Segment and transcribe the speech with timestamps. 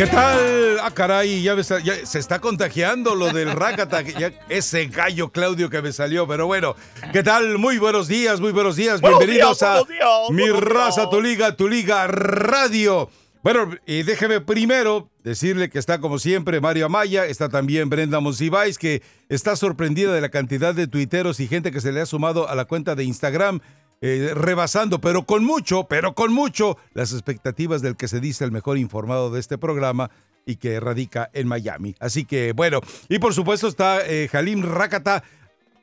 [0.00, 0.78] ¿Qué tal?
[0.80, 4.02] Ah, caray, ya, se está contagiando lo del Rakata,
[4.48, 6.74] ese gallo Claudio que me salió, pero bueno,
[7.12, 7.58] ¿qué tal?
[7.58, 9.82] Muy buenos días, muy buenos días, bienvenidos a
[10.30, 13.10] Mi Raza, Tu Liga, Tu Liga Radio.
[13.42, 18.78] Bueno, y déjeme primero decirle que está como siempre Mario Amaya, está también Brenda Monsiváis,
[18.78, 22.48] que está sorprendida de la cantidad de tuiteros y gente que se le ha sumado
[22.48, 23.60] a la cuenta de Instagram
[24.02, 28.50] eh, rebasando, pero con mucho, pero con mucho, las expectativas del que se dice el
[28.50, 30.10] mejor informado de este programa
[30.46, 31.94] y que radica en Miami.
[32.00, 35.22] Así que bueno, y por supuesto está eh, Halim Rakata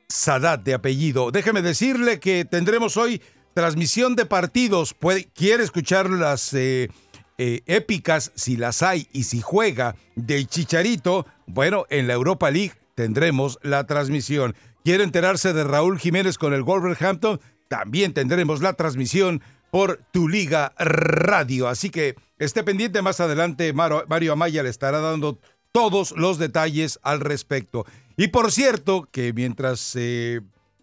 [0.08, 1.30] Sadat de apellido.
[1.30, 3.22] Déjeme decirle que tendremos hoy
[3.54, 4.96] transmisión de partidos.
[5.32, 6.88] Quiere escuchar las eh,
[7.36, 11.24] épicas, si las hay y si juega, del Chicharito.
[11.46, 14.56] Bueno, en la Europa League tendremos la transmisión.
[14.82, 17.40] ¿Quiere enterarse de Raúl Jiménez con el Wolverhampton?
[17.68, 21.68] También tendremos la transmisión por Tu Liga Radio.
[21.68, 23.72] Así que esté pendiente más adelante.
[23.72, 25.38] Mario Amaya le estará dando
[25.72, 27.84] todos los detalles al respecto.
[28.16, 30.40] Y por cierto, que mientras eh,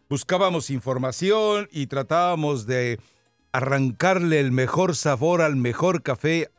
[0.09, 2.99] buscábamos información y tratábamos de
[3.51, 6.51] arrancarle el mejor sabor al mejor café,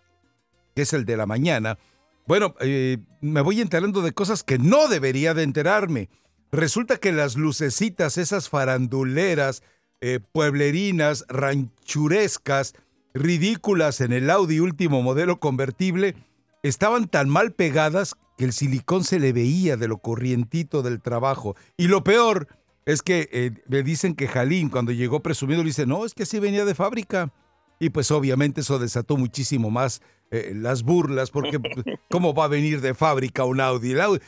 [0.74, 1.78] que es el de la mañana,
[2.26, 6.08] bueno, eh, me voy enterando de cosas que no debería de enterarme.
[6.50, 9.62] Resulta que las lucecitas, esas faranduleras,
[10.00, 12.74] eh, pueblerinas, ranchurescas,
[13.14, 16.14] ridículas en el Audi último modelo convertible,
[16.62, 21.56] estaban tan mal pegadas que el silicón se le veía de lo corrientito del trabajo.
[21.76, 22.48] Y lo peor
[22.84, 26.24] es que eh, me dicen que Jalín, cuando llegó presumido, le dice, no, es que
[26.24, 27.32] así venía de fábrica.
[27.78, 31.58] Y pues obviamente eso desató muchísimo más eh, las burlas, porque
[32.10, 33.98] ¿cómo va a venir de fábrica un Audi?
[33.98, 34.20] Audi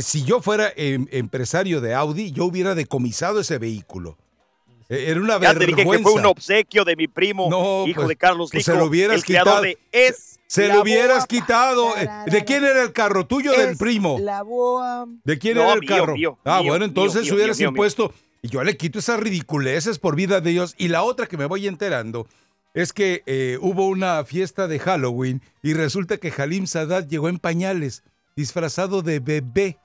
[0.00, 4.18] si yo fuera em, empresario de Audi, yo hubiera decomisado ese vehículo.
[4.88, 7.46] Eh, era una ya Te dije que fue un obsequio de mi primo,
[7.86, 9.62] hijo pues, de Carlos pues se lo hubieras quitado.
[10.46, 11.92] Se lo hubieras quitado.
[12.26, 13.26] ¿De quién era el carro?
[13.26, 14.18] ¿Tuyo o del primo?
[14.20, 15.06] La boa.
[15.24, 16.14] ¿De quién era el carro?
[16.44, 18.12] ah, bueno, entonces hubieras impuesto.
[18.42, 20.74] Y yo le quito esas ridiculeces por vida de Dios.
[20.78, 22.28] Y la otra que me voy enterando
[22.74, 27.38] es que eh, hubo una fiesta de Halloween y resulta que Halim Sadat llegó en
[27.38, 28.04] pañales,
[28.36, 29.78] disfrazado de bebé.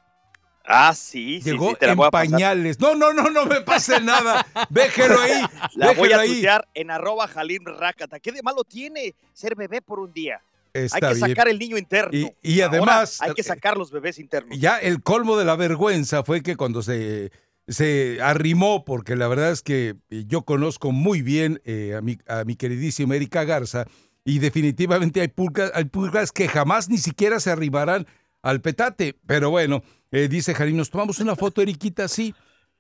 [0.66, 2.80] Ah, sí, Llegó en pañales.
[2.80, 4.46] No, no, no, no me pase nada.
[4.70, 5.42] Déjelo ahí.
[5.76, 6.46] La voy a ahí.
[6.74, 8.20] en arroba Jalim Rakata.
[8.20, 10.42] ¿Qué de malo tiene ser bebé por un día?
[10.74, 12.12] hay que sacar el niño interno.
[12.42, 13.22] Y, además.
[13.22, 14.58] hay que sacar los bebés internos.
[14.58, 17.32] Ya el colmo de la vergüenza fue que cuando se,
[17.68, 22.44] se arrimó, porque la verdad es que yo conozco muy bien eh, a, mi, a
[22.46, 23.86] mi queridísima Erika Garza,
[24.24, 28.08] y definitivamente hay pulgas, hay pulgas que jamás ni siquiera se arrimarán
[28.42, 29.18] al petate.
[29.26, 32.34] Pero bueno, eh, dice Jarim, nos tomamos una foto, Eriquita, sí.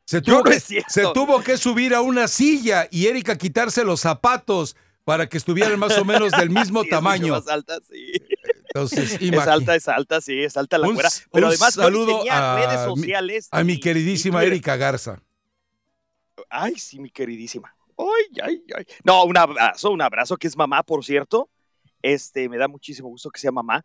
[0.05, 4.75] Se tuvo, que, se tuvo que subir a una silla y Erika quitarse los zapatos
[5.03, 7.37] para que estuvieran más o menos del mismo tamaño.
[7.37, 8.11] Es alta, sí.
[8.73, 10.97] Entonces, es alta, es alta, sí, es alta la un,
[11.31, 13.49] Pero además saludo a redes sociales.
[13.51, 15.21] Mi, a mi queridísima Erika Garza.
[16.49, 17.75] Ay, sí, mi queridísima.
[17.97, 18.85] Ay, ay, ay.
[19.03, 21.49] No, un abrazo, un abrazo que es mamá, por cierto.
[22.01, 23.83] Este, me da muchísimo gusto que sea mamá.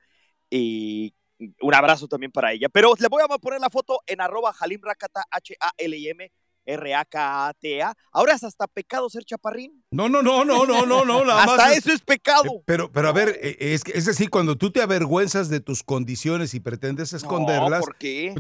[0.51, 2.69] Y un abrazo también para ella.
[2.69, 6.31] Pero le voy a poner la foto en arroba Halim Rakata, H-A-L-I-M.
[6.67, 7.95] R-A-K-A-T-A.
[8.13, 9.85] Ahora es hasta pecado ser chaparrín.
[9.91, 11.33] No, no, no, no, no, no, no.
[11.33, 12.63] hasta eso es pecado.
[12.67, 16.55] Pero, pero a ver, e, es, es decir, cuando tú te avergüenzas de tus condiciones
[16.55, 17.81] y pretendes esconderlas.
[17.81, 18.35] ¿por qué?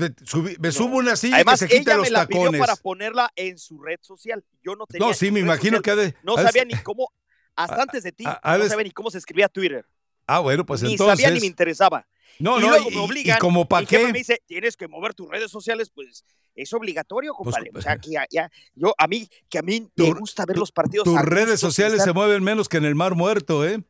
[0.59, 3.59] me subo una silla Además, que se quita ella me la pidió para ponerla en
[3.59, 4.45] su red social.
[4.63, 5.07] Yo no tenía.
[5.07, 7.13] No, sí, me imagino que de, No sabía ni cómo,
[7.55, 9.87] hasta antes de ti, no sabía ni cómo se escribía Twitter.
[10.27, 11.19] Ah, bueno, pues ni entonces.
[11.19, 12.07] Ni sabía ni me interesaba.
[12.39, 13.39] No, y no, luego y- me y obligan.
[13.39, 14.13] como pa' mi jefe qué.
[14.13, 16.25] me dice, tienes que mover tus redes sociales, pues
[16.55, 17.71] es obligatorio, Pues, compadre.
[17.75, 20.55] o sea, que ya, ya- yo, a mí, que a mí Tu- me gusta ver
[20.55, 21.05] tu- los partidos.
[21.05, 23.83] Tus redes sociales se mueven menos que en el mar muerto, ¿eh?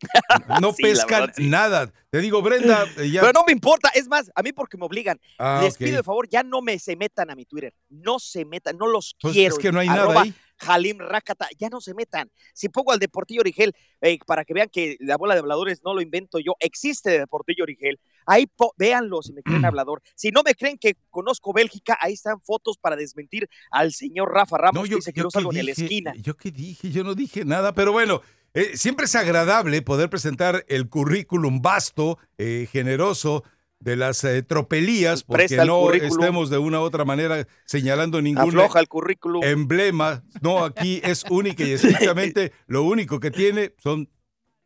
[0.62, 1.48] No Sí, pescan verdad, sí.
[1.48, 1.92] nada.
[2.10, 3.20] Te digo, Brenda, eh, ya.
[3.20, 5.20] Pero no me importa, es más, a mí porque me obligan.
[5.38, 7.74] Ah, Les pido de favor, ya no me se metan a mi Twitter.
[7.88, 9.54] No se metan, no los Pues quiero.
[9.54, 10.34] es que no hay Arroba nada ahí.
[10.60, 12.30] Halim Rakata, ya no se metan.
[12.54, 15.94] Si pongo al Deportillo Origel, eh, para que vean que la bola de habladores no
[15.94, 17.98] lo invento yo, existe de Deportillo Origel.
[18.26, 18.46] Ahí
[18.76, 20.02] véanlo si me creen hablador.
[20.14, 24.58] Si no me creen que conozco Bélgica, ahí están fotos para desmentir al señor Rafa
[24.58, 26.14] Ramos, No, que dice que yo no salgo ni a la dije, esquina.
[26.16, 28.20] yo qué dije, yo no dije nada, pero bueno,
[28.54, 33.44] eh, siempre es agradable poder presentar el currículum vasto, eh, generoso
[33.80, 38.52] de las eh, tropelías, porque no estemos de una u otra manera señalando ningún
[38.88, 39.44] currículum.
[39.44, 40.24] emblema.
[40.40, 44.08] No, aquí es única y estrictamente lo único que tiene son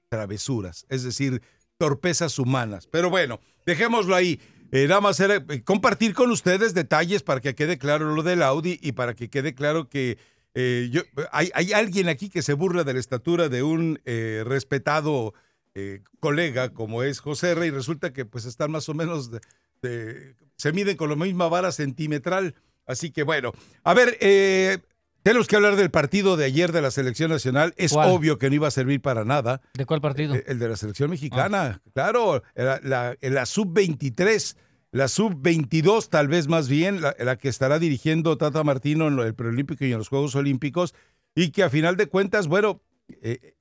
[0.08, 1.42] travesuras, es decir,
[1.78, 2.86] torpezas humanas.
[2.86, 4.40] Pero bueno, dejémoslo ahí.
[4.70, 8.42] Eh, nada más era eh, compartir con ustedes detalles para que quede claro lo del
[8.42, 10.16] Audi y para que quede claro que
[10.54, 15.34] eh, yo, hay, hay alguien aquí que se burla de la estatura de un respetado
[15.74, 17.70] eh, colega como es José Rey.
[17.70, 19.40] Resulta que pues están más o menos, de-
[19.82, 22.54] de- se miden con la misma vara centimetral.
[22.86, 23.52] Así que bueno,
[23.84, 24.78] a ver, eh,
[25.22, 27.74] tenemos que hablar del partido de ayer de la selección nacional.
[27.76, 28.10] Es ¿Cuál?
[28.10, 29.60] obvio que no iba a servir para nada.
[29.74, 30.34] ¿De cuál partido?
[30.34, 34.56] Eh, El de la selección mexicana, claro, la, la- la sub-23,
[34.90, 39.34] la sub-22 tal vez más bien, la, la que estará dirigiendo Tata Martino en el
[39.34, 40.94] preolímpico y en los Juegos Olímpicos,
[41.34, 42.82] y que a final de cuentas, bueno,
[43.22, 43.54] eh,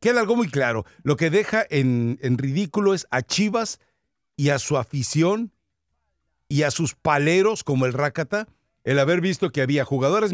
[0.00, 3.80] queda algo muy claro, lo que deja en, en ridículo es a Chivas
[4.36, 5.52] y a su afición
[6.48, 8.48] y a sus paleros como el Rácata,
[8.84, 10.32] el haber visto que había jugadores,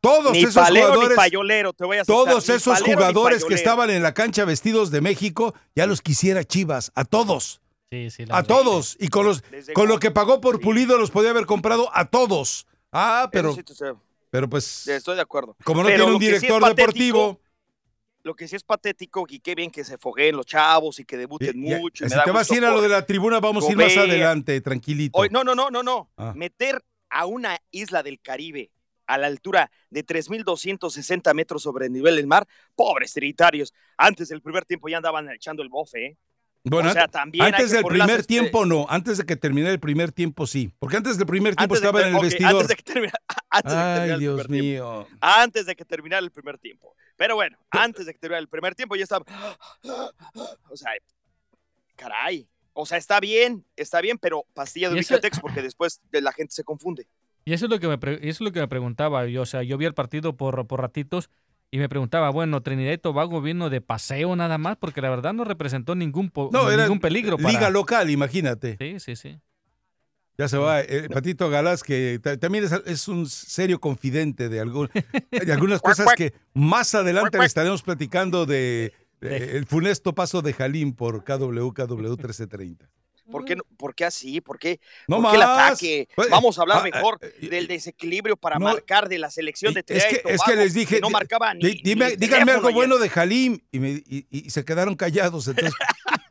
[0.00, 1.16] todos Ni esos palero ni jugadores...
[1.16, 4.90] payolero, te voy a Todos ni esos palero jugadores que estaban en la cancha vestidos
[4.90, 8.24] de México, ya los quisiera Chivas, a todos, Sí, sí.
[8.30, 8.96] a todos.
[9.00, 9.42] Y con los
[9.74, 10.62] con lo que pagó por sí.
[10.62, 12.66] Pulido los podía haber comprado a todos.
[12.92, 13.56] Ah, pero,
[14.30, 15.56] pero pues, estoy de acuerdo.
[15.64, 17.40] como no pero tiene un sí director patético, deportivo,
[18.26, 21.16] Lo que sí es patético y qué bien que se fogueen los chavos y que
[21.16, 22.02] debuten y- mucho.
[22.02, 23.64] y me si da te vas a gusto ir a lo de la tribuna, vamos
[23.64, 25.16] a ir más adelante, tranquilito.
[25.16, 26.10] Hoy- no, no, no, no, no.
[26.16, 26.32] Ah.
[26.34, 28.72] Meter a una isla del Caribe
[29.06, 33.72] a la altura de 3.260 metros sobre el nivel del mar, pobres trinitarios.
[33.96, 36.16] Antes del primer tiempo ya andaban echando el bofe, ¿eh?
[36.68, 39.72] Bueno, o sea, también antes del las primer este- tiempo no, antes de que terminara
[39.72, 42.16] el primer tiempo sí, porque antes del primer tiempo Antes de estaba que- en el
[42.18, 42.50] ok, vestidor.
[42.54, 43.20] Antes de que terminara,
[43.50, 44.98] antes de que terminara Ay, el Dios primer tiempo.
[45.00, 45.18] mío.
[45.20, 46.94] Antes de que terminara el primer tiempo.
[47.16, 49.24] Pero bueno, antes de que terminara el primer tiempo ya estaba.
[50.68, 50.90] O sea,
[51.96, 52.48] caray.
[52.72, 56.20] O sea, está bien, está bien, pero pastilla de Y eso- Ubicatex porque después de
[56.20, 57.06] la gente se confunde.
[57.44, 59.42] Y eso es lo que me, pre- eso es lo que me preguntaba yo.
[59.42, 61.30] O sea, yo vi el partido por, por ratitos
[61.76, 65.34] y me preguntaba, bueno, Trinidad y Tobago vino de paseo nada más, porque la verdad
[65.34, 67.36] no representó ningún, po- No, era ningún peligro.
[67.36, 67.50] Para...
[67.50, 68.76] liga local, imagínate.
[68.80, 69.38] Sí, sí, sí.
[70.38, 70.80] Ya se va.
[70.80, 74.90] eh, Patito Galás, que ta- también es, es un serio confidente de, algún-
[75.30, 80.52] de algunas cosas que más adelante le estaremos platicando de, de el funesto paso de
[80.54, 82.88] Jalín por KW, KW 1330.
[83.30, 84.40] ¿Por qué, por qué así?
[84.40, 86.08] ¿Por qué, No por qué el ataque?
[86.14, 89.74] Pues, Vamos a hablar ah, mejor eh, del desequilibrio para no, marcar de la selección
[89.74, 92.16] de es Trinidad y que, es que les dije, no marcaba ni, di- dime- ni
[92.16, 95.48] díganme algo bueno de Jalim y, me- y- y se quedaron callados.
[95.48, 95.74] Entonces,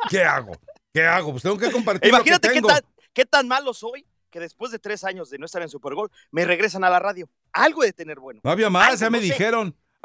[0.10, 0.54] ¿qué hago?
[0.94, 1.32] ¿Qué hago?
[1.32, 2.82] Pues tengo que compartir Imagínate lo que qué tan,
[3.14, 6.44] qué tan malo soy que después de tres años de no estar en Supergol, me
[6.44, 7.30] regresan a la radio.
[7.54, 8.42] Algo de tener bueno.
[8.44, 9.30] No había más, Algo, ya me no sé.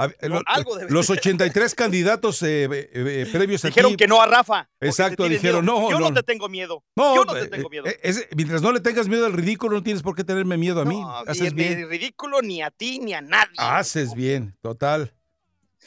[0.09, 0.23] Dijeron.
[0.23, 1.19] A- No, lo- algo debe los ser.
[1.19, 4.69] 83 candidatos eh, eh, eh, previos Dijeron que no a Rafa.
[4.81, 5.81] Exacto, dijeron, miedo.
[5.81, 6.15] no, Yo no, no.
[6.15, 6.85] te tengo miedo.
[6.97, 7.85] No, Yo no te tengo miedo.
[8.03, 10.85] es- mientras no le tengas miedo al ridículo, no tienes por qué tenerme miedo a
[10.85, 11.01] mí.
[11.01, 11.89] No, Haces ni, bien.
[11.89, 13.55] ridículo ni a ti ni a nadie.
[13.59, 15.13] Haces bien, total.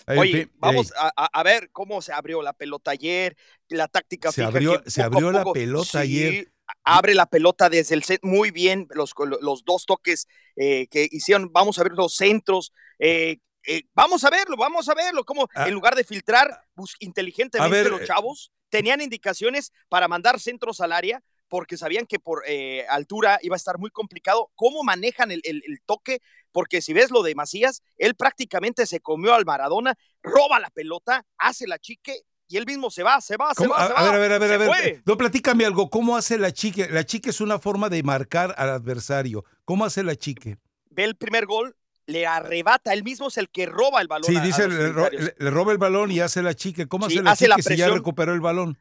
[0.07, 3.37] Oye, vamos ey, a, ver cómo se abrió la pelota ayer,
[3.69, 6.49] la táctica Se fija abrió- se abrió la poco- pelota sí, ayer.
[6.83, 11.51] Abre la pelota desde el set muy bien, los, los dos toques eh, que hicieron,
[11.53, 15.67] vamos a ver los centros, eh, eh, vamos a verlo, vamos a verlo, cómo Ah.
[15.67, 20.81] en lugar de filtrar bus- inteligentemente ver, los eh, chavos, tenían indicaciones para mandar centros
[20.81, 24.49] al área porque sabían que por eh, altura iba a estar muy complicado.
[24.55, 26.19] ¿Cómo manejan el, el- el toque?
[26.51, 31.25] Porque si ves lo de Macías, él prácticamente se comió al Maradona, roba la pelota,
[31.37, 33.95] hace la chique y él mismo se va, se va, se va, A, se a
[33.95, 34.01] va.
[34.03, 35.03] ver, a ver, a ver, se a ver.
[35.05, 35.89] No, platícame algo.
[35.91, 36.87] ¿Cómo hace la chique?
[36.89, 39.45] La chique es una forma de marcar al adversario.
[39.65, 40.57] ¿Cómo hace la chique?
[40.89, 44.25] Ve el primer gol, le arrebata, él mismo es el que roba el balón.
[44.29, 46.87] Sí, a- a dice, los le, ro- roba el balón y hace la chique.
[46.87, 47.97] ¿Cómo Sí, hace la hace la chique si ya presión.
[47.99, 48.77] recuperó el balón?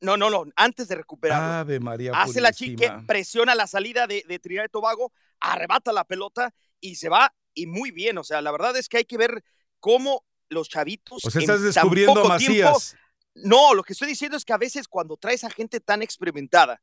[0.00, 1.52] No, no, no, antes de recuperarlo.
[1.58, 6.04] Ave María hace la chique, presiona la salida de, de Trinidad y Tobago, arrebata la
[6.04, 8.16] pelota y se va, y muy bien.
[8.18, 9.44] O sea, la verdad es que hay que ver
[9.78, 11.24] cómo los chavitos.
[11.24, 12.96] O sea, estás descubriendo a tiempo- Macías.
[13.34, 16.80] No, lo que estoy diciendo es que a veces cuando traes a gente tan experimentada,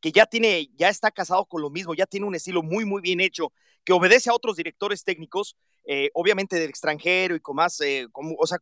[0.00, 3.02] que ya tiene, ya está casado con lo mismo, ya tiene un estilo muy, muy
[3.02, 3.52] bien hecho,
[3.84, 8.34] que obedece a otros directores técnicos, eh, obviamente del extranjero y con más, eh, como,
[8.38, 8.58] o sea,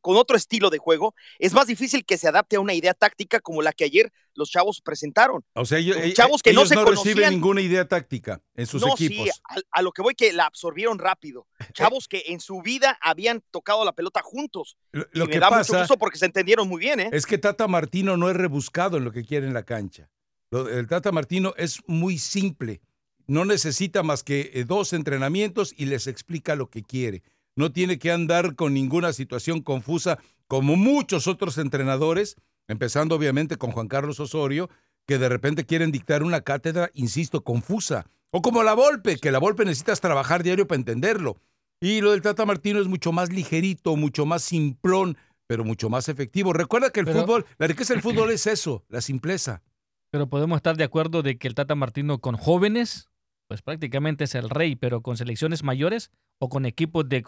[0.00, 3.40] con otro estilo de juego, es más difícil que se adapte a una idea táctica
[3.40, 5.44] como la que ayer los chavos presentaron.
[5.54, 9.26] O sea, ellos, chavos que no, se reciben ninguna idea táctica en sus no, equipos.
[9.26, 11.46] Sí, a, lo que voy que la absorbieron rápido.
[11.74, 14.76] Chavos que en su vida habían tocado la pelota juntos.
[14.92, 17.10] Lo, que me da mucho gusto porque se entendieron muy bien, ¿eh?
[17.12, 20.08] Es que Tata Martino no es rebuscado en lo que quiere en la cancha.
[20.50, 22.80] El Tata Martino es muy simple.
[23.26, 27.22] No necesita más que eh, dos entrenamientos y les explica lo que quiere
[27.56, 32.36] no tiene que andar con ninguna situación confusa como muchos otros entrenadores,
[32.68, 34.68] empezando obviamente con Juan Carlos Osorio,
[35.06, 38.06] que de repente quieren dictar una cátedra, insisto, confusa.
[38.30, 41.36] O como la Volpe, que la Volpe necesitas trabajar diario para entenderlo.
[41.80, 45.16] Y lo del Tata Martino es mucho más ligerito, mucho más simplón,
[45.46, 46.52] pero mucho más efectivo.
[46.52, 49.62] Recuerda que el fútbol, la riqueza del fútbol es eso, la simpleza.
[50.10, 53.10] Pero podemos estar de acuerdo de que el Tata Martino con jóvenes
[53.50, 57.20] pues prácticamente es el rey, pero con selecciones mayores o con equipos de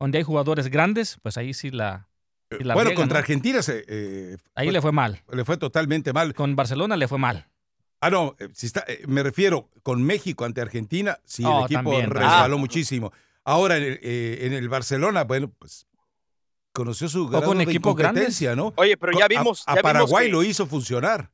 [0.00, 2.08] donde hay jugadores grandes, pues ahí sí la.
[2.48, 5.22] Eh, bueno, contra Argentina se, eh, ahí le fue mal.
[5.30, 6.32] Le fue totalmente mal.
[6.32, 7.46] Con Barcelona le fue mal.
[8.00, 11.92] Ah, no, eh, si está, me refiero con México ante Argentina, sí, el oh, equipo
[11.92, 13.12] resbaló muchísimo.
[13.44, 15.86] Ahora en el, Barcelona, bueno, pues
[16.72, 18.72] conoció su grado con de competencia, ¿no?
[18.76, 19.62] Oye, pero ya vimos.
[19.66, 21.30] A, Paraguay lo hizo funcionar.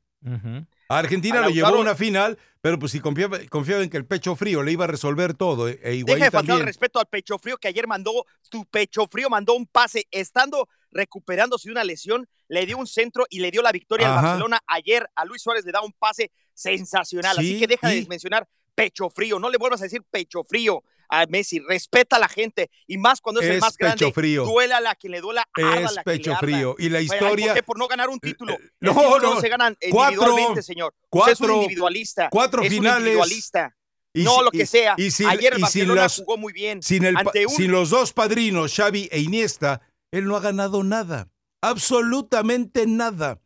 [0.89, 4.37] A Argentina lo llevó a una final, pero pues si confiaba, en que el pecho
[4.37, 5.69] frío le iba a resolver todo.
[5.69, 8.65] E, e igual Deja de faltar el respeto al pecho frío que ayer mandó, tu
[8.67, 13.39] pecho frío mandó un pase, estando recuperándose de una lesión, le dio un centro y
[13.41, 14.61] le dio la victoria al Barcelona.
[14.67, 19.11] Ayer a Luis Suárez le da un pase sensacional, así que deja de mencionar pecho
[19.11, 22.97] frío, no le vuelvas a decir pecho frío a Messi, respeta a la gente y
[22.97, 23.97] más cuando es, el más grande.
[23.97, 24.45] Pecho frío.
[24.45, 26.77] Duela a la que le duela, es la pecho frío.
[26.79, 27.55] Y la historia.
[27.63, 28.57] por no ganar un título.
[28.81, 30.95] no, no, se ganan individualmente, señor.
[31.09, 32.29] Cuatro, es un individualista.
[32.31, 32.97] Cuatro es finales.
[32.97, 33.77] Un individualista.
[34.15, 34.95] no lo que sea.
[34.97, 36.83] Y Ayer el Barcelona jugó muy bien.
[36.83, 37.03] Sin,
[37.49, 41.29] sin los dos padrinos, Xavi e Iniesta, él no ha ganado nada.
[41.61, 43.41] Absolutamente nada.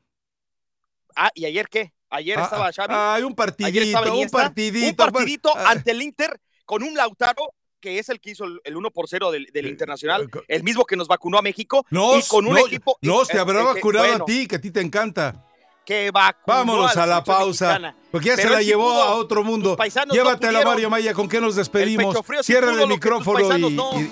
[1.16, 1.94] Ah, ¿y ayer qué?
[2.11, 2.94] Ayer ah, estaba Xavi.
[2.97, 5.04] Ay, un partidito, un partidito.
[5.04, 5.71] Un partidito ah.
[5.71, 7.54] ante el Inter con un Lautaro
[7.85, 10.87] que es el que hizo el 1 por 0 del, eh, Internacional, eh, el mismo
[10.87, 12.97] que nos vacunó a México, y con un equipo...
[13.02, 15.44] No, te habrá vacunado a ti, que a ti te encanta.
[15.85, 19.76] Que vacunó Vámonos a, la pausa, porque ya se la llevó a otro mundo.
[20.11, 22.16] Llévatela, a Mario Maya, ¿con qué nos despedimos?
[22.40, 23.50] Cierra el micrófono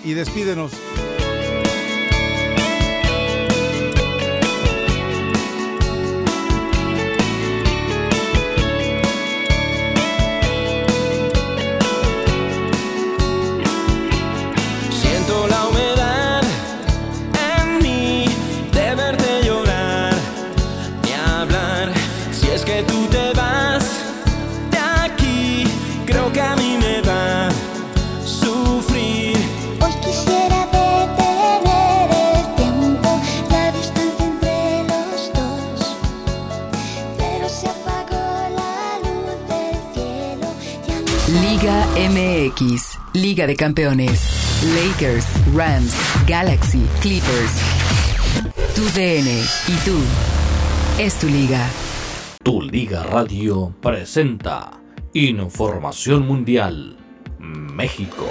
[0.04, 0.72] y despídenos.
[43.14, 44.20] Liga de Campeones.
[44.74, 45.94] Lakers, Rams,
[46.26, 47.52] Galaxy, Clippers.
[48.74, 49.30] Tu DN
[49.68, 49.98] y tú.
[50.98, 51.66] Es tu liga.
[52.44, 54.70] Tu Liga Radio presenta
[55.14, 56.98] Información Mundial.
[57.38, 58.28] México.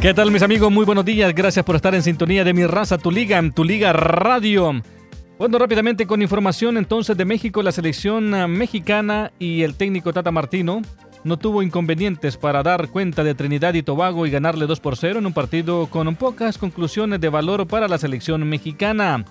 [0.00, 0.70] ¿Qué tal mis amigos?
[0.70, 1.34] Muy buenos días.
[1.34, 4.72] Gracias por estar en sintonía de mi raza, tu liga, tu liga radio.
[5.38, 10.30] Bueno, rápidamente con información entonces de México, la selección ah, mexicana y el técnico Tata
[10.30, 10.82] Martino
[11.24, 15.18] no tuvo inconvenientes para dar cuenta de Trinidad y Tobago y ganarle 2 por 0
[15.18, 19.24] en un partido con pocas conclusiones de valor para la selección mexicana.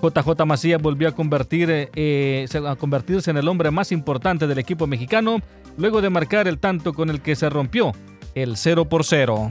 [0.00, 5.40] JJ Macías volvió eh, a convertirse en el hombre más importante del equipo mexicano
[5.76, 7.92] luego de marcar el tanto con el que se rompió
[8.34, 9.50] el 0 por 0.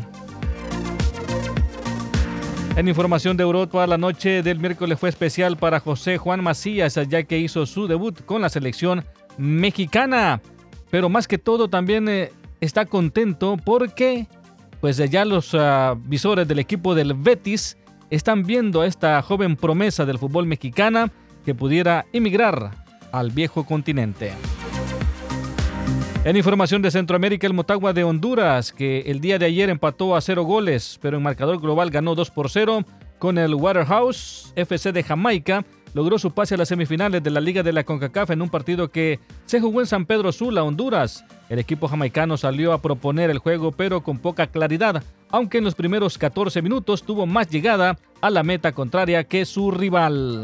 [2.78, 7.24] En información de Europa, la noche del miércoles fue especial para José Juan Macías, ya
[7.24, 9.04] que hizo su debut con la selección
[9.38, 10.42] mexicana
[10.98, 14.26] pero más que todo también eh, está contento porque
[14.82, 17.78] pues ya los ah, visores del equipo del Betis
[18.10, 21.12] están viendo a esta joven promesa del fútbol mexicana
[21.46, 22.72] que pudiera emigrar
[23.12, 24.34] al viejo continente.
[26.24, 30.22] En información de Centroamérica, el Motagua de Honduras, que el día de ayer empató a
[30.22, 32.84] cero goles, pero en marcador global ganó 2 por 0
[33.20, 35.64] con el Waterhouse FC de Jamaica
[35.94, 38.90] logró su pase a las semifinales de la Liga de la CONCACAF en un partido
[38.90, 41.26] que se jugó en San Pedro Sula, Honduras.
[41.50, 45.76] El equipo jamaicano salió a proponer el juego pero con poca claridad, aunque en los
[45.76, 50.44] primeros 14 minutos tuvo más llegada a la meta contraria que su rival.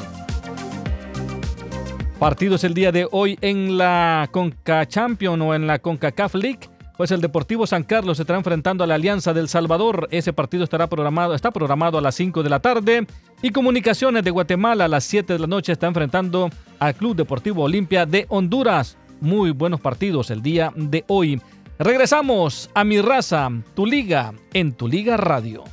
[2.19, 6.69] Partidos el día de hoy en la CONCA Champion o en la CONCACAF League.
[6.95, 10.07] Pues el Deportivo San Carlos se estará enfrentando a la Alianza del Salvador.
[10.11, 13.07] Ese partido estará programado, está programado a las 5 de la tarde.
[13.45, 17.63] Y Comunicaciones de Guatemala a las 7 de la noche está enfrentando al Club Deportivo
[17.63, 18.97] Olimpia de Honduras.
[19.19, 21.41] Muy buenos partidos el día de hoy.
[21.77, 25.65] Regresamos a Mi Raza, Tu Liga, en Tu Liga Radio.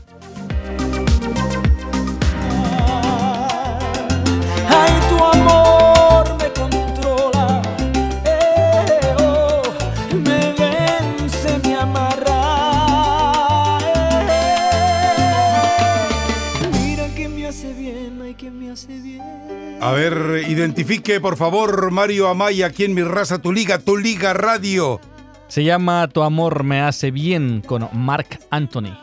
[5.08, 5.69] Tu amor
[19.80, 24.34] A ver, identifique por favor Mario Amaya aquí en Mi Raza, Tu Liga, Tu Liga
[24.34, 25.00] Radio.
[25.48, 28.96] Se llama Tu amor me hace bien con Mark Anthony.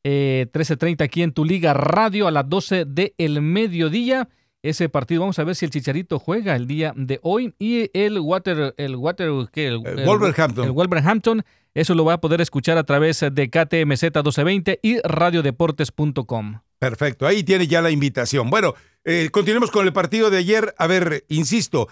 [0.04, 4.30] eh, 1330 aquí en tu liga radio a las 12 del mediodía.
[4.62, 8.20] Ese partido, vamos a ver si el Chicharito juega el día de hoy y el
[8.20, 9.66] Water, el Water, ¿qué?
[9.66, 10.64] El, El Wolverhampton.
[10.64, 11.42] El Wolverhampton,
[11.74, 16.60] eso lo va a poder escuchar a través de KTMZ 1220 y radiodeportes.com.
[16.78, 18.50] Perfecto, ahí tiene ya la invitación.
[18.50, 20.74] Bueno, eh, continuemos con el partido de ayer.
[20.78, 21.88] A ver, insisto,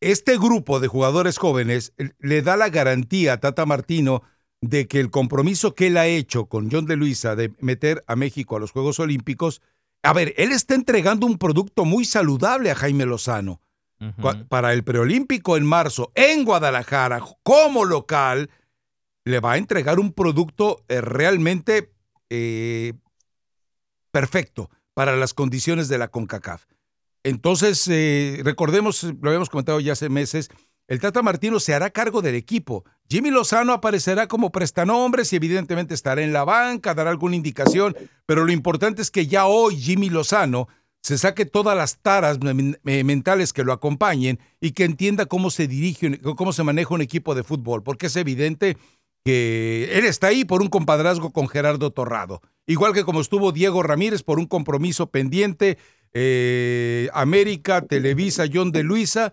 [0.00, 4.22] este grupo de jugadores jóvenes eh, le da la garantía a Tata Martino
[4.60, 8.16] de que el compromiso que él ha hecho con John de Luisa de meter a
[8.16, 9.62] México a los Juegos Olímpicos,
[10.04, 13.60] a ver, él está entregando un producto muy saludable a Jaime Lozano.
[14.50, 18.50] Para el preolímpico en marzo en Guadalajara, como local,
[19.24, 21.90] le va a entregar un producto eh, realmente
[22.28, 22.92] eh,
[24.10, 26.66] perfecto para las condiciones de la CONCACAF.
[27.22, 30.50] Entonces, eh, recordemos, lo habíamos comentado ya hace meses,
[30.88, 32.84] el Tata Martino se hará cargo del equipo.
[33.08, 38.44] Jimmy Lozano aparecerá como prestanombres y evidentemente estará en la banca, dará alguna indicación, pero
[38.44, 40.68] lo importante es que ya hoy Jimmy Lozano
[41.02, 45.68] se saque todas las taras men- mentales que lo acompañen y que entienda cómo se
[45.68, 48.78] dirige, cómo se maneja un equipo de fútbol, porque es evidente
[49.22, 53.82] que él está ahí por un compadrazgo con Gerardo Torrado, igual que como estuvo Diego
[53.82, 55.76] Ramírez por un compromiso pendiente,
[56.14, 59.32] eh, América, Televisa, John de Luisa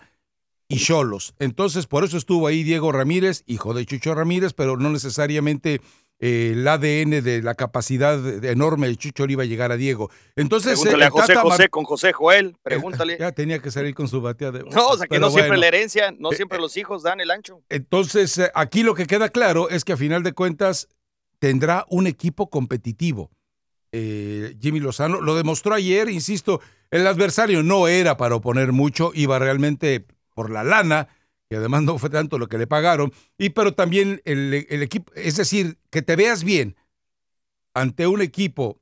[0.76, 1.34] y Cholos.
[1.40, 5.82] Entonces, por eso estuvo ahí Diego Ramírez, hijo de Chucho Ramírez, pero no necesariamente
[6.24, 10.12] eh, el ADN de la capacidad enorme de Chucho le iba a llegar a Diego.
[10.36, 13.18] Entonces, Pregúntale eh, a José Mar- José con José Joel, pregúntale.
[13.20, 15.48] Ya tenía que salir con su batea de No, o sea que pero no siempre
[15.50, 15.62] bueno.
[15.62, 17.62] la herencia, no Eh, siempre los hijos dan el ancho.
[17.70, 20.88] Entonces, eh, aquí lo que queda claro es que a final de cuentas
[21.40, 23.32] tendrá un equipo competitivo.
[23.92, 29.38] Eh, Jimmy Lozano lo demostró ayer, insisto, el adversario no era para oponer mucho, iba
[29.40, 31.08] realmente por la lana,
[31.50, 35.12] que además no fue tanto lo que le pagaron, y pero también el, el equipo,
[35.16, 36.76] es decir, que te veas bien
[37.74, 38.82] ante un equipo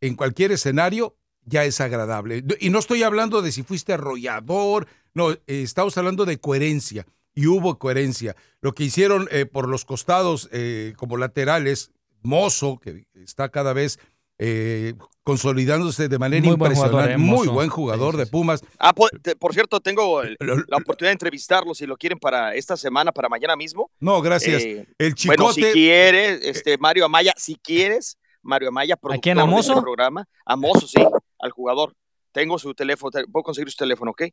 [0.00, 2.44] en cualquier escenario ya es agradable.
[2.60, 7.06] Y no estoy hablando de si fuiste arrollador, no, eh, estamos hablando de coherencia.
[7.34, 8.36] Y hubo coherencia.
[8.60, 11.90] Lo que hicieron eh, por los costados eh, como laterales,
[12.22, 13.98] Mozo, que está cada vez
[14.38, 16.90] eh, consolidándose de manera Muy buen impresionante.
[16.92, 18.30] jugador, eh, Muy buen jugador Sí, sí, de.
[18.30, 18.62] Pumas.
[18.78, 22.18] Ah, por, te- por cierto, tengo el- Lo- la oportunidad de entrevistarlo si lo quieren
[22.18, 23.90] para esta semana, para mañana mismo.
[24.00, 24.62] No, gracias.
[24.62, 25.72] Eh, El bueno, si chicote.
[25.72, 29.72] quieres, este, Mario Amaya, si quieres, Mario Amaya, productor quién, a de Mozo?
[29.72, 30.26] este programa.
[30.44, 31.02] A Mozo, sí,
[31.38, 31.94] al jugador.
[32.32, 34.24] Tengo su teléfono, te- puedo conseguir su teléfono, ¿ok?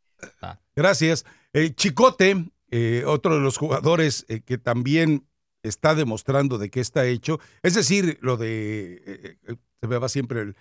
[0.75, 1.25] Gracias.
[1.53, 5.27] El Chicote, eh, otro de los jugadores eh, que también
[5.63, 7.39] está demostrando de qué está hecho.
[7.63, 9.01] Es decir, lo de.
[9.05, 10.55] eh, eh, se me va siempre el,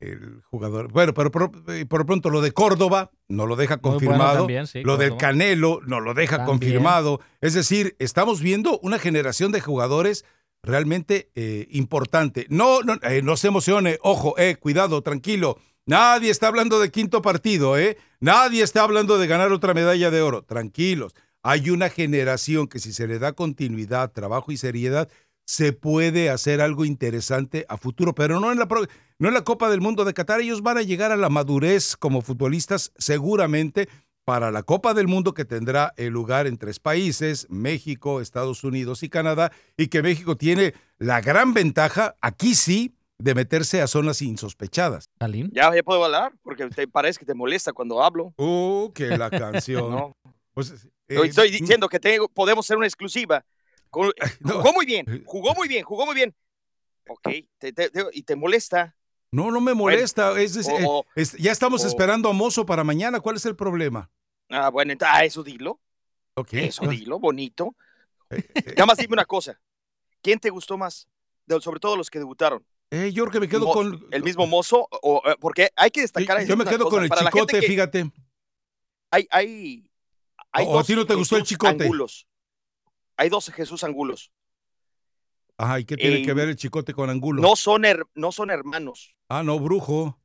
[0.00, 0.90] el jugador.
[0.92, 4.38] Bueno, pero por, eh, por pronto lo de Córdoba no lo deja bueno confirmado.
[4.38, 5.16] también, sí, lo del.
[5.16, 6.58] Canelo no lo deja También.
[6.58, 7.20] confirmado.
[7.40, 10.24] Es decir, estamos viendo una generación de jugadores
[10.62, 12.46] realmente eh, importante.
[12.48, 13.98] No, no, eh, no se emocione.
[14.02, 15.58] Ojo, eh, cuidado, tranquilo.
[15.86, 17.96] Nadie está hablando de quinto partido, ¿eh?
[18.18, 20.42] Nadie está hablando de ganar otra medalla de oro.
[20.42, 21.14] Tranquilos.
[21.48, 25.08] Hay una generación que si se le da continuidad, trabajo y seriedad,
[25.46, 28.84] se puede hacer algo interesante a futuro, pero no en la pro-
[29.20, 30.40] no en la Copa del Mundo de Qatar.
[30.40, 33.88] Ellos van a llegar a la madurez como futbolistas seguramente
[34.24, 39.04] para la Copa del Mundo que tendrá el lugar en tres países, México, Estados Unidos
[39.04, 44.20] y Canadá, y que México tiene la gran ventaja, aquí sí, de meterse a zonas
[44.20, 45.04] insospechadas.
[45.52, 48.34] Ya, ya puedo hablar, porque te parece que te molesta cuando hablo.
[48.36, 49.90] ¡Uh, que la canción!
[49.94, 50.12] No,
[50.54, 53.44] Pues, eh, estoy, estoy diciendo que tengo, podemos hacer una exclusiva.
[54.40, 54.56] No.
[54.60, 56.34] Jugó muy bien, jugó muy bien, jugó muy bien.
[57.08, 58.94] Ok, te- te- te- y te molesta.
[59.32, 60.38] No, no me molesta.
[60.38, 63.20] es, es- o- eh, o- es- ya estamos o- esperando a Mozo para mañana.
[63.20, 64.10] ¿Cuál es el problema?
[64.50, 65.80] Ah, bueno, ah, eso dilo,
[66.34, 66.52] Ok.
[66.54, 67.74] eso dilo, bonito.
[68.30, 68.42] Eh,
[68.76, 69.58] Nada más dime una cosa.
[70.20, 71.08] ¿Quién te gustó más?
[71.46, 72.66] De- sobre todo los que debutaron.
[72.90, 74.06] eh, yo creo que me quedo Mo- con.
[74.10, 74.86] ¿El mismo mozo?
[74.90, 76.44] O, eh, porque hay que destacar.
[76.44, 78.10] Yo me una quedo cosa, con el para chicote, que fíjate.
[79.10, 79.85] Hay, hay,
[80.56, 81.84] hay ¿O a ti no te gustó el chicote?
[81.84, 82.26] Angulos.
[83.16, 84.32] Hay dos Jesús Angulos.
[85.58, 87.40] Ajá, ¿y qué tiene Eh, que ver el chicote con Angulo?
[87.42, 89.14] No son, her- no son hermanos.
[89.28, 90.18] Ah, no, brujo.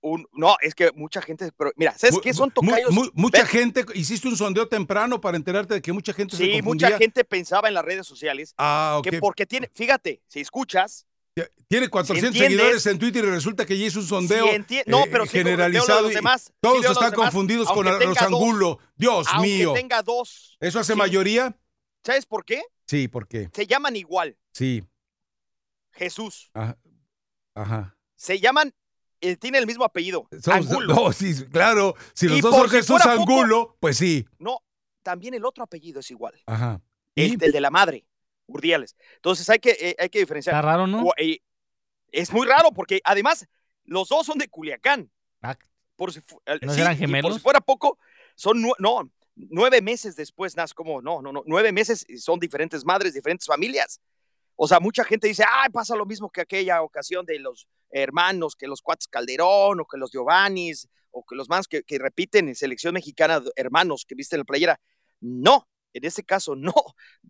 [0.00, 1.50] Un- no, es que mucha gente.
[1.56, 2.34] Pero, mira, ¿sabes Mu- qué?
[2.34, 2.90] Son tocayos.
[2.90, 6.52] mu- mucha gente, hiciste un sondeo temprano para enterarte de que mucha gente se Sí,
[6.54, 6.88] confundía.
[6.88, 9.04] mucha gente pensaba en las redes sociales Ah, ok.
[9.08, 9.70] que porque tiene.
[9.74, 11.06] Fíjate, si escuchas.
[11.68, 14.44] Tiene 400 entiendes- seguidores en Twitter y resulta que ya hizo un sondeo
[14.86, 18.14] no, eh, pero sí, generalizado los demás, todos los están demás, confundidos con aunque los
[18.14, 18.78] tenga dos, Angulo.
[18.94, 19.72] Dios aunque mío.
[19.72, 20.58] tenga dos.
[20.60, 21.56] ¿Eso hace mayoría?
[22.04, 22.62] ¿Sabes por qué?
[22.86, 23.48] Sí, ¿por qué?
[23.54, 24.36] Se llaman igual.
[24.52, 24.84] Sí.
[25.92, 26.50] Jesús.
[26.54, 26.76] Ajá.
[27.54, 27.96] Ajá.
[28.16, 28.74] Se llaman.
[29.24, 30.26] eh, tiene el mismo apellido.
[30.42, 30.94] Somos- Angulo.
[30.94, 31.94] no, sí, claro.
[32.12, 34.26] Si los Y dos son si Jesús poco- Angulo, pues sí.
[34.40, 34.58] No,
[35.04, 36.34] también el otro apellido es igual.
[36.46, 36.82] Ajá.
[37.14, 37.38] El, ¿Y?
[37.40, 38.04] el de la madre,
[38.52, 38.96] Urdiales.
[39.16, 40.54] Entonces hay que, eh, hay que diferenciar.
[40.54, 41.10] Está raro, ¿no?
[41.16, 41.38] Eh,
[42.10, 43.46] es muy raro porque además
[43.84, 45.10] los dos son de Culiacán.
[45.40, 45.56] Ah,
[45.96, 46.20] Por si
[46.62, 47.34] ¿No sí, eran y Por gemelos?
[47.34, 47.98] si fuera poco,
[48.34, 52.84] son no, nueve meses después, nas como no, no, no, nueve meses y son diferentes
[52.84, 54.00] madres, diferentes familias.
[54.56, 58.54] O sea, mucha gente dice, ay, pasa lo mismo que aquella ocasión de los hermanos,
[58.54, 62.48] que los cuates Calderón, o que los Giovannis, o que los más que, que repiten
[62.48, 64.80] en selección mexicana, hermanos que viste en la playera.
[65.20, 66.72] No, en este caso no.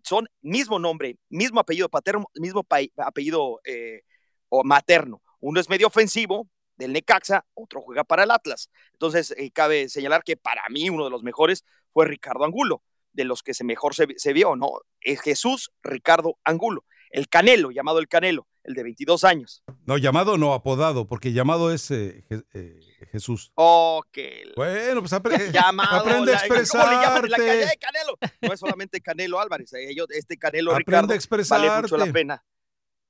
[0.03, 2.65] Son mismo nombre, mismo apellido paterno, mismo
[2.97, 4.01] apellido eh,
[4.49, 5.21] o materno.
[5.39, 8.69] Uno es medio ofensivo del Necaxa, otro juega para el Atlas.
[8.93, 13.25] Entonces, eh, cabe señalar que para mí uno de los mejores fue Ricardo Angulo, de
[13.25, 14.71] los que se mejor se, se vio, ¿no?
[15.01, 19.63] Es Jesús Ricardo Angulo, el Canelo, llamado el Canelo, el de 22 años.
[19.85, 22.79] No, llamado no, apodado, porque llamado es eh, Je- eh,
[23.11, 23.51] Jesús.
[23.55, 24.17] Ok.
[24.55, 27.29] Bueno, pues apre- Llamado, aprende a la- ¿cómo le llaman?
[27.29, 27.77] La de expresarte.
[27.79, 28.17] Canelo.
[28.41, 31.81] No es solamente Canelo Álvarez, eh, yo- este Canelo Aprende Ricardo a vale expresarte.
[31.81, 32.43] mucho la pena.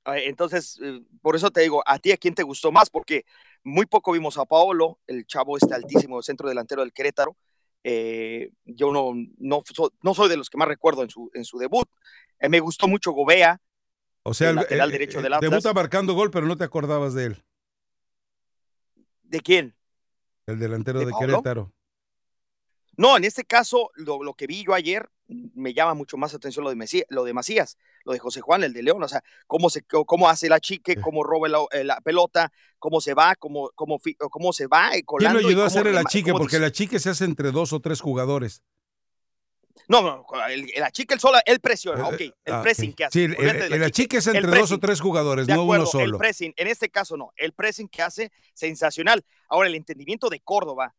[0.06, 0.78] Entonces,
[1.22, 2.90] por eso te digo, ¿a ti a quién te gustó más?
[2.90, 3.24] Porque
[3.62, 7.36] muy poco vimos a Paolo, el chavo este altísimo centro delantero del Querétaro.
[7.82, 11.44] Eh, yo no, no, so- no soy de los que más recuerdo en su, en
[11.44, 11.88] su debut.
[12.38, 13.60] Eh, me gustó mucho Gobea,
[14.24, 15.50] O sea, el lateral eh, derecho eh, del Atlas.
[15.50, 17.44] debuta marcando gol, pero no te acordabas de él,
[19.22, 19.76] ¿de quién?
[20.46, 21.12] el delantero ¿De?
[21.18, 21.72] Querétaro.
[22.96, 26.64] No, en este caso, lo, lo que vi yo ayer me llama mucho más atención
[26.64, 29.22] lo de, Mesías, lo de Macías, lo de José Juan, el de León, o sea,
[29.46, 33.34] cómo, se, cómo hace la chique, cómo roba la, eh, la pelota, cómo se va,
[33.36, 33.98] cómo, cómo,
[34.30, 35.40] cómo se va eh, ¿Quién colando.
[35.40, 36.32] lo ayudó a hacer el achique?
[36.32, 38.62] Porque el achique se hace entre dos o tres jugadores.
[39.88, 43.18] No, no, el, el achique, el sola, él presiona, ok, el Ah, pressing que hace.
[43.18, 45.90] Sí, el, el- el achique es el entre dos o tres jugadores, no acuerdo, uno
[45.90, 46.04] solo.
[46.04, 49.24] el pressing, en este caso no, el pressing que hace, sensacional.
[49.48, 50.94] Ahora, el entendimiento de Córdoba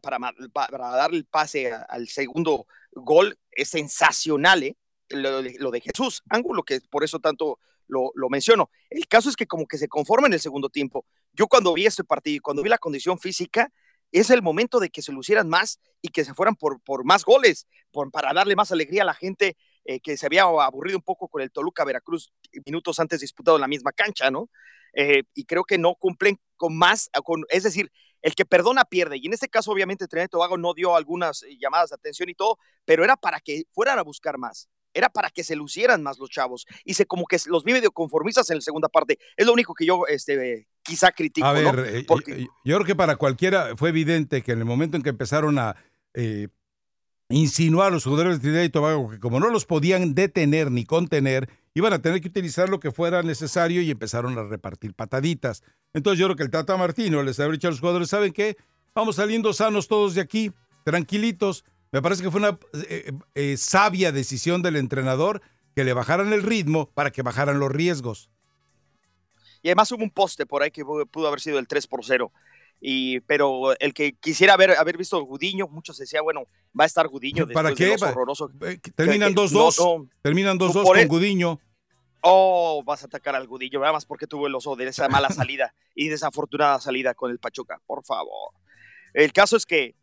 [0.00, 0.18] para,
[0.52, 4.76] para darle el pase al segundo gol es sensacional, ¿eh?
[5.08, 7.58] Lo, de- lo de Jesús Ángulo, que por eso tanto
[7.88, 8.70] lo, lo menciono.
[8.88, 11.04] El caso es que como que se conforma en el segundo tiempo.
[11.34, 13.70] Yo cuando vi este partido y cuando vi la condición física,
[14.12, 17.24] es el momento de que se lucieran más y que se fueran por, por más
[17.24, 21.02] goles, por, para darle más alegría a la gente eh, que se había aburrido un
[21.02, 22.32] poco con el Toluca Veracruz
[22.64, 24.48] minutos antes disputado en la misma cancha, ¿no?
[24.92, 29.18] eh, y creo que no cumplen con más, con, es decir, el que perdona pierde.
[29.20, 32.28] Y en este caso, obviamente, Trinidad y Tobago no dio algunas eh, llamadas de atención
[32.28, 34.68] y todo, pero era para que fueran a buscar más.
[34.94, 36.66] Era para que se lucieran más los chavos.
[36.84, 39.18] Y se como que los vi medio conformistas en la segunda parte.
[39.36, 41.46] Es lo único que yo este, quizá critico.
[41.46, 42.46] A ver, eh, Porque...
[42.64, 45.76] yo creo que para cualquiera fue evidente que en el momento en que empezaron a
[46.14, 46.48] eh,
[47.28, 50.84] insinuar a los jugadores de Trinidad y Tobago que como no los podían detener ni
[50.84, 55.62] contener, iban a tener que utilizar lo que fuera necesario y empezaron a repartir pataditas.
[55.94, 58.56] Entonces yo creo que el Tata Martino les habría dicho a los jugadores, ¿saben qué?
[58.94, 60.52] Vamos saliendo sanos todos de aquí,
[60.84, 61.64] tranquilitos.
[61.90, 65.40] Me parece que fue una eh, eh, sabia decisión del entrenador
[65.74, 68.28] que le bajaran el ritmo para que bajaran los riesgos.
[69.62, 72.32] Y además hubo un poste por ahí que pudo haber sido el 3 por 0.
[72.84, 76.46] Y, pero el que quisiera haber, haber visto Gudiño, muchos decían, bueno,
[76.78, 77.94] va a estar Gudiño ¿Para qué?
[77.94, 78.50] horroroso.
[78.96, 80.08] Terminan 2-2.
[80.20, 81.60] terminan 2-2 con Gudiño.
[82.22, 85.28] Oh, vas a atacar al Gudiño, nada más porque tuvo el oso de esa mala
[85.30, 88.52] salida y desafortunada salida con el Pachuca, por favor.
[89.14, 89.94] El caso es que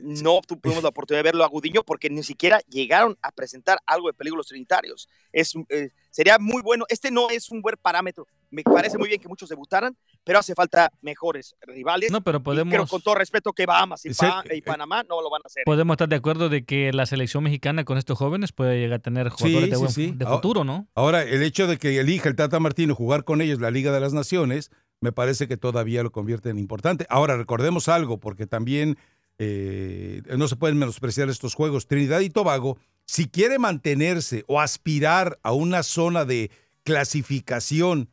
[0.00, 4.08] no tuvimos la oportunidad de verlo a Gudiño porque ni siquiera llegaron a presentar algo
[4.08, 5.08] de peligros trinitarios.
[5.32, 6.84] Es, eh, sería muy bueno.
[6.88, 8.26] Este no es un buen parámetro.
[8.50, 12.10] Me parece muy bien que muchos debutaran, pero hace falta mejores rivales.
[12.10, 12.72] No, pero podemos.
[12.72, 14.10] Pero con todo respeto que Bahamas y,
[14.52, 15.64] y, Panamá no lo van a hacer.
[15.66, 19.02] Podemos estar de acuerdo de que la selección mexicana con estos jóvenes puede llegar a
[19.02, 20.88] tener jugadores de, futuro, ¿no?
[20.94, 24.00] Ahora, el hecho de que elija el Tata Martino jugar con ellos la Liga de
[24.00, 24.70] las Naciones,
[25.00, 27.06] me parece que todavía lo convierte en importante.
[27.10, 28.96] Ahora, recordemos algo, porque también
[29.38, 31.86] eh, no se pueden menospreciar estos juegos.
[31.86, 36.50] Trinidad y Tobago, si quiere mantenerse o aspirar a una zona de
[36.84, 38.10] clasificación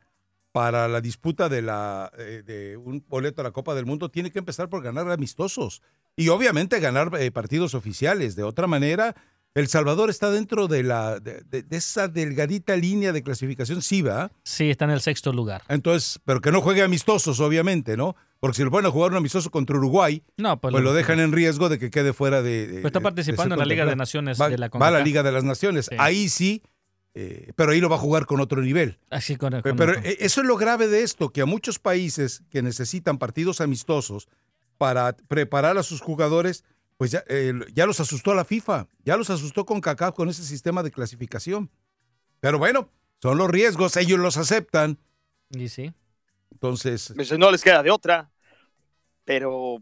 [0.52, 4.30] para la disputa de, la, eh, de un boleto a la Copa del Mundo, tiene
[4.30, 5.82] que empezar por ganar amistosos
[6.16, 8.36] y obviamente ganar eh, partidos oficiales.
[8.36, 9.14] De otra manera,
[9.54, 14.30] El Salvador está dentro de, la, de, esa delgadita línea de clasificación, sí, va.
[14.44, 15.62] Sí, está en el sexto lugar.
[15.68, 18.16] Entonces, pero que no juegue amistosos, obviamente, ¿no?
[18.40, 21.20] Porque si lo ponen a jugar un amistoso contra Uruguay, no, pues, pues lo dejan
[21.20, 22.68] en riesgo de que quede fuera de.
[22.82, 25.22] pues está participando en la Liga de Naciones va, de la Va a la Liga
[25.22, 25.90] de las Naciones.
[25.98, 26.62] Ahí sí,
[27.14, 28.98] eh, pero ahí lo va a jugar con otro nivel.
[29.10, 33.16] Así con, pero eso es lo grave de esto, que a muchos países que necesitan
[33.18, 34.28] partidos amistosos
[34.76, 36.64] para preparar a sus jugadores,
[36.98, 40.44] pues ya, eh, ya los asustó la FIFA, ya los asustó con CACAF con ese
[40.44, 41.70] sistema de clasificación.
[42.40, 42.90] Pero bueno,
[43.22, 44.98] son los riesgos, ellos los aceptan.
[45.50, 45.94] Y sí.
[46.56, 47.14] Entonces.
[47.38, 48.30] No les queda de otra.
[49.24, 49.78] Pero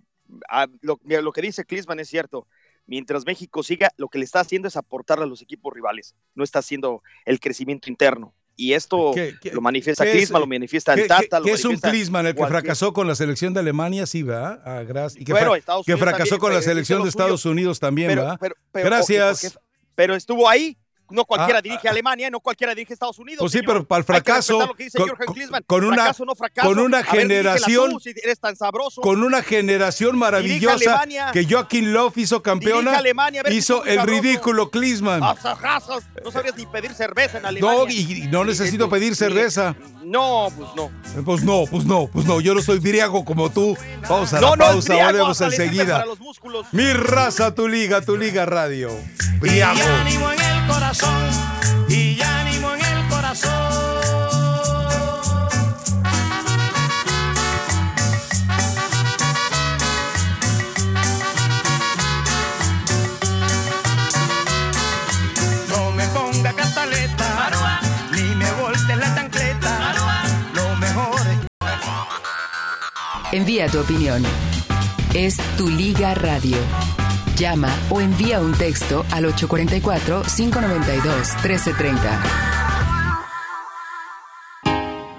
[0.49, 2.49] ah, lo, lo, que dice Klinsmann es cierto.
[2.87, 6.15] Mientras México siga, lo que le está haciendo es aportarle a los equipos rivales.
[6.35, 8.35] No está haciendo el crecimiento interno.
[8.57, 9.13] Y esto
[9.53, 11.41] lo manifiesta Klinsmann, lo manifiesta el Tata.
[11.43, 12.27] ¿Qué, es un Klinsmann?
[12.27, 14.63] El que fracasó con la selección de Alemania, sí, ¿verdad?
[14.65, 14.83] Ah,
[15.17, 15.35] y que,
[15.87, 18.39] que fracasó con la selección de Estados Unidos también, ¿verdad?
[18.73, 19.59] Gracias.
[19.95, 20.77] pero estuvo ahí
[21.15, 23.41] no cualquiera ah, dirige a Alemania, no cualquiera dirige a Estados Unidos.
[23.41, 24.59] Pues sí, pero para el fracaso.
[25.67, 26.13] Con, una,
[26.61, 27.99] con una generación.
[28.97, 33.01] con una generación maravillosa que Joaquín Love hizo campeona.
[33.51, 35.21] hizo el ridículo Klinsmann.
[35.21, 37.85] No sabrías ni pedir cerveza en Alemania.
[37.85, 39.75] No, y, no necesito pedir cerveza.
[40.03, 40.91] No, pues no.
[41.25, 42.41] Pues no, pues no, pues no.
[42.41, 43.77] Yo no soy briago como tú.
[44.09, 46.05] Vamos a la pausa, volvemos enseguida.
[46.73, 48.91] Mi raza, tu liga, tu liga radio.
[49.41, 49.81] Briago
[50.67, 51.31] corazón
[51.89, 53.51] y ánimo en el corazón.
[65.69, 67.51] No me ponga cantaleta,
[68.13, 69.95] ni me volte la tancleta.
[70.55, 71.21] Lo mejor
[73.33, 74.23] Envía tu opinión.
[75.13, 76.57] Es tu Liga Radio.
[77.37, 81.99] Llama o envía un texto al 844-592-1330.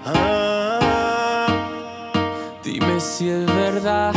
[0.04, 1.48] Ah,
[2.64, 4.14] dime si es verdad.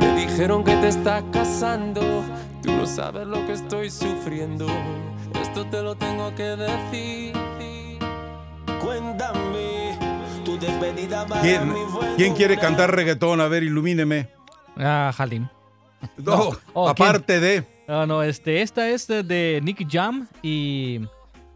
[0.00, 2.24] Me dijeron que te está casando.
[2.62, 4.66] Tú no sabes lo que estoy sufriendo.
[5.42, 7.34] Esto te lo tengo que decir.
[8.80, 9.98] Cuéntame.
[10.44, 11.74] Tu despedida ¿Quién,
[12.16, 13.40] ¿Quién quiere cantar reggaetón?
[13.40, 14.30] A ver, ilumíneme.
[14.78, 15.48] Ah, Halim.
[16.16, 17.64] No, oh, aparte de.
[17.88, 21.00] No, no, este, esta es de, Nick Jam y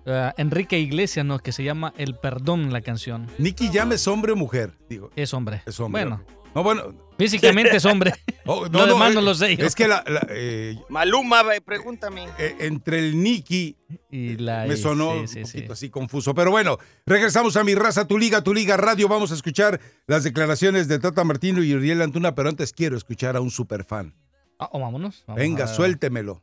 [0.07, 1.39] uh, Enrique Iglesias, ¿no?
[1.41, 3.27] Que se llama El Perdón, la canción.
[3.39, 4.77] ¿Nicky Jam es hombre o mujer?
[4.89, 5.11] Digo.
[5.17, 5.63] Es hombre.
[5.67, 6.05] Es hombre.
[6.05, 6.25] Bueno.
[6.55, 6.95] No, bueno.
[7.19, 8.15] Físicamente es hombre.
[8.47, 9.53] Oh, no, lo demás no, lo sé.
[9.53, 10.03] Es que la.
[10.31, 12.27] Eh, Maluma, pregúntame.
[12.39, 13.77] Eh, entre el Nicky
[14.11, 14.65] y la.
[14.65, 16.35] Me sonó un poquito así confuso.
[16.35, 19.07] Pero bueno, regresamos a mi raza, tu liga, tu liga radio.
[19.09, 23.37] Vamos a escuchar las declaraciones de Tata Martino y Uriel Antuna, pero antes quiero escuchar
[23.37, 24.15] a un superfan.
[24.61, 25.25] Ah, oh, vámonos.
[25.27, 26.43] Venga, suéltemelo.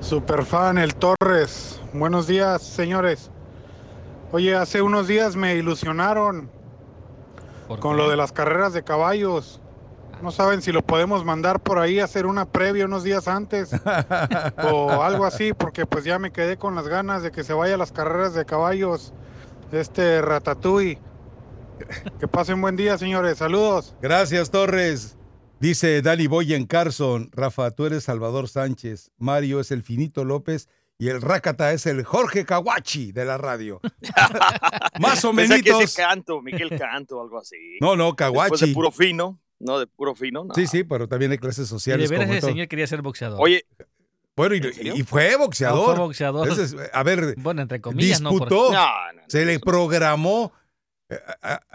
[0.00, 1.80] Superfan, el Torres.
[1.94, 3.30] Buenos días, señores.
[4.30, 6.50] Oye, hace unos días me ilusionaron
[7.80, 9.62] con lo de las carreras de caballos.
[10.22, 13.70] No saben si lo podemos mandar por ahí a hacer una previa unos días antes
[14.70, 17.76] o algo así, porque pues ya me quedé con las ganas de que se vaya
[17.76, 19.14] a las carreras de caballos
[19.72, 20.98] este Ratatouille.
[22.20, 23.38] Que pasen buen día, señores.
[23.38, 23.94] Saludos.
[24.02, 25.17] Gracias, Torres.
[25.60, 27.30] Dice Dali Boy en Carson.
[27.32, 29.10] Rafa, tú eres Salvador Sánchez.
[29.18, 30.68] Mario es el Finito López.
[30.98, 33.80] Y el Rácata es el Jorge Kawachi de la radio.
[35.00, 35.60] Más o menos.
[35.62, 37.56] que ese canto, Miguel Canto, algo así.
[37.80, 38.66] No, no, Kawachi.
[38.66, 40.44] de puro fino, no, de puro fino.
[40.44, 40.54] No.
[40.54, 42.08] Sí, sí, pero también hay clases sociales.
[42.08, 43.40] Y de veras ese señor quería ser boxeador.
[43.40, 43.64] Oye.
[44.34, 45.88] Bueno, y, fue boxeador.
[45.88, 46.48] No, fue boxeador.
[46.48, 48.86] Entonces, a ver, bueno, entre comillas, disputó, no,
[49.26, 50.52] se le programó.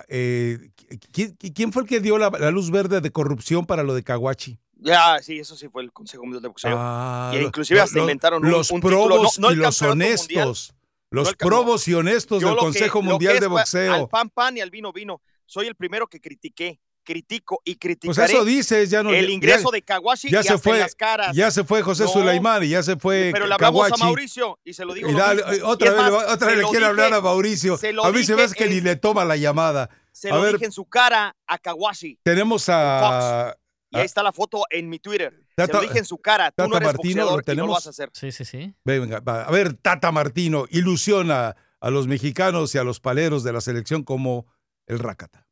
[0.09, 0.69] Eh,
[1.11, 4.59] ¿quién, fue el que dio la, luz verde de corrupción para lo de Kawachi?
[4.75, 6.75] Ya, sí, eso sí fue el Consejo Mundial de Boxeo.
[6.77, 10.75] Ah, y inclusive hasta inventaron los un, probos no, y los honestos.
[11.09, 13.93] Los probos y honestos del Consejo Mundial de Boxeo.
[13.93, 15.21] Al pan pan y al vino vino.
[15.45, 19.69] Soy el primero que critiqué critico y criticaré pues eso dices, ya no, el ingreso
[19.71, 21.35] de Kawashi ya y se fue, las caras.
[21.35, 24.73] Ya se fue José no, y ya se fue Pero le hablamos a Mauricio y
[24.73, 25.09] se lo digo.
[25.09, 27.77] Y dale, otra vez, más, otra vez le quiere hablar a Mauricio.
[28.03, 29.89] A mí se hace que ni le toma la llamada.
[30.11, 32.19] Se a lo ver, dije en su cara a Kawashi.
[32.23, 33.55] Tenemos a...
[33.89, 35.33] Y ahí está la foto en mi Twitter.
[35.55, 36.49] Tata, Se lo dije en su cara.
[36.49, 37.57] Tú Tata no eres Martino, boxeador lo tenemos.
[37.57, 38.09] y no lo vas a hacer.
[38.13, 38.73] Sí, sí, sí.
[38.83, 39.43] Venga, va.
[39.43, 44.03] a ver, Tata Martino ilusiona a los mexicanos y a los paleros de la selección
[44.03, 44.47] como
[44.87, 45.42] el Rácata.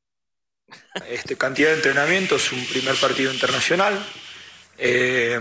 [1.10, 4.06] Este, cantidad de entrenamientos, un primer partido internacional.
[4.78, 5.40] Eh,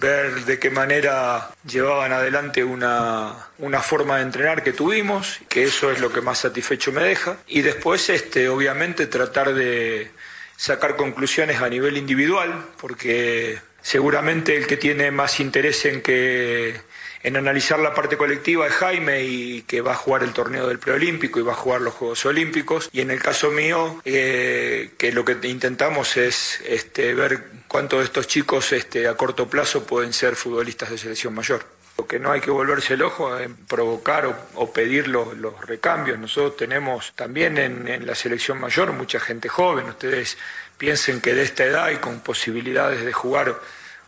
[0.00, 5.90] ver de qué manera llevaban adelante una, una, forma de entrenar que tuvimos, que eso
[5.90, 7.36] es lo que más satisfecho me deja.
[7.46, 10.10] Y después, este, obviamente, tratar de
[10.56, 16.80] sacar conclusiones a nivel individual, porque seguramente el que tiene más interés en que
[17.24, 20.78] en analizar la parte colectiva es Jaime y que va a jugar el torneo del
[20.78, 22.90] preolímpico y va a jugar los Juegos Olímpicos.
[22.92, 28.04] Y en el caso mío, eh, que lo que intentamos es este, ver cuántos de
[28.04, 31.64] estos chicos este, a corto plazo pueden ser futbolistas de selección mayor.
[31.96, 35.28] Lo que no hay que volverse el ojo en provocar o, pedir los,
[35.66, 36.18] recambios.
[36.18, 39.86] Nosotros tenemos también en, en la selección mayor mucha gente joven.
[39.86, 40.36] Ustedes
[40.76, 43.54] piensen que de esta edad y con posibilidades de jugar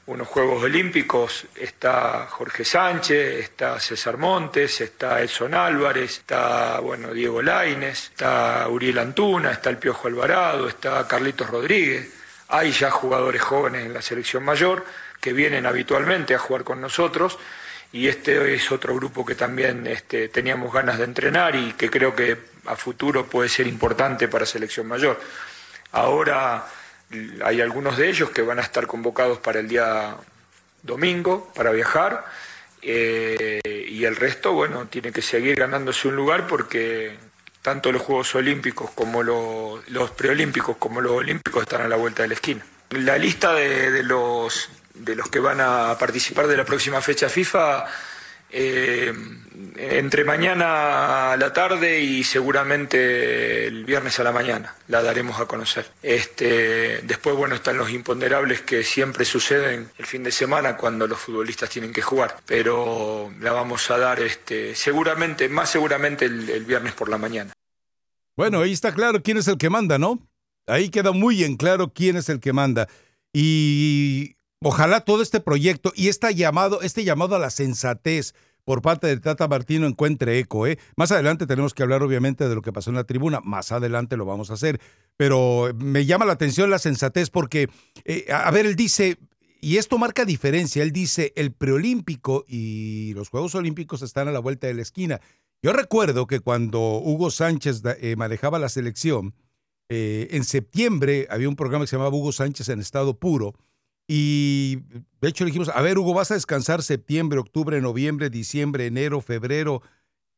[0.07, 7.43] unos Juegos Olímpicos está Jorge Sánchez, está César Montes, está Edson Álvarez, está bueno Diego
[7.43, 12.09] Laines, está Uriel Antuna, está el Piojo Alvarado, está Carlitos Rodríguez.
[12.49, 14.85] Hay ya jugadores jóvenes en la selección mayor
[15.21, 17.37] que vienen habitualmente a jugar con nosotros
[17.91, 22.15] y este es otro grupo que también este, teníamos ganas de entrenar y que creo
[22.15, 25.21] que a futuro puede ser importante para selección mayor.
[25.93, 26.65] Ahora
[27.45, 30.17] hay algunos de ellos que van a estar convocados para el día
[30.83, 32.25] domingo para viajar
[32.83, 37.17] eh, y el resto, bueno, tiene que seguir ganándose un lugar porque
[37.63, 42.23] tanto los Juegos Olímpicos como los, los preolímpicos como los olímpicos están a la vuelta
[42.23, 42.65] de la esquina.
[42.91, 47.29] La lista de, de, los, de los que van a participar de la próxima fecha
[47.29, 47.87] FIFA
[48.51, 49.13] eh,
[49.77, 55.47] entre mañana a la tarde y seguramente el viernes a la mañana la daremos a
[55.47, 55.91] conocer.
[56.03, 61.19] Este, después, bueno, están los imponderables que siempre suceden el fin de semana cuando los
[61.19, 66.93] futbolistas tienen que jugar, pero la vamos a dar este, seguramente, más seguramente el, viernes
[66.93, 67.53] por la mañana.
[68.37, 70.27] Bueno, ahí está claro quién es el que manda, ¿no?
[70.67, 72.89] Ahí queda muy en claro quién es el que manda.
[73.33, 79.07] Y ojalá todo este proyecto y este llamado, este llamado a la sensatez por parte
[79.07, 80.67] de Tata Martino encuentre eco.
[80.67, 80.79] ¿eh?
[80.97, 84.17] Más adelante tenemos que hablar obviamente de lo que pasó en la tribuna, más adelante
[84.17, 84.81] lo vamos a hacer,
[85.17, 87.69] pero me llama la atención la sensatez porque,
[88.05, 89.19] eh, a ver, él dice,
[89.61, 94.41] y esto marca diferencia, él dice, el preolímpico y los Juegos Olímpicos están a la
[94.41, 95.21] vuelta de la esquina.
[95.63, 99.35] Yo recuerdo que cuando Hugo Sánchez eh, manejaba la selección,
[99.89, 103.55] eh, en septiembre había un programa que se llamaba Hugo Sánchez en estado puro,
[104.09, 104.77] y
[105.21, 109.21] de hecho le dijimos, a ver, Hugo, vas a descansar septiembre, octubre, noviembre, diciembre, enero,
[109.21, 109.83] febrero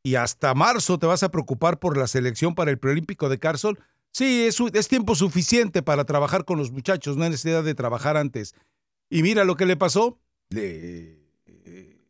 [0.01, 3.77] y hasta marzo te vas a preocupar por la selección para el preolímpico de Carson.
[4.11, 8.17] Sí, es, es tiempo suficiente para trabajar con los muchachos, no hay necesidad de trabajar
[8.17, 8.55] antes.
[9.09, 10.19] Y mira lo que le pasó.
[10.49, 11.19] Le,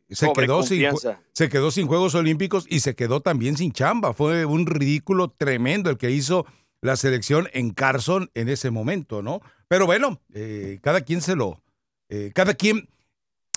[0.08, 0.86] se, quedó sin,
[1.32, 4.12] se quedó sin Juegos Olímpicos y se quedó también sin chamba.
[4.12, 6.46] Fue un ridículo tremendo el que hizo
[6.82, 9.40] la selección en Carson en ese momento, ¿no?
[9.68, 11.62] Pero bueno, eh, cada quien se lo,
[12.08, 12.88] eh, cada quien,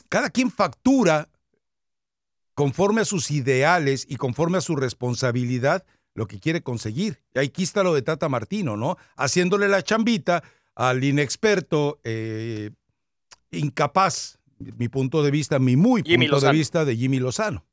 [0.09, 1.29] cada quien factura
[2.53, 7.23] conforme a sus ideales y conforme a su responsabilidad lo que quiere conseguir.
[7.33, 8.97] Y aquí está lo de Tata Martino, ¿no?
[9.15, 10.43] Haciéndole la chambita
[10.75, 12.69] al inexperto, eh,
[13.51, 16.51] incapaz, mi punto de vista, mi muy Jimmy punto Lozano.
[16.53, 17.65] de vista de Jimmy Lozano.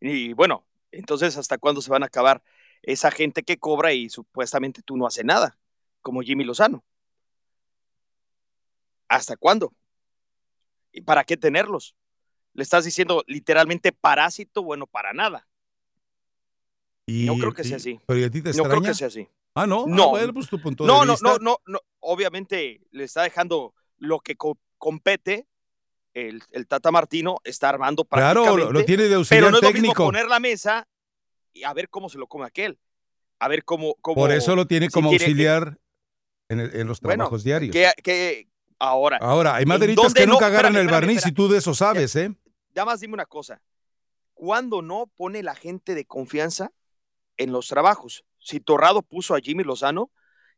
[0.00, 2.42] Y bueno, Entonces, ¿hasta cuándo se van a acabar
[2.82, 5.58] esa gente que cobra y supuestamente tú no haces nada,
[6.02, 6.84] como Jimmy Lozano?
[9.08, 9.72] ¿Hasta cuándo?
[10.92, 11.96] ¿Y para qué tenerlos?
[12.54, 15.46] Le estás diciendo literalmente parásito, bueno, para nada.
[17.06, 18.00] Y, no creo que sea así.
[18.06, 19.28] Pero ¿y a ti te No creo que sea así.
[19.54, 19.86] Ah, no.
[19.86, 20.04] No.
[20.04, 21.28] Ah, bueno, pues tu punto No, de no, vista.
[21.28, 21.80] no, no, no.
[22.00, 25.46] Obviamente le está dejando lo que co- compete.
[26.12, 28.72] El, el Tata Martino está armando Claro, prácticamente.
[28.72, 29.92] lo, lo tiene de auxiliar pero no es lo técnico.
[29.92, 30.88] mismo poner la mesa
[31.52, 32.78] y a ver cómo se lo come aquel.
[33.38, 33.94] A ver cómo.
[34.00, 35.78] cómo Por eso lo tiene si como auxiliar
[36.48, 37.72] en, el- en los Bueno, trabajos diarios.
[37.72, 38.48] Que, que
[38.78, 39.18] ahora.
[39.20, 40.34] Ahora, hay ¿en maderitas que no?
[40.34, 41.32] nunca agarran Espérame, el barniz espérame.
[41.32, 42.34] y tú de eso sabes, ¿eh?
[42.74, 43.60] Ya más dime una cosa.
[44.34, 46.70] ¿Cuándo no pone la gente de confianza
[47.36, 48.24] en los trabajos?
[48.38, 50.10] Si Torrado puso a Jimmy Lozano,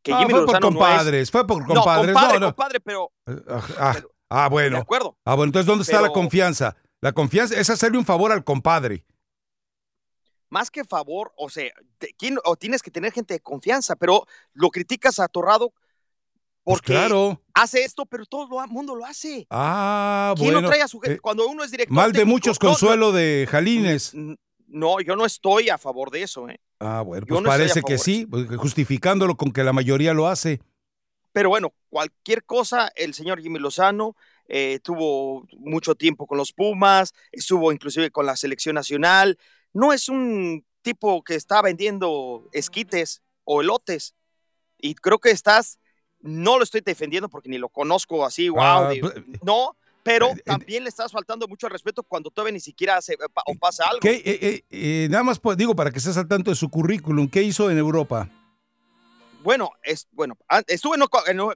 [0.03, 2.12] que Ah, Jimmy fue por Lozano no es- compadres, fue por No, compadres.
[2.14, 2.55] compadre, No, no.
[2.55, 3.97] compadre, pero Ah, ah,
[4.30, 4.76] ah, bueno.
[4.76, 5.16] de acuerdo.
[5.24, 6.76] Ah, bueno, entonces, ¿dónde está la Pero- confianza?
[7.01, 9.05] La confianza es hacerle un favor al compadre.
[10.53, 14.26] Más que favor, o sea, te- ¿quién- o tienes que tener gente de confianza, pero
[14.53, 15.70] lo criticas a Torrado
[16.64, 17.40] Pues porque claro.
[17.55, 19.46] hace esto, pero todo el mundo lo hace.
[19.50, 20.61] Ah, ¿Quién bueno.
[20.61, 21.16] no trae a su gente?
[21.16, 24.12] eh, Cuando uno es director mal de técnico- muchos no, consuelo de Jalines.
[24.68, 26.61] No, yo no estoy a favor de eso, ¿eh?
[26.78, 30.61] Ah, bueno, pues no parece que sí, pues, justificándolo con que la mayoría lo hace.
[31.32, 34.16] Pero bueno, cualquier cosa, el señor Jimmy Lozano
[34.48, 39.38] eh, tuvo mucho tiempo con los Pumas, estuvo inclusive con la selección nacional.
[39.72, 44.14] No es un tipo que está vendiendo esquites o elotes.
[44.78, 45.78] Y creo que estás,
[46.20, 50.82] no lo estoy defendiendo porque ni lo conozco así, wow, Ah, de- no, pero también
[50.82, 54.00] le estás faltando mucho al respeto cuando todavía ni siquiera hace, pa- o pasa algo.
[54.00, 56.68] ¿Qué, eh, eh, eh, nada más pues, digo para que estés al tanto de su
[56.68, 58.28] currículum, ¿qué hizo en Europa?
[59.42, 61.00] Bueno, es, bueno, ah, estuvo en,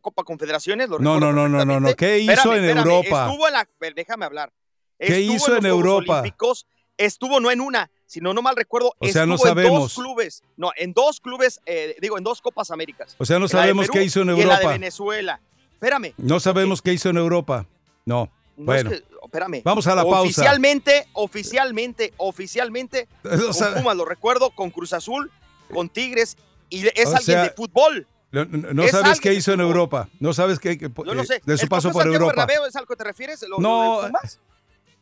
[0.00, 1.94] Copa Confederaciones, lo No, no, no, no, no, no.
[1.94, 3.26] ¿Qué hizo Espérame, en espérame, Europa?
[3.26, 4.52] Estuvo en la, ver, déjame hablar.
[4.98, 6.20] ¿Qué Estuvo hizo los en Europa?
[6.20, 6.66] Olímpicos,
[6.98, 9.80] estuvo no en una, sino no mal recuerdo, O sea, no estuvo en sabemos.
[9.80, 13.14] dos clubes, no, en dos clubes, eh, digo, en dos Copas Américas.
[13.18, 14.72] O sea, no En sabemos Perú qué hizo en y en la de Europa.
[14.72, 15.40] Venezuela.
[15.72, 17.66] Espérame, No sabemos qué hizo en Europa.
[18.04, 18.30] No.
[18.56, 19.62] no bueno, es que- espérame.
[19.64, 20.20] vamos a la pausa.
[20.22, 25.30] Oficialmente, oficialmente, oficialmente, O con Pumas lo recuerdo, con Cruz Azul,
[25.72, 26.36] con Tigres,
[26.70, 28.06] y es alguien sea, de fútbol.
[28.32, 30.08] no, no- no Es sabes qué hizo en Europa.
[30.20, 31.42] No sabes qué qué- Yo no eh, sé.
[31.44, 32.32] de su ¿El paso por Europa.
[32.34, 33.42] Bernabéu es al que te refieres?
[33.42, 34.10] ¿Lo- No, lo?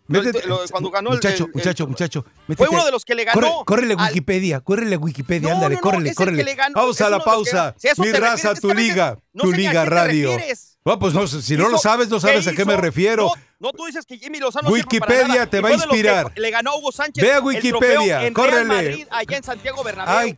[0.06, 2.24] Métete- Lo- cuando ganó el- muchacho, el- muchacho, muchacho.
[2.56, 3.40] Fue uno de los que le ganó.
[3.40, 6.38] Corre, córrele a Wikipedia, córrele Wikipedia, No, ándale, no, no, córrele, córrele.
[6.38, 7.56] que le ganó, Vamos es a la que pausa.
[7.82, 7.94] ganó.
[7.94, 10.36] Si Mi raza, refieres, es tu que liga, tu liga radio.
[10.84, 13.30] No, pues no, si no lo sabes, no sabes a qué me refiero.
[13.58, 16.32] No, tú dices que Jimmy Lozano Wikipedia te va a que inspirar.
[16.36, 17.24] Le ganó a Hugo Sánchez.
[17.24, 18.56] Ve a Wikipedia, en córrele.
[18.56, 20.14] Real Madrid, allá en Santiago Bernabéu.
[20.14, 20.36] Ay,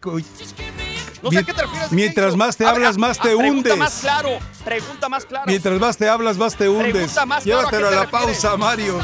[1.22, 1.90] no sé a qué te refieres.
[1.90, 2.64] mientras ¿qué más te?
[2.64, 3.76] A hablas, más te Pregunta hundes.
[3.78, 5.44] más claro, pregunta más claro.
[5.48, 6.92] Mientras más te hablas, más te hundes.
[6.92, 8.40] Pregunta más claro, ¿a qué Llévatelo a la refieres?
[8.42, 9.00] pausa, Mario.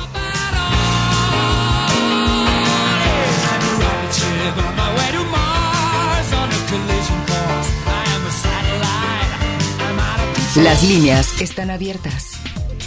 [10.56, 12.32] Las líneas están abiertas.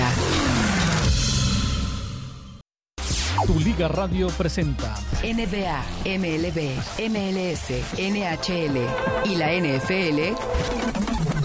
[3.46, 4.94] Tu Liga Radio presenta
[5.24, 6.76] NBA, MLB,
[7.10, 8.78] MLS, NHL
[9.24, 10.36] y la NFL.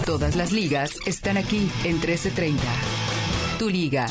[0.05, 2.61] Todas las ligas están aquí en 1330.
[3.57, 4.05] Tu liga.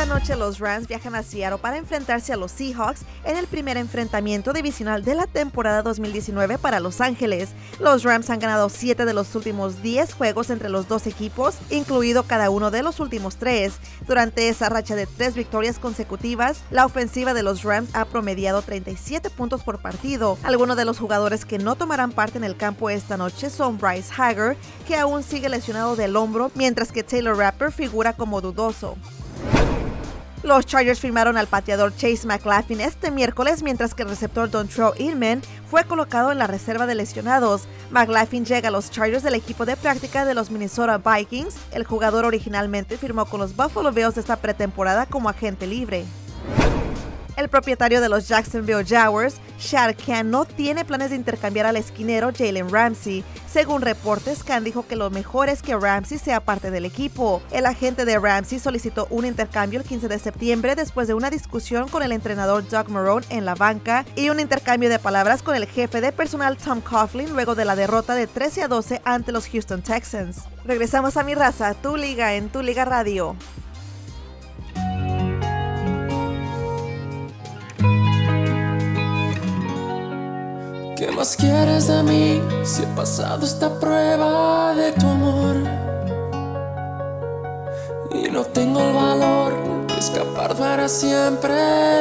[0.00, 3.76] Esta noche los Rams viajan a Seattle para enfrentarse a los Seahawks en el primer
[3.76, 7.50] enfrentamiento divisional de la temporada 2019 para Los Ángeles.
[7.80, 12.22] Los Rams han ganado 7 de los últimos 10 juegos entre los dos equipos, incluido
[12.22, 13.74] cada uno de los últimos 3.
[14.08, 19.28] Durante esa racha de 3 victorias consecutivas, la ofensiva de los Rams ha promediado 37
[19.28, 20.38] puntos por partido.
[20.44, 24.10] Algunos de los jugadores que no tomarán parte en el campo esta noche son Bryce
[24.16, 24.56] Hager,
[24.88, 28.96] que aún sigue lesionado del hombro, mientras que Taylor Rapper figura como dudoso.
[30.42, 35.42] Los Chargers firmaron al pateador Chase McLaughlin este miércoles, mientras que el receptor Dontrell Inman
[35.70, 37.64] fue colocado en la reserva de lesionados.
[37.90, 41.56] McLaughlin llega a los Chargers del equipo de práctica de los Minnesota Vikings.
[41.72, 46.06] El jugador originalmente firmó con los Buffalo Bills esta pretemporada como agente libre.
[47.40, 52.32] El propietario de los Jacksonville Jaguars, Shad Khan, no tiene planes de intercambiar al esquinero
[52.36, 53.24] Jalen Ramsey.
[53.50, 57.40] Según reportes, Khan dijo que lo mejor es que Ramsey sea parte del equipo.
[57.50, 61.88] El agente de Ramsey solicitó un intercambio el 15 de septiembre después de una discusión
[61.88, 65.64] con el entrenador Doug Marone en la banca y un intercambio de palabras con el
[65.64, 69.48] jefe de personal Tom Coughlin luego de la derrota de 13 a 12 ante los
[69.48, 70.42] Houston Texans.
[70.66, 73.34] Regresamos a mi raza, tu liga en tu liga radio.
[81.00, 85.56] ¿Qué más quieres de mí si he pasado esta prueba de tu amor?
[88.12, 91.54] Y no tengo el valor de escapar para siempre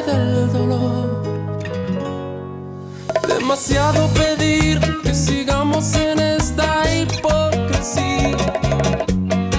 [0.05, 1.23] del dolor.
[3.25, 8.35] Demasiado pedir que sigamos en esta hipocresía.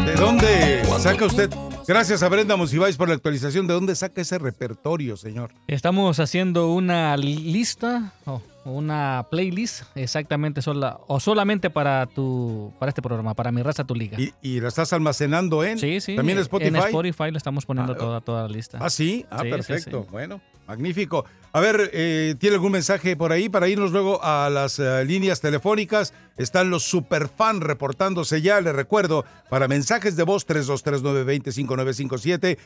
[0.05, 1.51] ¿De dónde saca usted?
[1.89, 3.67] Gracias a Brenda Musibais por la actualización.
[3.67, 5.55] ¿De dónde saca ese repertorio, señor?
[5.67, 13.03] Estamos haciendo una lista o una playlist exactamente sola o solamente para tu para este
[13.03, 14.19] programa, para mi raza tu liga.
[14.21, 15.79] ¿Y, y la estás almacenando en?
[15.79, 16.17] Sí, sí.
[16.17, 16.69] ¿También en Spotify?
[16.69, 18.79] En Spotify le estamos poniendo Ah, toda, toda la lista.
[18.81, 19.25] Ah, sí.
[19.31, 20.07] Ah, Sí, perfecto.
[20.11, 21.25] Bueno, magnífico.
[21.53, 25.41] A ver, eh, ¿tiene algún mensaje por ahí para irnos luego a las eh, líneas
[25.41, 26.13] telefónicas?
[26.37, 28.61] Están los superfans reportándose ya.
[28.61, 32.59] Les recuerdo, para mensajes de voz 323-920-5957.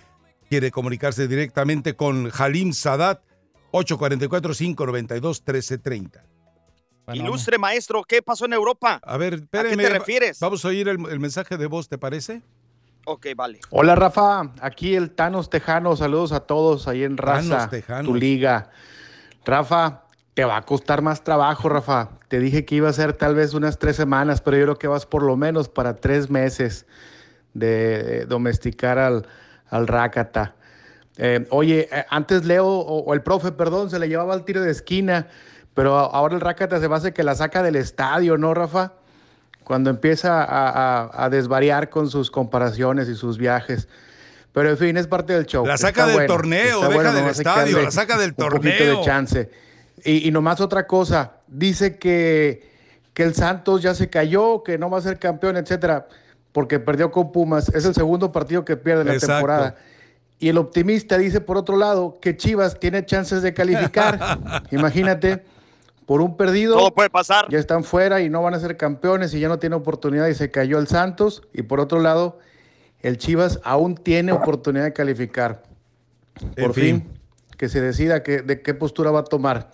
[0.48, 3.22] Quiere comunicarse directamente con Halim Sadat,
[3.74, 6.22] 844-592-1330.
[7.12, 8.98] Ilustre maestro, ¿qué pasó en Europa?
[9.02, 9.82] A ver, ¿A qué espéreme.
[9.82, 10.40] te refieres?
[10.40, 12.40] Vamos a oír el, el mensaje de voz, ¿te parece?
[13.04, 13.60] Ok, vale.
[13.68, 18.06] Hola Rafa, aquí el Thanos Tejano, saludos a todos ahí en Raza, Thanos Tejanos.
[18.06, 18.70] tu liga.
[19.44, 22.08] Rafa, te va a costar más trabajo, Rafa.
[22.28, 24.88] Te dije que iba a ser tal vez unas tres semanas, pero yo creo que
[24.88, 26.86] vas por lo menos para tres meses
[27.52, 29.26] de domesticar al,
[29.68, 30.56] al Rácata.
[31.16, 34.60] Eh, oye, eh, antes Leo, o, o el profe, perdón, se le llevaba al tiro
[34.62, 35.28] de esquina,
[35.74, 38.92] pero ahora el Rácata se hace que la saca del estadio, ¿no, Rafa?
[39.62, 40.68] Cuando empieza a,
[41.04, 43.88] a- a desvariar con sus comparaciones y sus viajes.
[44.52, 45.66] Pero en fin, es parte del show.
[45.66, 48.34] La saca Está del bueno, torneo, deja del hay que estadio, la saca del Un
[48.36, 48.98] poquito torneo.
[48.98, 49.50] de chance.
[50.04, 52.70] Y, y nomás otra cosa, dice que,
[53.14, 56.06] que el Santos ya se cayó, que no va a ser campeón, etcétera,
[56.52, 57.68] porque perdió con Pumas.
[57.70, 59.34] Es el segundo partido que pierde en la Exacto.
[59.34, 59.76] temporada.
[60.44, 64.38] Y el optimista dice, por otro lado, que Chivas tiene chances de calificar.
[64.72, 65.42] Imagínate,
[66.04, 66.76] por un perdido.
[66.76, 67.46] Todo puede pasar.
[67.48, 70.34] Ya están fuera y no van a ser campeones y ya no tiene oportunidad y
[70.34, 71.40] se cayó el Santos.
[71.54, 72.40] Y por otro lado,
[73.00, 75.62] el Chivas aún tiene oportunidad de calificar.
[76.56, 77.00] En Por fin.
[77.00, 77.18] fin,
[77.56, 79.70] que se decida que- de qué postura va a tomar.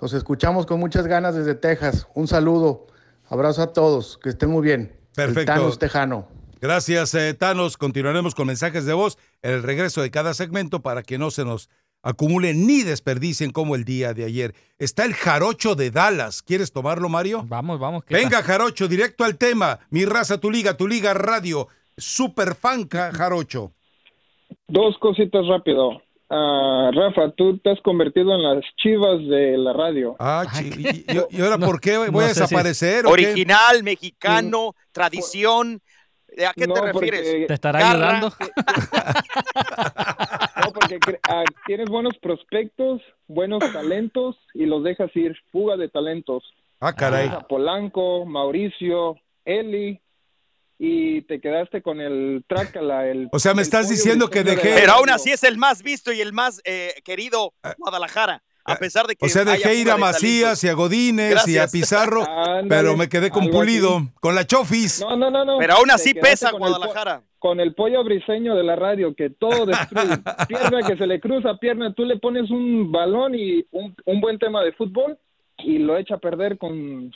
[0.00, 2.08] Los escuchamos con muchas ganas desde Texas.
[2.14, 2.88] Un saludo,
[3.28, 4.80] abrazo a todos, que estén muy bien.
[5.16, 5.52] El Perfecto.
[5.52, 6.26] Thanos Tejano.
[6.60, 7.76] Gracias, eh, Thanos.
[7.76, 11.44] Continuaremos con mensajes de voz en el regreso de cada segmento para que no se
[11.44, 11.68] nos
[12.02, 14.54] acumulen ni desperdicien como el día de ayer.
[14.78, 16.42] Está el jarocho de Dallas.
[16.42, 17.44] ¿Quieres tomarlo, Mario?
[17.46, 18.04] Vamos, vamos.
[18.04, 19.78] ¿qué Venga, jarocho, directo al tema.
[19.90, 21.68] Mi raza, tu liga, tu liga radio.
[21.96, 23.72] Super fan, ca- jarocho.
[24.68, 26.00] Dos cositas rápido.
[26.30, 30.16] Ah, Rafa, tú te has convertido en las chivas de la radio.
[30.18, 33.06] Ah, y, y- y ahora por qué voy No a si- desaparecer?
[33.06, 35.80] Original, mexicano, tradición.
[36.48, 37.46] ¿A qué No, te porque- refieres?
[37.46, 38.08] ¿Te estará Garra.
[38.18, 38.36] ayudando?
[40.64, 45.36] No, porque ah, tienes buenos prospectos, buenos talentos y los dejas ir.
[45.52, 46.42] Fuga de talentos.
[46.80, 47.28] Ah, caray.
[47.28, 50.00] A Polanco, Mauricio, Eli
[50.78, 53.06] y te quedaste con el Trácala.
[53.08, 55.82] El, O sea, me el estás diciendo que dejé- Pero aún así es el más
[55.82, 58.42] visto y el más eh, querido Guadalajara.
[58.64, 61.66] A pesar de que O sea, dejé ir a Macías y a Godínez y a.
[61.66, 62.24] Pizarro,
[62.68, 63.52] pero me quedé con así.
[63.52, 65.00] Pulido, con la Chofis.
[65.00, 65.58] No, no, no, no.
[65.58, 67.22] Pero aún así pesa con el Guadalajara.
[67.38, 70.16] con el pollo briseño de la radio, que todo destruye.
[70.48, 74.38] pierna que se le cruza, pierna, tú le pones un balón y un, un buen
[74.38, 75.18] tema de fútbol
[75.58, 77.12] y lo echa a perder con,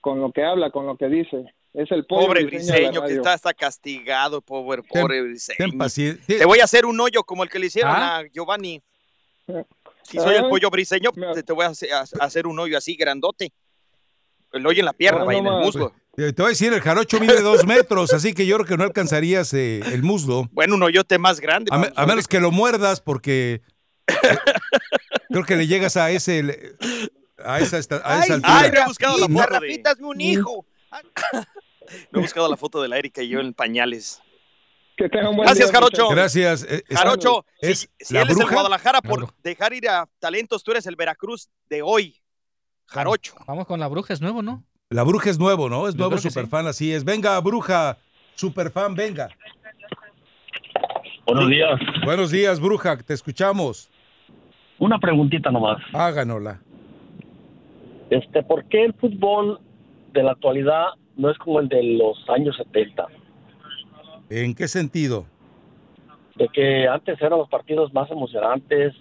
[0.00, 1.44] con lo que habla, con lo que dice.
[1.74, 5.56] Es el pollo Pobre briseño, Briseño que está hasta castigado, pobre, pobre Briseño.
[5.58, 6.38] Ten paciencia.
[6.38, 8.18] Te voy a hacer un hoyo como el que le hicieron ¿Ah?
[8.18, 8.82] a Giovanni.
[10.10, 10.50] Si soy el Ay.
[10.50, 13.52] pollo briseño, te, te voy a hacer, a- a hacer un hoyo así grandote.
[14.52, 15.92] El hoyo en la pierna, No, vaya, no en el muslo.
[16.16, 18.76] Eh, Te voy a decir, el jarocho mide dos metros, así que yo creo que
[18.78, 20.48] no alcanzarías eh, el muslo.
[20.52, 21.70] Bueno, un hoyote más grande.
[21.72, 23.60] A, me- menos que lo muerdas, porque
[24.06, 24.14] eh,
[25.28, 26.74] creo que le llegas a ese le-
[27.44, 28.58] a esa, a esa Ay, altura.
[28.58, 30.04] ay, no he buscado la foto de...
[30.04, 30.66] un hijo.
[32.10, 34.20] No he buscado la foto de la Erika y yo en pañales.
[34.98, 36.08] Que tengan buen Gracias, día, Jarocho.
[36.08, 36.64] Gracias.
[36.68, 38.46] eh, Jarocho, es si, él es el.
[38.50, 39.34] Guadalajara La por bruja.
[39.44, 42.16] dejar ir a talentos, tú eres el Veracruz de hoy.
[42.86, 43.34] Jarocho.
[43.46, 44.64] Vamos con la bruja, es nuevo, ¿no?
[44.90, 45.86] La bruja es nuevo, ¿no?
[45.86, 47.04] Es Yo nuevo superfan, así es.
[47.04, 47.96] Venga, bruja,
[48.34, 49.28] superfan, venga.
[51.26, 51.78] Buenos días.
[52.04, 53.88] Buenos días, bruja, te escuchamos.
[54.78, 55.78] Una preguntita nomás.
[55.92, 56.60] Háganosla.
[58.10, 59.60] Este, ¿por qué el fútbol
[60.12, 60.86] de la actualidad
[61.16, 63.06] no es como el de los años 70?
[64.30, 65.26] ¿En qué sentido?
[66.36, 68.94] De que antes eran los partidos más emocionantes.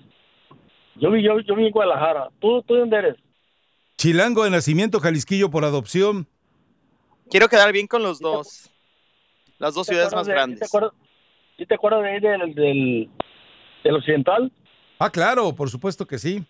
[0.95, 2.29] Yo vi, yo, yo vi en Guadalajara.
[2.39, 3.15] ¿Tú, ¿Tú de dónde eres?
[3.97, 6.27] Chilango de nacimiento, Jalisquillo por adopción.
[7.29, 8.71] Quiero quedar bien con los dos.
[9.59, 10.59] Las dos ¿Te ciudades más de- grandes.
[10.59, 10.91] ¿sí te acuerdas,
[11.67, 13.09] te acuerdas de ahí del, del,
[13.83, 14.51] del occidental?
[14.99, 16.43] Ah, claro, por supuesto que sí.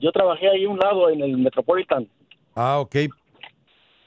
[0.00, 2.08] yo trabajé ahí a un lado en el Metropolitan.
[2.54, 2.94] Ah, ok.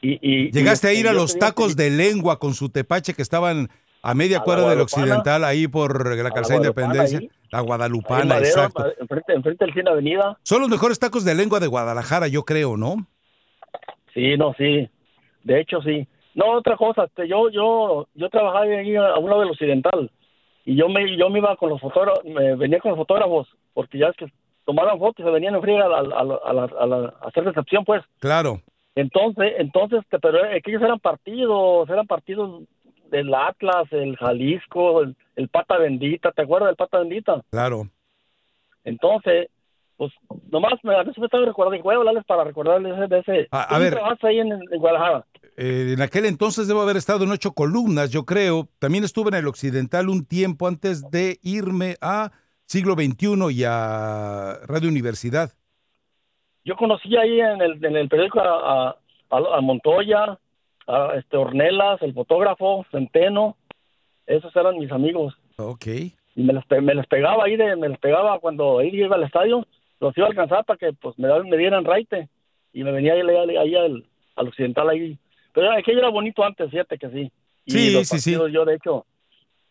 [0.10, 3.68] Y, y- Llegaste a ir a los tacos de lengua con su tepache que estaban
[4.02, 4.80] a media A la cuadra del.
[4.82, 7.20] Occidental, ahí por la la calzada de Guadalupana, Independencia.
[7.20, 7.30] ahí.
[7.52, 8.86] La en Guadalupana, Madero, exacto.
[9.00, 10.38] enfrente, enfrente del Cine Avenida.
[10.44, 13.08] Son los mejores tacos de lengua de Guadalajara, yo creo, ¿no?
[14.14, 14.90] Sí, no, sí.
[15.44, 16.08] De hecho, sí.
[16.36, 20.12] No, otra cosa, este, yo, yo, yo trabajaba ahí a un lado del occidental
[20.66, 23.98] y yo me, yo me iba con los fotógrafos, me venía con los fotógrafos porque
[23.98, 24.28] ya es que
[24.66, 27.28] tomaban fotos y se venían en a, la- a, la- a, la- a la- a
[27.28, 28.04] hacer recepción, pues.
[28.20, 28.62] Claro.
[28.98, 32.64] Entonces, entonces, este, pero aquellos eran partidos, eran partidos
[33.12, 37.42] del Atlas, el Jalisco, el, el Pata Bendita, ¿te acuerdas del Pata Bendita?
[37.52, 37.88] Claro.
[38.84, 39.50] Entonces,
[39.98, 40.12] pues
[40.52, 43.40] nomás me, a veces me estaba recordando, voy a hablarles para recordarles de ese.
[43.40, 43.48] ese.
[43.52, 44.00] A- a ¿Tú sí ver.
[44.24, 45.26] ahí en, en Guadalajara?
[45.58, 48.68] Eh, en aquel entonces debo haber estado en ocho columnas, yo creo.
[48.80, 52.32] También estuve en el Occidental un tiempo antes de irme a
[52.66, 55.52] Siglo XXI y a Radio Universidad.
[56.68, 58.96] Yo conocí ahí en el, en el periódico a, a,
[59.30, 60.38] a- a Montoya,
[60.86, 63.56] a este Ornelas, el fotógrafo, Centeno,
[64.26, 65.34] esos eran mis amigos.
[65.58, 65.86] Ok.
[65.88, 69.24] Y me les, pe- me pegaba ahí, de, me les pegaba cuando ahí iba al
[69.24, 69.66] estadio,
[70.02, 72.28] los iba a alcanzar para que pues me, me dieran raite.
[72.74, 74.04] Y me venía ahí, ahí, ahí al,
[74.36, 75.18] al occidental ahí.
[75.54, 77.32] Pero aquello era bonito antes, fíjate que sí.
[77.66, 78.32] Y Sí, los sí, sí.
[78.34, 79.06] partidos, Yo de hecho,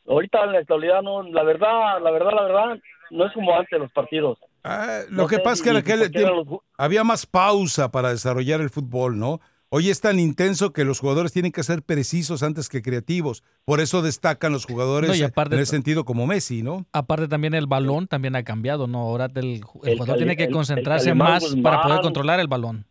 [0.08, 2.78] ahorita en la actualidad no, la verdad, la verdad, la verdad,
[3.10, 4.38] no es como antes los partidos.
[4.68, 8.10] Ah, Lo No que sé pasa es que en aquel tiempo había más pausa para
[8.10, 9.40] desarrollar el fútbol, ¿no?
[9.68, 13.42] Hoy es tan intenso que los jugadores tienen que ser precisos antes que creativos.
[13.64, 16.86] Por eso destacan los jugadores No, y aparte- en ese sentido como Messi, ¿no?
[16.92, 19.00] Aparte también el balón también ha cambiado, ¿no?
[19.00, 22.38] Ahora el, el El jugador Cali- tiene que el- el concentrarse más para poder controlar
[22.40, 22.86] el balón.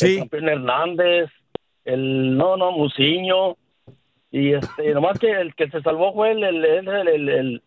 [0.00, 1.30] el campeón Hernández,
[1.84, 3.56] el no, no, Muciño,
[4.30, 7.62] y este, nomás que el que se salvó fue el, el,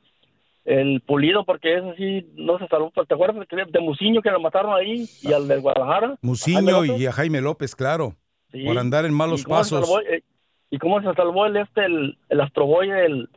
[0.66, 2.92] el, Pulido, porque ese sí no se salvó.
[3.08, 6.18] ¿Te acuerdas de, de Muciño que lo mataron ahí y al de Guadalajara?
[6.22, 8.16] Muciño y a Jaime López, claro.
[8.52, 8.64] Sí.
[8.66, 9.88] Por andar en malos ¿Y cómo se pasos.
[9.88, 10.24] salvó, eh,
[10.72, 13.30] ¿Y cómo se salvó el este, el, el Astroboy del,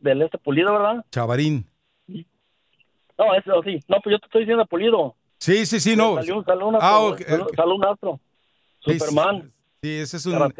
[0.00, 1.04] del este Pulido, verdad?
[1.10, 1.66] Chavarín.
[3.18, 3.78] No, ese oh, sí.
[3.88, 5.14] No, pues yo te estoy diciendo Pulido.
[5.38, 6.16] Sí, sí, sí, no.
[6.16, 8.20] Salió, salió un Ah, astro, salió- un astro.
[8.84, 8.98] Sí, sí.
[9.00, 9.52] Superman.
[9.82, 10.54] Sí, ese es un,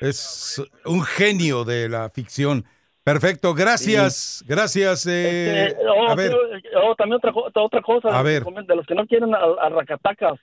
[0.00, 2.64] es un genio de la ficción.
[3.04, 5.06] Perfecto, gracias, gracias.
[5.06, 8.64] eh, Este, oh, a ver, sí, oh, también otra, otra cosa A de los ver.
[8.64, 10.38] de los que no quieren a, a racatacas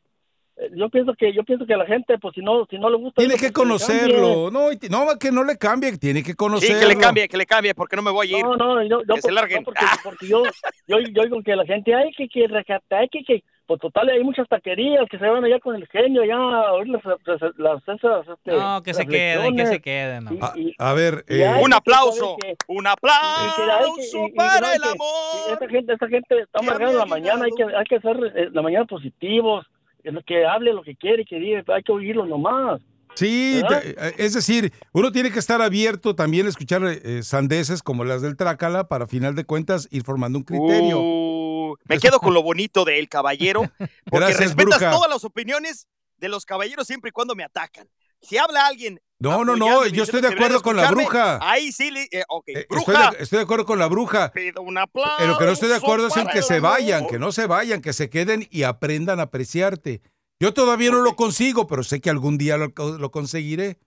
[0.57, 2.97] Eh, yo pienso que yo pienso que la gente pues si no si no le
[2.97, 4.51] gusta tiene eso, que conocerlo.
[4.51, 6.79] No, no, que no le cambie, tiene que Sí, conocerlo.
[6.81, 8.43] que le cambie, que le cambie, porque no me voy a ir.
[8.43, 9.59] No, no, yo, yo que se por- larguen.
[9.59, 10.43] no, porque, porque yo,
[10.85, 14.09] yo, yo digo que la gente, ay, que, que recata, ay, que, que, pues total,
[14.09, 17.39] hay muchas taquerías que se van allá con el genio, allá a oír las, las,
[17.57, 20.23] las- esas, este, No, que se queden, que se queden.
[20.25, 20.31] no.
[20.41, 20.53] A,
[20.89, 25.51] a ver, eh, Un aplauso, que- un aplauso y para el amor.
[25.53, 28.63] Esta gente, esta gente está amargada la mañana, hay que, hay que ser eh, la
[28.63, 29.67] mañana positivos,
[30.03, 32.81] eh, que hable lo que quiere, que diga, hay que oírlo nomás.
[33.15, 38.03] Sí, eh, es decir, uno tiene que estar abierto también a escuchar eh, sandeces como
[38.03, 40.99] las del Trácala para, a final de cuentas, ir formando un criterio.
[41.01, 41.48] Uh,
[41.85, 43.61] me quedo con lo bonito del caballero,
[44.05, 44.91] porque Gracias, respetas bruja.
[44.91, 47.89] todas las opiniones de los caballeros siempre y cuando me atacan.
[48.21, 48.99] Si habla alguien.
[49.19, 51.39] No, no, no, yo estoy de acuerdo con la bruja.
[51.41, 52.91] Ahí sí, eh, ok, Eh, bruja.
[52.93, 54.31] Estoy de, estoy de acuerdo con la bruja.
[54.31, 55.23] pido un aplauso.
[55.23, 57.45] En lo que no estoy de acuerdo es en que se vayan, que no se
[57.47, 60.01] vayan, que se queden y aprendan a apreciarte.
[60.39, 62.67] Yo todavía no lo consigo, pero sé que algún día lo,
[62.97, 63.77] lo conseguiré.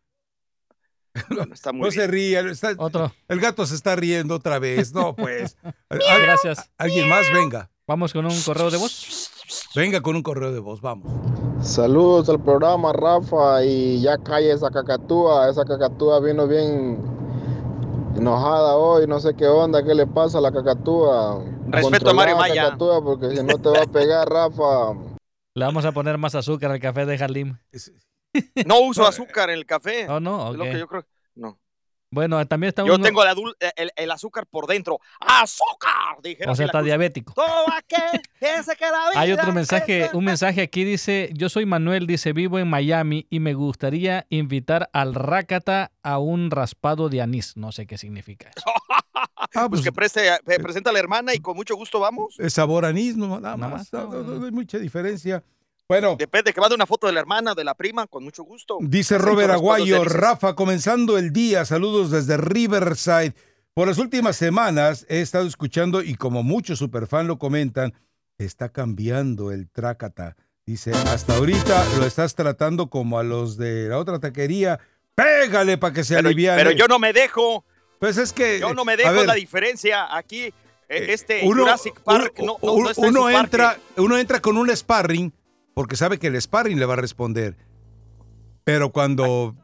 [1.29, 2.49] Bueno, está muy No se rían.
[2.49, 3.13] está- Otro.
[3.29, 4.93] el gato se está riendo otra vez.
[4.93, 5.57] No, pues.
[5.91, 6.71] Gracias.
[6.79, 7.71] Alguien más, venga.
[7.87, 9.29] Vamos con un correo de voz.
[9.75, 11.13] Venga con un correo de voz, vamos.
[11.67, 15.49] Saludos al programa, Rafa, y ya calla esa cacatúa.
[15.51, 16.99] Esa cacatúa vino bien
[18.17, 21.45] enojada hoy, no sé qué onda, qué le pasa a la cacatúa.
[21.69, 22.65] Respeto a Mario Maya.
[22.65, 24.93] cacatúa porque si no te va a pegar, Rafa.
[25.55, 27.59] Le vamos a poner más azúcar al café de Halim.
[28.67, 30.09] No uso azúcar en el café.
[30.09, 30.71] Oh, no, Es lo ok.
[30.71, 31.07] que yo creo.
[31.35, 31.59] No.
[32.11, 35.01] Bueno, también está Yo uno- tengo el, adul- el, el azúcar por dentro.
[35.19, 36.19] ¡Azúcar!
[36.23, 36.87] Dijeron O sea, la está cruz.
[36.87, 37.33] diabético.
[37.33, 41.65] Todo aquel que se queda Hay vida, otro mensaje, un mensaje aquí dice, yo soy
[41.65, 47.23] Manuel, dice, vivo en Miami y me gustaría invitar al Rácata a un raspado de
[47.23, 47.57] anís.
[47.57, 48.65] No sé qué significa eso.
[49.55, 52.37] Ah, Pues que preste, eh, presenta a la hermana y con mucho gusto vamos.
[52.39, 53.93] Es sabor anís, no, nada Nada más.
[53.93, 55.43] más, No, no, no hay mucha diferencia.
[55.93, 58.79] Bueno, Depende, que mande una foto de la hermana, de la prima, con mucho gusto.
[58.81, 60.05] dice Robert Aguayo.
[60.05, 63.35] Rafa, comenzando el día, saludos desde Riverside.
[63.75, 67.93] Por las últimas semanas he estado escuchando y como muchos superfan lo comentan,
[68.39, 70.37] está cambiando el trácata.
[70.65, 74.79] Dice, hasta ahorita lo estás tratando como a los de la otra taquería.
[75.15, 76.57] Pégale para que se Pero, aliviane.
[76.63, 77.65] pero yo no me dejo.
[77.99, 78.61] Pues es que...
[78.61, 80.17] Yo no me dejo ver, la diferencia.
[80.17, 80.53] Aquí
[80.89, 83.39] E- Este uno, Jurassic Park uno- no, no- no está en uno su parque.
[83.57, 85.33] entra, uno entra con un sparring
[85.75, 87.57] porque sabe que el sparring le va a responder.
[88.65, 89.57] Pero cuando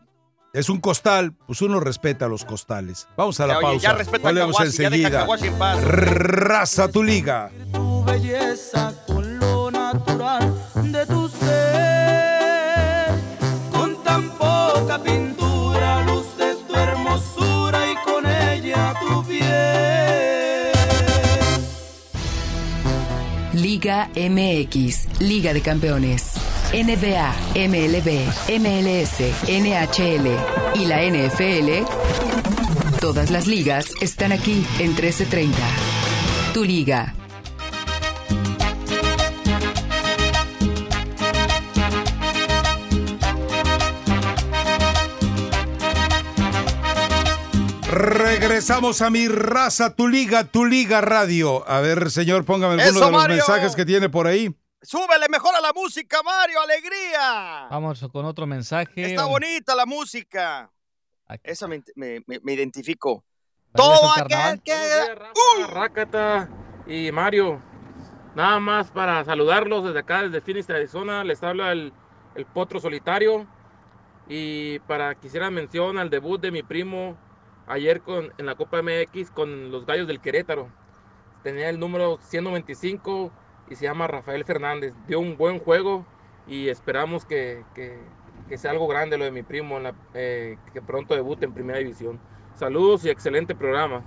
[0.53, 3.07] es un costal, pues uno respeta los costales.
[3.17, 3.83] Vamos a la Oye, pausa.
[3.89, 5.11] ya respeta a Volvemos ya a enseguida.
[5.21, 5.85] Kawasi en paz.
[5.85, 7.51] Raza tu liga.
[7.73, 10.55] tu belleza con lo natural
[23.89, 26.33] Liga MX, Liga de Campeones.
[26.75, 28.29] NBA, MLB,
[28.61, 30.29] MLS, NHL
[30.75, 31.87] y la NFL.
[33.01, 35.57] Todas las ligas están aquí en 1330.
[36.53, 37.15] Tu liga.
[47.91, 51.67] Regresamos a mi raza, tu liga, tu liga radio.
[51.69, 53.37] A ver, señor, póngame alguno ¡Eso, de los Mario!
[53.37, 54.55] mensajes que tiene por ahí.
[54.83, 57.67] Súbele mejor a la música, Mario, alegría.
[57.71, 58.93] Vamos con otro mensaje.
[58.97, 60.71] Está bonita la música.
[61.43, 63.25] Esa me, me- me- me identifico.
[63.75, 64.75] Todo Todo aquel que...
[65.69, 66.49] Rácata
[66.87, 67.63] y Mario.
[68.35, 71.25] Nada más para saludarlos desde acá, desde Phoenix, Arizona.
[71.25, 71.93] Les habla el,
[72.35, 73.47] el Potro Solitario.
[74.29, 77.17] Y para quisiera mención al debut de mi primo
[77.69, 80.71] ayer con, en la Copa MX con los Gallos del Querétaro.
[81.43, 83.33] Tenía el número 125
[83.71, 84.95] y se llama Rafael Fernández.
[85.07, 86.07] Dio un buen juego
[86.47, 87.99] y esperamos que, que-
[88.49, 91.53] que sea algo grande lo de mi primo, en la- eh, que pronto debute en
[91.53, 92.19] Primera División.
[92.55, 94.03] Saludos y excelente programa.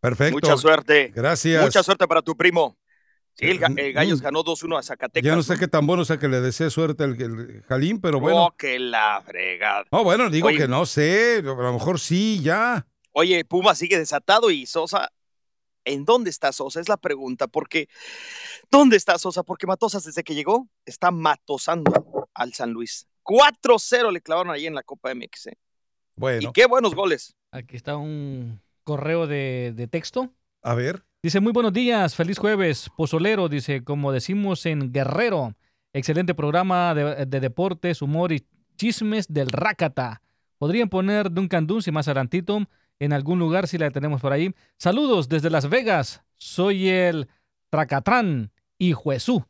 [0.00, 0.34] Perfecto.
[0.34, 1.12] Mucha suerte.
[1.14, 1.62] Gracias.
[1.62, 2.76] Mucha suerte para tu primo.
[3.38, 5.24] Sí, el, el Gallos ganó 2-1 a Zacatecas.
[5.26, 8.18] Ya no sé qué tan bueno sea que le desee suerte al el Jalín, pero
[8.18, 8.54] Oh, bueno.
[8.58, 9.84] que la fregada.
[9.92, 10.58] No, bueno, digo Oye.
[10.58, 12.86] que no sé, a lo mejor sí, ya.
[13.12, 15.12] Oye, Puma sigue desatado y Sosa,
[15.84, 16.80] ¿en dónde está Sosa?
[16.80, 17.88] Es la pregunta, porque
[18.70, 19.42] ¿dónde está Sosa?
[19.44, 23.06] Porque Matosas desde que llegó está matosando al San Luis.
[23.24, 25.46] 4-0 le clavaron ahí en la Copa MX.
[25.48, 25.58] ¿eh?
[26.16, 27.36] Bueno, Y qué buenos goles.
[27.52, 30.32] Aquí está un correo de, de texto.
[30.62, 31.04] a ver.
[31.20, 35.56] Dice, muy buenos días, feliz jueves, pozolero, dice, como decimos en Guerrero,
[35.92, 38.46] excelente programa de, de deportes, humor y
[38.76, 40.22] chismes del Rácata.
[40.58, 42.60] Podrían poner Duncan Dunce más adelantito
[43.00, 44.54] en algún lugar si la tenemos por ahí.
[44.76, 47.28] Saludos desde Las Vegas, soy el
[47.68, 49.44] Tracatrán y Juezú.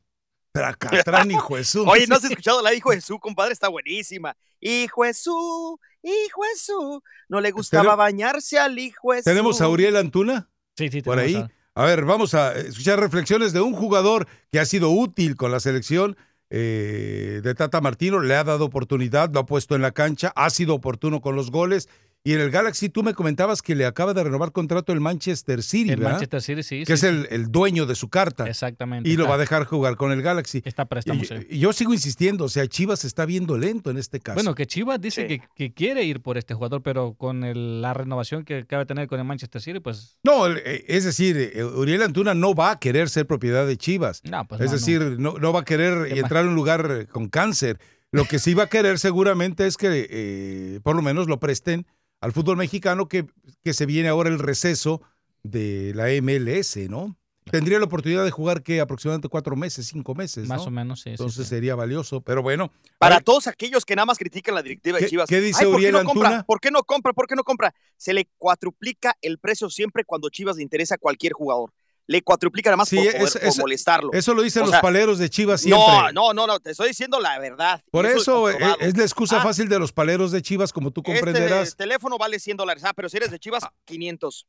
[0.52, 1.82] Tracatrán, hijo de su.
[1.86, 3.52] Oye, ¿no has escuchado la hijo de su, compadre?
[3.52, 4.34] Está buenísima.
[4.58, 7.02] Hijo de su, hijo de su.
[7.28, 9.24] No le gustaba Tenemos- bañarse al hijo de su.
[9.24, 10.48] ¿Tenemos a Uriel Antuna?
[10.78, 11.44] Sí, sí, Por ahí.
[11.78, 15.60] A ver, vamos a escuchar reflexiones de un jugador que ha sido útil con la
[15.60, 16.16] selección
[16.50, 18.18] eh, de Tata Martino.
[18.18, 21.52] Le ha dado oportunidad, lo ha puesto en la cancha, ha sido oportuno con los
[21.52, 21.88] goles.
[22.24, 25.62] Y en el Galaxy tú me comentabas que le acaba de renovar contrato el Manchester
[25.62, 26.12] City, El ¿verdad?
[26.12, 26.78] Manchester City, sí.
[26.80, 27.06] que sí, es sí.
[27.06, 28.46] el, el dueño de su carta.
[28.48, 29.08] Exactamente.
[29.08, 30.60] Y lo va a dejar jugar con el Galaxy.
[30.64, 31.34] Está préstamo, Y- sí.
[31.48, 34.34] y yo sigo insistiendo, o sea, Chivas está viendo lento en este caso.
[34.34, 37.94] Bueno, que Chivas dice que, que quiere ir por este jugador, pero con el- la
[37.94, 41.64] renovación que acaba de tener con el Manchester City, pues No, eh, es decir, eh,
[41.64, 44.22] Uriel Antuna no va a querer ser propiedad de Chivas.
[44.24, 45.38] No, pues es no, decir, no.
[45.38, 47.78] No, va a querer entrar a un lugar eh, con cáncer.
[48.10, 51.86] Lo que sí va a querer seguramente es que eh, por lo menos lo presten
[52.20, 53.26] al fútbol mexicano que,
[53.62, 55.02] que se viene ahora el receso
[55.42, 57.16] de la MLS, ¿no?
[57.50, 60.46] Tendría la oportunidad de jugar que aproximadamente cuatro meses, cinco meses.
[60.46, 60.66] más ¿no?
[60.66, 61.10] o menos, sí.
[61.10, 61.50] Entonces sí.
[61.50, 62.70] sería valioso, pero bueno.
[62.98, 65.28] Para todos aquellos que nada más critican la directiva de ¿Qué- Chivas.
[65.28, 66.42] qué dice Ay, ¿por qué no compra?
[66.44, 67.12] ¿Por qué no compra?
[67.14, 67.74] ¿Por qué no compra?
[67.96, 71.72] Se le cuatruplica el precio siempre cuando Chivas le interesa a cualquier jugador.
[72.10, 74.10] Le cuatruplica nada más Sí, por, poder- es- por es- molestarlo.
[74.14, 75.86] Eso lo dicen O los sea, paleros de Chivas siempre.
[75.86, 77.82] No, no, no, no, te estoy diciendo la verdad.
[77.90, 80.90] Por eso es eh, es la excusa Ah, fácil de los paleros de Chivas, como
[80.90, 81.68] tú comprenderás.
[81.68, 82.82] Este teléfono vale 100 dólares.
[82.86, 84.46] Ah, pero si eres de Chivas, 500.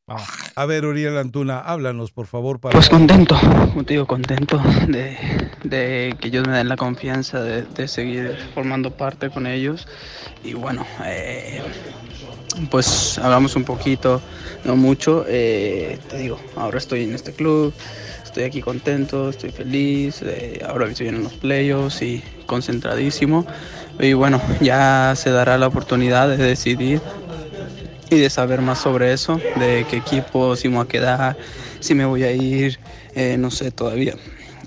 [0.56, 2.60] A ver, Uriel Antuna, háblanos, por favor.
[2.60, 2.72] Para...
[2.72, 4.58] Pues contento, como te digo, contento
[4.88, 9.86] de, de que ellos me den la confianza de, seguir formando parte con ellos.
[10.44, 11.62] Y bueno, eh,
[12.70, 14.22] pues hablamos un poquito,
[14.64, 15.24] no mucho.
[15.28, 17.74] eh, te digo, ahora estoy en este club,
[18.24, 20.22] estoy aquí contento, estoy feliz.
[20.22, 23.46] eh, ahora se vienen los playoffs y concentradísimo.
[23.98, 27.02] Y bueno, ya se dará la oportunidad de decidir
[28.08, 31.36] y de saber más sobre eso, de qué equipo, si me voy a quedar,
[31.78, 32.80] si me voy a ir,
[33.38, 34.14] no sé todavía.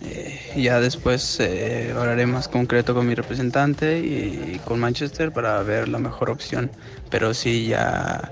[0.05, 5.87] Eh, ya después eh, hablaré más concreto con mi representante y, con Manchester para ver
[5.87, 6.69] la mejor opción.
[7.09, 8.31] Pero sí, ya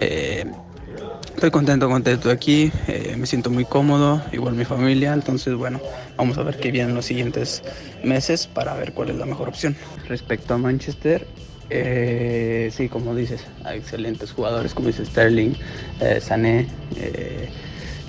[0.00, 0.44] eh,
[1.34, 2.72] estoy contento, contento aquí,
[3.16, 5.80] me siento muy cómodo, igual mi familia, entonces bueno,
[6.16, 7.62] vamos a ver qué vienen los siguientes
[8.02, 9.76] meses para ver cuál es la mejor opción.
[10.08, 11.26] Respecto a Manchester,
[12.72, 15.54] sí, como dices, hay excelentes jugadores como dice Sterling,
[16.20, 16.66] Sané,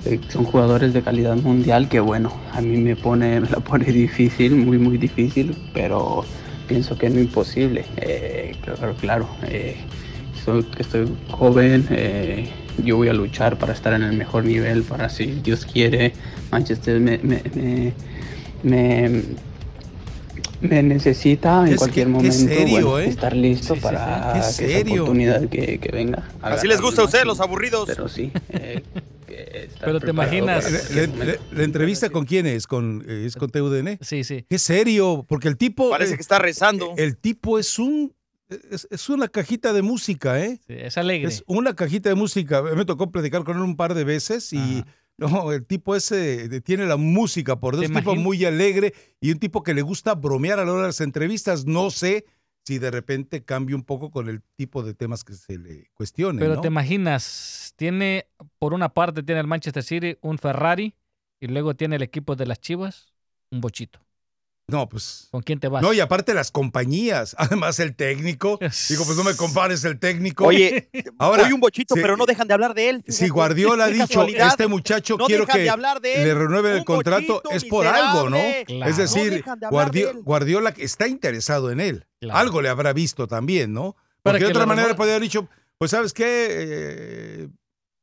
[0.08, 3.84] eh, son jugadores de calidad mundial que bueno, a mí me pone, me la pone
[3.86, 6.24] difícil, muy muy difícil, pero
[6.66, 7.84] pienso que no imposible.
[7.96, 9.76] Eh, claro, claro, eh,
[10.44, 11.86] soy, estoy joven,
[12.84, 16.12] yo voy a luchar para estar en el mejor nivel, para si Dios quiere,
[16.52, 17.92] Manchester me, me, me,
[18.62, 19.22] me-
[20.60, 23.06] me necesita en cualquier momento serio, bueno, ¿eh?
[23.08, 24.64] estar listo Sí, sí, para sí.
[24.64, 25.02] Esa serio.
[25.04, 26.24] oportunidad que, que venga.
[26.42, 27.84] Así les gusta a ustedes, los aburridos.
[27.86, 28.32] Pero sí.
[28.50, 28.82] eh,
[29.80, 30.90] Pero te imaginas.
[30.92, 32.66] La, la- la- la entrevista con quién es?
[32.66, 33.98] ¿Con, eh, ¿Es con TUDN?
[34.00, 34.44] Sí, sí.
[34.48, 35.90] Qué serio, porque el tipo.
[35.90, 36.94] Parece eh, que está rezando.
[36.96, 38.14] El tipo es un.
[38.70, 40.58] Es, es una cajita de música, ¿eh?
[40.66, 41.28] Sí, es alegre.
[41.28, 42.62] Es una cajita de música.
[42.62, 44.84] Me tocó platicar con él un par de veces y.
[45.18, 48.94] No, el tipo ese de- tiene la música por Dios, ¿Te un tipo muy alegre
[49.20, 51.64] y un tipo que le gusta bromear a la hora de las entrevistas.
[51.66, 52.24] No sé
[52.64, 56.38] si de repente cambia un poco con el tipo de temas que se le cuestionen.
[56.38, 56.60] Pero ¿no?
[56.60, 58.26] te imaginas, tiene,
[58.58, 60.94] por una parte tiene el Manchester City un Ferrari
[61.40, 63.14] y luego tiene el equipo de las Chivas
[63.50, 64.00] un bochito.
[64.66, 65.28] No, pues.
[65.30, 65.80] ¿Con quién te vas?
[65.80, 68.58] No, y aparte las compañías, además el técnico.
[68.88, 70.44] Digo, pues no me compares el técnico.
[70.44, 73.04] Oye, ahora hoy un bochito, sí, pero no dejan de hablar de él.
[73.06, 73.28] Si.
[73.28, 76.24] Guardiola ha dicho, este muchacho No quiero dejan que de hablar de él.
[76.24, 78.38] le renueve el contrato, bochito es por algo, ¿no?
[78.66, 78.90] Claro.
[78.90, 80.12] Es No decir, dejan de.
[80.22, 82.06] Guardiola está interesado en él.
[82.20, 82.38] Claro.
[82.38, 83.94] Algo le habrá visto también, ¿no?
[84.22, 85.48] Para Porque de otra manera podría haber dicho,
[85.78, 87.48] pues sabes qué, Eh,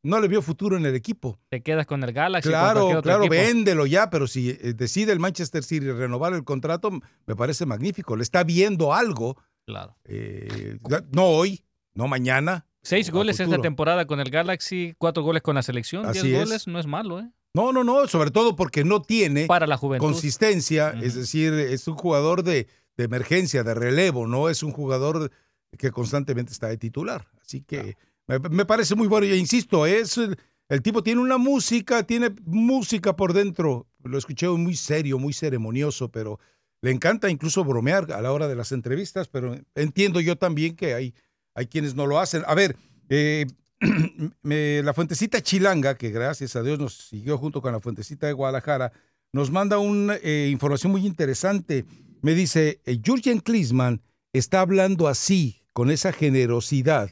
[0.06, 1.40] no le vio futuro en el equipo.
[1.50, 2.50] Te quedas con el Galaxy.
[2.50, 3.36] Claro, otro claro, equipo.
[3.36, 6.92] véndelo ya, pero si eh, decide el Manchester City renovar el contrato,
[7.26, 8.16] me parece magnífico.
[8.16, 9.36] Le está viendo algo.
[9.66, 9.98] Claro.
[10.06, 10.78] eh,
[11.12, 12.66] no hoy, no mañana.
[12.84, 16.46] Seis goles esta temporada con el Galaxy, cuatro goles con la selección, Así diez es.
[16.48, 17.32] goles, no es malo, ¿eh?
[17.56, 20.06] No, no, no, sobre todo porque no tiene Para la juventud.
[20.06, 25.32] consistencia, es decir, es un jugador de, de emergencia, de relevo, no es un jugador
[25.80, 27.28] que constantemente está de titular.
[27.42, 27.96] Así que
[28.28, 29.26] me, parece muy bueno.
[29.26, 30.38] Y insisto, es el,
[30.70, 33.88] el tipo tiene una música, tiene música por dentro.
[34.04, 36.40] Lo escuché muy serio, muy ceremonioso, pero
[36.82, 40.94] le encanta incluso bromear a la hora de las entrevistas, pero entiendo yo también que
[40.94, 41.14] hay,
[41.56, 42.44] hay quienes no lo hacen.
[42.46, 42.76] A ver,
[43.10, 43.48] eh,
[44.44, 48.34] me- la Fuentecita Chilanga, que gracias a Dios nos siguió junto con la Fuentecita de
[48.34, 48.92] Guadalajara,
[49.34, 51.86] nos manda una eh, información muy interesante.
[52.22, 54.02] Me dice, eh, Jürgen Klinsmann
[54.34, 57.10] está hablando así, con esa generosidad,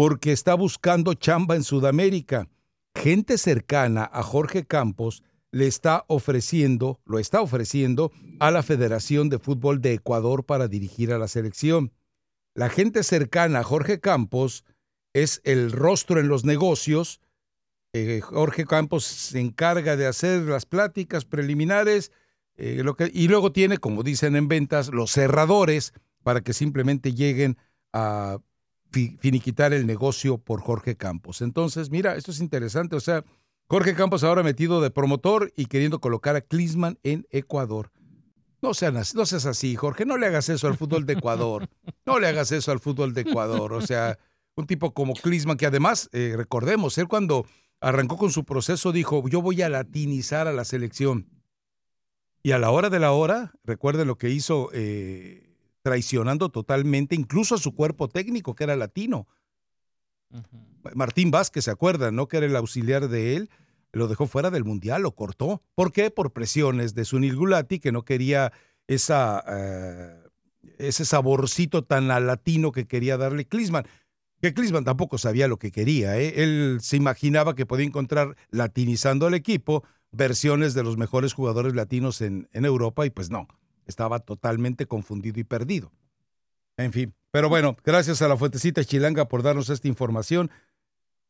[0.00, 2.48] porque está buscando chamba en Sudamérica.
[2.94, 9.38] Gente cercana a Jorge Campos le está ofreciendo, lo está ofreciendo a la Federación de
[9.38, 11.92] Fútbol de Ecuador para dirigir a la selección.
[12.54, 14.64] La gente cercana a Jorge Campos
[15.12, 17.20] es el rostro en los negocios.
[17.92, 22.10] Eh, Jorge Campos se encarga de hacer las pláticas preliminares
[22.56, 22.82] eh,
[23.12, 25.92] y luego tiene, como dicen en ventas, los cerradores
[26.22, 27.58] para que simplemente lleguen
[27.92, 28.38] a
[28.90, 31.40] finiquitar el negocio por Jorge Campos.
[31.42, 32.96] Entonces, mira, esto es interesante.
[32.96, 33.24] O sea,
[33.68, 37.90] Jorge Campos ahora metido de promotor y queriendo colocar a Klinsmann en Ecuador.
[38.62, 40.04] No, sean así- no seas así, Jorge.
[40.04, 41.68] No le hagas eso al fútbol de Ecuador.
[42.04, 43.72] No le hagas eso al fútbol de Ecuador.
[43.72, 44.18] O sea,
[44.56, 47.46] un tipo como Klinsmann, que además, eh, recordemos, él cuando
[47.80, 51.28] arrancó con su proceso dijo, yo voy a latinizar a la selección.
[52.42, 55.39] Y a la hora de la hora, recuerden lo que hizo eh,
[55.82, 59.26] traicionando totalmente incluso a su cuerpo técnico, que era latino.
[60.94, 62.16] Martín Vázquez, ¿se acuerdan?
[62.16, 62.28] ¿No?
[62.28, 63.50] Que era el auxiliar de él.
[63.92, 65.62] Lo dejó fuera del Mundial, lo cortó.
[65.74, 66.10] ¿Por qué?
[66.10, 68.52] Por presiones de Sunil Gulati, que no quería
[68.86, 70.22] esa, eh,
[70.78, 73.86] ese saborcito tan a latino que quería darle Klinsmann.
[74.40, 76.16] Que Klinsmann tampoco sabía lo que quería.
[76.18, 76.42] ¿eh?
[76.42, 82.20] Él se imaginaba que podía encontrar, latinizando al equipo, versiones de los mejores jugadores latinos
[82.20, 83.48] en, en Europa y pues no,
[83.90, 85.92] estaba totalmente confundido y perdido.
[86.78, 90.50] En fin, pero bueno, gracias a la Fuentecita Chilanga por darnos esta información.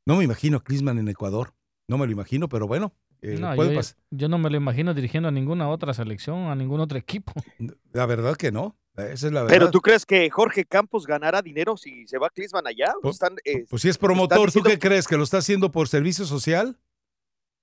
[0.06, 1.54] No me imagino a Klinsmann en Ecuador,
[1.88, 2.92] no me lo imagino, pero bueno,
[3.22, 3.96] eh, No, puede yo, pasar.
[4.10, 7.32] yo no me lo imagino dirigiendo a ninguna otra selección, a ningún otro equipo.
[7.92, 9.48] La verdad que no, esa es la verdad.
[9.56, 12.92] Pero tú crees que Jorge Campos ganará dinero si se va Klinsmann allá?
[13.02, 15.06] Pues- Están, eh, Pues si es promotor, ¿tú qué crees?
[15.08, 16.78] ¿Que lo está haciendo por servicio social?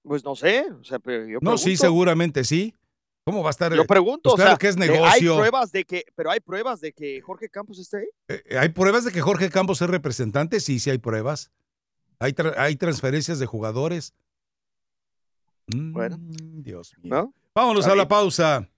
[0.03, 0.65] Pues no sé.
[0.71, 2.73] O sea, pero yo No, sí, seguramente sí.
[3.27, 3.73] ¿Cómo va a estar?
[3.75, 5.33] Yo pregunto, Pues o claro sea, que es eh, negocio.
[5.33, 8.05] Hay pruebas de que, pero hay pruebas de que Jorge Campos esté ahí.
[8.29, 10.61] Eh, ¿Hay pruebas de que Jorge Campos es representante?
[10.61, 11.51] Sí, sí hay pruebas.
[12.19, 14.13] Hay, tra- hay transferencias de jugadores.
[15.67, 16.17] Bueno.
[16.17, 17.13] Mm, Dios mío.
[17.13, 17.33] ¿No?
[17.53, 18.69] Vámonos a la pausa.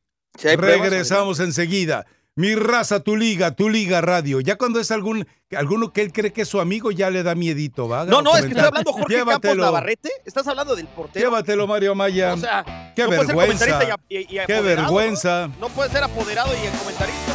[0.42, 2.08] Regresamos enseguida.
[2.36, 4.40] Mi raza, tu liga, tu liga radio.
[4.40, 5.28] Ya cuando es algún
[5.58, 8.06] alguno que él cree que es su amigo, ya le da miedito, ¿va?
[8.06, 8.66] No, no, es que Comentar.
[8.68, 9.64] hablando Jorge Campos Llévatelo.
[9.64, 10.10] Navarrete.
[10.26, 11.26] Estás hablando del portero.
[11.26, 12.34] Llévatelo, Mario Maya.
[12.34, 13.66] O sea, Qué no puede ser vergüenza.
[13.66, 15.48] comentarista y, y- y Qué vergüenza.
[15.48, 15.68] ¿no?
[15.68, 17.34] No puede ser apoderado y comentarista.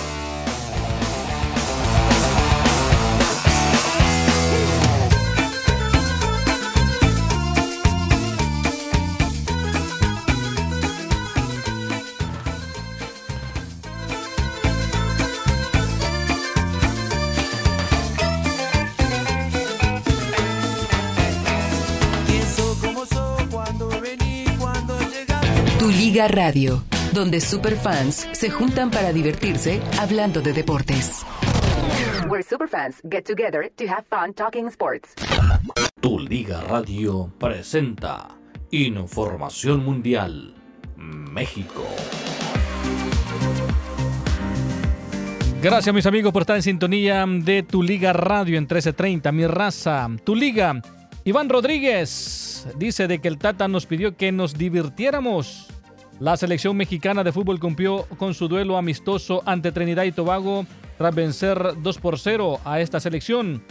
[25.78, 31.26] Tu Liga Radio, donde superfans se juntan para divertirse hablando de deportes.
[32.28, 35.14] Where superfans get together to have fun talking sports.
[36.00, 38.28] Tu Liga Radio presenta
[38.70, 40.54] Información Mundial
[40.96, 41.84] México.
[45.60, 50.08] Gracias mis amigos por estar en sintonía de Tu Liga Radio en 1330, mi raza,
[50.22, 50.80] Tu Liga.
[51.26, 55.68] Iván Rodríguez dice de que el Tata nos pidió que nos divirtiéramos.
[56.20, 60.66] La selección mexicana de fútbol cumplió con su duelo amistoso ante Trinidad y Tobago
[60.98, 63.64] tras vencer 2 por 0 a esta selección.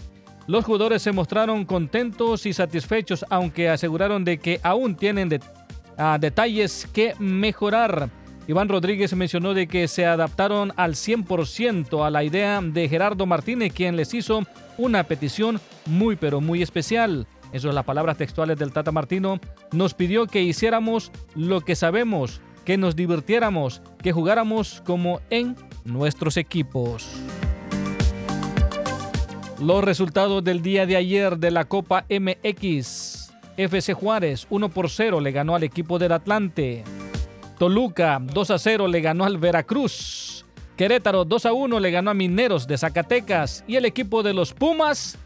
[0.47, 5.39] Los jugadores se mostraron contentos y satisfechos, aunque aseguraron de que aún tienen
[5.95, 8.09] ah, detalles que mejorar.
[8.47, 13.71] Iván Rodríguez mencionó de que se adaptaron al 100% a la idea de Gerardo Martínez,
[13.73, 14.41] quien les hizo
[14.77, 17.27] una petición muy pero muy especial.
[17.53, 19.39] Eso es las palabras textuales del Tata Martino.
[19.71, 26.35] Nos pidió que hiciéramos lo que sabemos, que nos divirtiéramos, que jugáramos como en nuestros
[26.37, 27.07] equipos.
[29.61, 33.31] Los resultados del día de ayer de la Copa MX.
[33.55, 36.83] FC Juárez 1 por 0 le ganó al equipo del Atlante.
[37.59, 40.43] Toluca 2 a 0 le ganó al Veracruz.
[40.75, 43.63] Querétaro 2 a 1 le ganó a Mineros de Zacatecas.
[43.67, 45.19] Y el equipo de los Pumas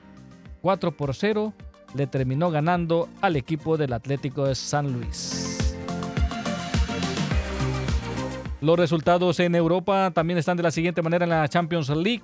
[0.61, 1.53] 4 por 0
[1.95, 5.47] le terminó ganando al equipo del Atlético de San Luis.
[8.59, 12.23] Los resultados en Europa también están de la siguiente manera en la Champions League.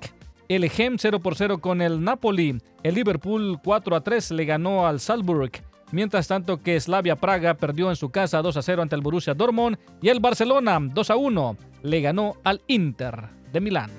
[0.50, 2.58] El Gem 0 por 0 con el Napoli.
[2.82, 5.52] El Liverpool 4 a 3 le ganó al Salzburg.
[5.92, 9.36] Mientras tanto que Slavia Praga perdió en su casa 2 a 0 ante el Borussia
[9.36, 9.78] Dortmund.
[10.02, 13.92] Y el Barcelona 2 a 1 le ganó al Inter de Milán.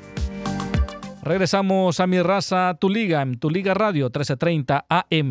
[1.25, 5.31] Regresamos a mi raza, tu liga, en tu liga radio 1330 AM.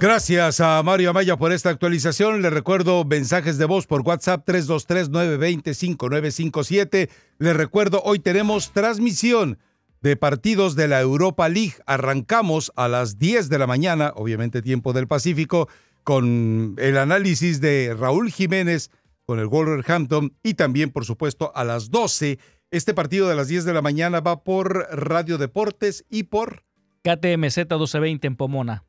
[0.00, 2.40] Gracias a Mario Amaya por esta actualización.
[2.40, 7.10] Le recuerdo mensajes de voz por WhatsApp 323-920-5957.
[7.40, 9.58] Le recuerdo, hoy tenemos transmisión
[10.00, 11.74] de partidos de la Europa League.
[11.84, 15.68] Arrancamos a las 10 de la mañana, obviamente tiempo del Pacífico,
[16.04, 18.90] con el análisis de Raúl Jiménez
[19.26, 22.38] con el Wolverhampton y también, por supuesto, a las 12.
[22.70, 26.62] Este partido de las 10 de la mañana va por Radio Deportes y por...
[27.02, 28.84] KTMZ 1220 en Pomona.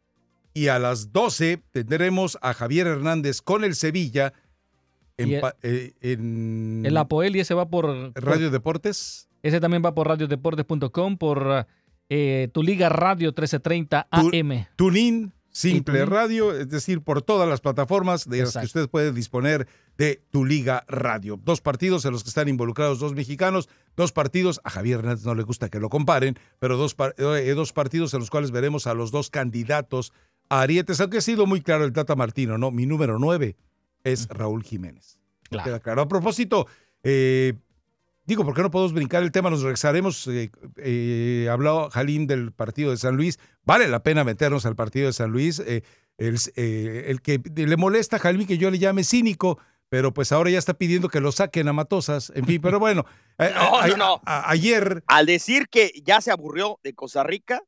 [0.53, 4.33] Y a las 12 tendremos a Javier Hernández con el Sevilla
[5.17, 8.11] en, el- eh, en El Apoel y ese va por...
[8.15, 9.27] Radio Deportes.
[9.43, 11.67] Ese también va por radiodeportes.com, por
[12.09, 14.65] eh, tu liga radio 1330 AM.
[14.75, 16.05] Tunin, Simple.
[16.05, 20.45] Radio, es decir, por todas las plataformas de las que usted puede disponer de tu
[20.45, 21.39] Liga Radio.
[21.43, 25.34] Dos partidos en los que están involucrados dos mexicanos, dos partidos, a Javier Hernández no
[25.34, 28.93] le gusta que lo comparen, pero dos, eh, dos partidos en los cuales veremos a
[28.93, 30.14] los dos candidatos
[30.47, 32.70] a Arietes, aunque ha sido muy claro el Tata Martino, ¿no?
[32.70, 33.55] Mi número nueve
[34.03, 35.18] es Raúl Jiménez.
[35.49, 35.64] Claro.
[35.66, 36.03] Queda claro.
[36.03, 36.68] A propósito,
[37.01, 37.55] eh,
[38.28, 39.49] Digo, ¿por qué no podemos brincar el tema?
[39.49, 40.28] Nos regresaremos.
[40.28, 43.39] Eh, eh, habló Jalín del partido de San Luis.
[43.63, 45.59] Vale la pena meternos al partido de San Luis.
[45.59, 45.82] Eh,
[46.17, 50.34] el, eh, el que le molesta a Jalín que yo le llame cínico, pero pues
[50.34, 52.32] ahora ya está pidiendo que lo saquen a Matosas.
[52.36, 53.05] En fin, pero bueno.
[53.39, 54.21] No, a- no, no.
[54.25, 55.03] a- ayer.
[55.07, 57.61] Al decir que ya se aburrió de Costa Rica,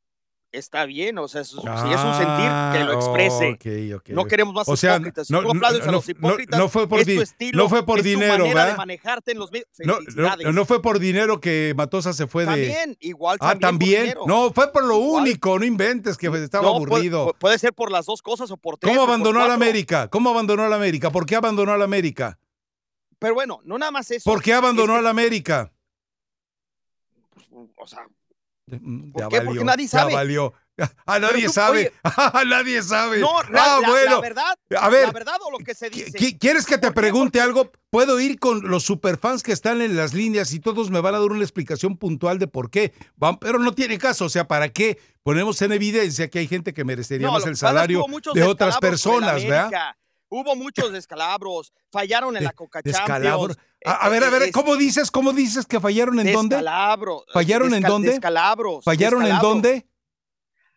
[0.52, 3.50] está bien, o sea, es- si es un sentir, que lo exprese.
[3.50, 4.28] Ah, ok, ok, no ok.
[4.28, 5.30] quemos más O sea, hipócritas.
[5.30, 7.70] No- aplaudes no- a los no- hipócritas, no fue por es tu di- estilo, no
[7.70, 9.52] fue por es tu dinero, manera de manejarte en los.
[9.80, 12.52] No, no, no fue por dinero que Matosa se fue de.
[12.52, 14.18] También, igual Ah, también también.
[14.28, 17.36] No, fue por lo único, no inventes que estaba No, puede- aburrido.
[17.40, 18.92] Puede, ser por las dos cosas o por tres.
[18.94, 19.54] ¿Cómo abandonó a la.
[19.54, 20.08] América?
[20.10, 21.12] ¿Cómo abandonó a la América?
[21.12, 22.40] ¿Por qué abandonó a la América?
[23.20, 24.30] Pero bueno, no nada más eso.
[24.30, 25.72] ¿Por qué abandonó a la América?
[27.76, 28.08] O sea,
[28.70, 29.38] ¿Por ya qué?
[29.38, 30.14] valió, Porque nadie ya sabe.
[30.14, 30.54] valió.
[31.06, 31.80] A nadie Pero tú, sabe.
[31.80, 33.20] oye, A nadie sabe.
[33.20, 34.12] no, la, ah, la- bueno.
[34.16, 36.18] la verdad, A ver, la verdad o lo que se dice.
[36.18, 37.70] ¿qui- ¿quieres que te pregunte algo?
[37.90, 41.20] Puedo ir con los superfans que están en las líneas y todos me van a
[41.20, 42.94] dar una explicación puntual de por qué.
[43.18, 44.24] Van- Pero no tiene caso.
[44.26, 47.58] O sea, ¿para qué ponemos en evidencia que hay gente que merecería No, más el
[47.58, 49.96] salario de otras descalabros personas, ¿verdad?
[50.32, 53.56] Hubo muchos descalabros, fallaron en la Coca Descalabro.
[53.86, 55.10] A, a ver, a ver, Es- ¿cómo dices?
[55.12, 56.58] ¿Cómo dices que fallaron en dónde?
[56.58, 57.24] Descalabro.
[57.34, 58.10] ¿Fallaron en dónde?
[58.12, 58.84] Descalabros.
[58.84, 59.86] ¿Fallaron en dónde?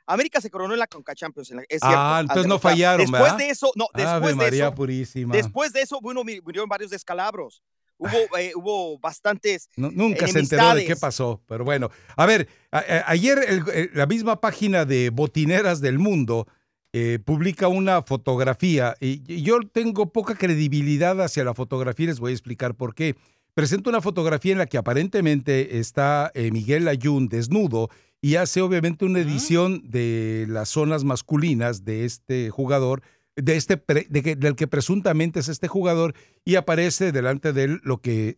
[0.06, 1.96] América se coronó en la Conca Champions, en la- es cierto.
[1.96, 3.38] Ah, entonces no fallaron, Después ¿verdad?
[3.38, 5.34] de eso, no, Ave después de María eso, Purísima.
[5.34, 7.62] después de eso, bueno, murieron varios descalabros.
[7.98, 11.88] Hubo, eh, hubo bastantes No, nunca se enteró de qué pasó, pero bueno.
[12.16, 16.48] A ver, a- a- ayer el- el- la misma página de Botineras del Mundo
[16.92, 22.34] eh, publica una fotografía y, yo tengo poca credibilidad hacia la fotografía, les voy a
[22.34, 23.16] explicar por qué.
[23.54, 27.90] Presenta una fotografía en la que aparentemente está eh, Miguel Ayun desnudo
[28.20, 33.02] y hace obviamente una edición de las zonas masculinas de este jugador,
[33.36, 36.14] de este pre- de que- del que presuntamente es este jugador,
[36.44, 38.36] y aparece delante de él lo que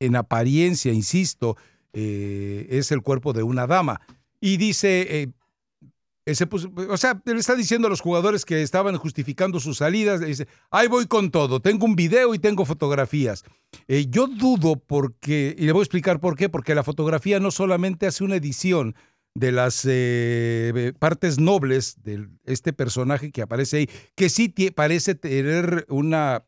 [0.00, 1.56] en apariencia, insisto,
[1.92, 4.00] eh, es el cuerpo de una dama.
[4.40, 5.32] Y dice,
[6.26, 9.78] eh, ese puso- o sea, le está diciendo a los jugadores que estaban justificando sus
[9.78, 13.44] salidas, dice, ahí voy con todo, tengo un video y tengo fotografías.
[13.88, 17.50] Eh, yo dudo porque, y le voy a explicar por qué, porque la fotografía no
[17.50, 18.94] solamente hace una edición
[19.36, 25.86] de las eh, partes nobles de este personaje que aparece ahí, que sí parece tener
[25.88, 26.44] una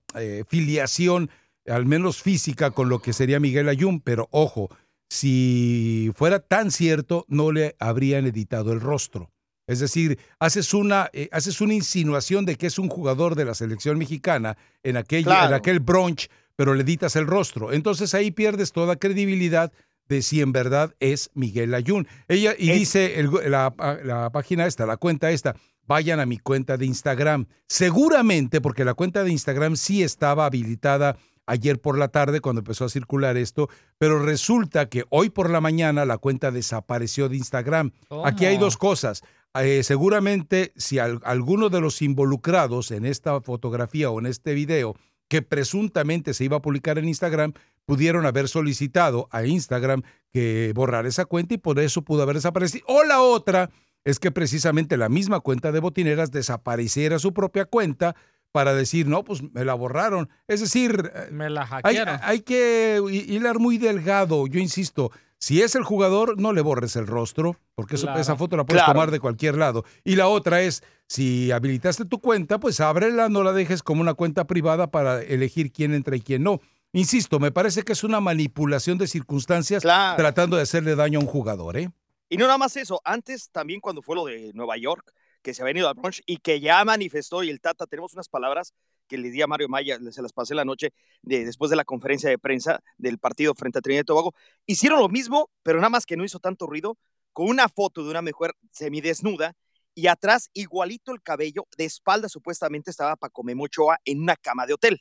[0.46, 1.30] filiación,
[1.66, 4.68] al menos física, con lo que sería Miguel Ayun, pero ojo,
[5.08, 9.32] si fuera tan cierto, no le habrían editado el rostro.
[9.66, 13.54] Es decir, haces una, eh, haces una insinuación de que es un jugador de la
[13.54, 15.56] selección mexicana en, aquella, en Claro.
[15.56, 17.72] aquel brunch, pero le editas el rostro.
[17.72, 19.72] Entonces ahí pierdes toda credibilidad
[20.08, 22.06] de si en verdad es Miguel Ayun.
[22.28, 25.56] Ella, y dice el- la, la página esta, la cuenta esta,
[25.88, 27.46] vayan a mi cuenta de Instagram.
[27.66, 32.84] Seguramente, porque la cuenta de Instagram sí estaba habilitada ayer por la tarde cuando empezó
[32.84, 37.92] a circular esto, pero resulta que hoy por la mañana la cuenta desapareció de Instagram.
[38.24, 39.22] Aquí hay dos cosas.
[39.62, 44.94] Eh, seguramente si al- alguno de los involucrados en esta fotografía o en este video
[45.28, 47.52] que presuntamente se iba a publicar en Instagram,
[47.84, 50.02] pudieron haber solicitado a Instagram
[50.32, 52.84] que borrar esa cuenta y por eso pudo haber desaparecido.
[52.88, 53.70] O la otra
[54.04, 58.14] es que precisamente la misma cuenta de botineras desapareciera su propia cuenta
[58.52, 60.28] para decir, no, pues me la borraron.
[60.48, 62.18] Es decir, eh, Me la hay, hackearon.
[62.22, 64.46] hay que hi- hilar muy delgado.
[64.46, 68.56] Yo insisto, si es el jugador, no le borres el rostro, porque eso- esa foto
[68.56, 68.94] la puedes Claro.
[68.94, 69.84] tomar de cualquier lado.
[70.04, 74.14] Y la otra es, si habilitaste tu cuenta, pues ábrela, no la dejes como una
[74.14, 76.60] cuenta privada para elegir quién entra y quién no.
[76.92, 80.16] Insisto, me parece que es una manipulación de circunstancias Claro.
[80.16, 81.90] tratando de hacerle daño a un jugador, ¿eh?
[82.30, 85.12] Y no nada más eso, antes también cuando fue lo de Nueva York,
[85.46, 88.28] que se ha venido al brunch y que ya manifestó y el Tata, tenemos unas
[88.28, 88.74] palabras
[89.06, 90.92] que le di a Mario Maya, se las pasé la noche
[91.22, 94.34] de, después de la conferencia de prensa del partido frente a Trinidad y Tobago.
[94.66, 96.98] Hicieron lo mismo, pero nada más que no hizo tanto ruido,
[97.32, 99.54] con una foto de una mujer semidesnuda
[99.94, 104.74] y atrás igualito el cabello, de espalda supuestamente estaba Paco Memochoa en una cama de
[104.74, 105.00] hotel.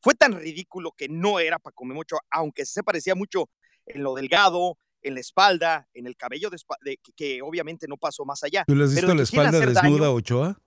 [0.00, 3.50] Fue tan ridículo que no era Paco Memochoa, aunque se parecía mucho
[3.86, 7.96] en lo delgado, en la espalda, en el cabello de de- que, que obviamente no
[7.96, 8.64] pasó más allá.
[8.66, 10.58] ¿Tú le has visto la espalda desnuda, daño- Ochoa?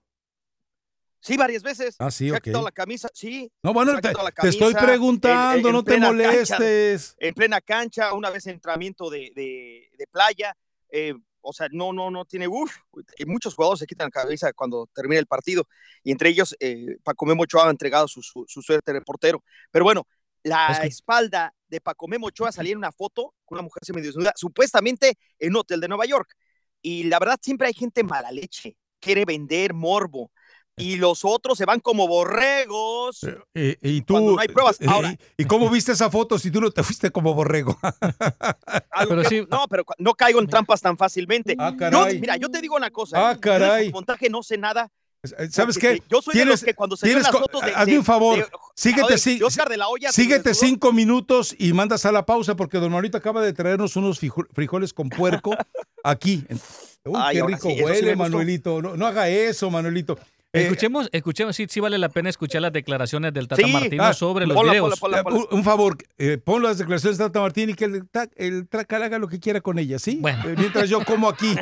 [1.19, 1.95] Sí, varias veces.
[1.97, 2.43] Ah, sí, Se ha ok.
[2.43, 3.51] quitado la camisa, sí.
[3.63, 4.11] No, bueno, te,
[4.47, 7.15] estoy preguntando, en- en no te cancha molestes.
[7.17, 10.55] en plena cancha, una vez entrenamiento de, de- de playa.
[10.89, 11.13] eh,
[11.47, 12.47] o sea, no, no, no tiene.
[12.47, 12.75] Uf,
[13.27, 15.67] muchos jugadores se quitan la cabeza cuando termina el partido.
[16.03, 19.43] Y entre ellos, eh, Paco Memo Ochoa ha entregado su, su, su suerte de portero.
[19.71, 20.07] Pero bueno,
[20.45, 23.83] la Es que- espalda de Paco Memo Ochoa salía en una foto con una mujer
[23.83, 26.29] semidesnuda, supuestamente en un hotel de Nueva York.
[26.81, 30.31] Y la verdad, siempre hay gente mala leche, quiere vender morbo.
[30.77, 33.21] Y los otros se van como borregos.
[33.53, 34.79] Eh, y tú, Cuando no hay pruebas.
[34.81, 37.79] eh, Ahora- ¿y, y cómo viste esa foto si tú no te fuiste como borrego?
[38.91, 41.55] Algo Pero que- sí- No, pero no caigo en trampas tan fácilmente.
[41.57, 42.19] Ah, Yo- caray.
[42.19, 43.29] mira, yo te digo una cosa.
[43.29, 43.85] Ah, yo caray.
[43.87, 44.91] de montaje no sé nada.
[45.51, 46.03] ¿Sabes porque qué?
[46.09, 47.73] Yo soy de los que cuando se las fotos de...
[47.73, 48.45] hazme un favor, de-
[48.75, 49.87] síguete, sí- de la
[50.53, 54.19] cinco minutos y mandas a la pausa porque don Manuelito acaba de traernos unos
[54.53, 55.55] frijoles con puerco
[56.03, 56.43] aquí.
[57.03, 58.15] Uy, Ay, qué rico sí, sí huele.
[58.15, 58.81] Manuelito.
[58.81, 60.17] No, no haga eso, Manuelito.
[60.55, 63.71] Eh, Escuchemos, escuchemos, sí, sí vale la pena escuchar las declaraciones del Tata Sí.
[63.73, 64.99] Martino Ah, sobre los ponla, videos.
[65.01, 68.03] un, un favor, eh, pon las declaraciones de Tata Martín y que el,
[68.37, 70.17] el Tracal haga lo que quiera con ella, ¿sí?
[70.21, 70.47] Bueno.
[70.49, 71.55] Eh, mientras yo como aquí.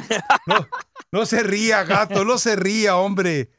[0.46, 0.68] No,
[1.12, 3.50] no se ría, gato, no se ría, hombre.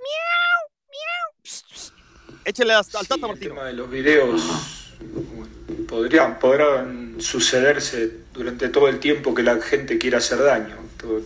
[2.44, 3.54] Échale al, al Tata el Martino.
[3.54, 4.42] tema de los videos
[5.88, 10.76] podrían, podrán sucederse durante todo el tiempo que la gente quiera hacer daño.
[10.98, 11.22] Todo-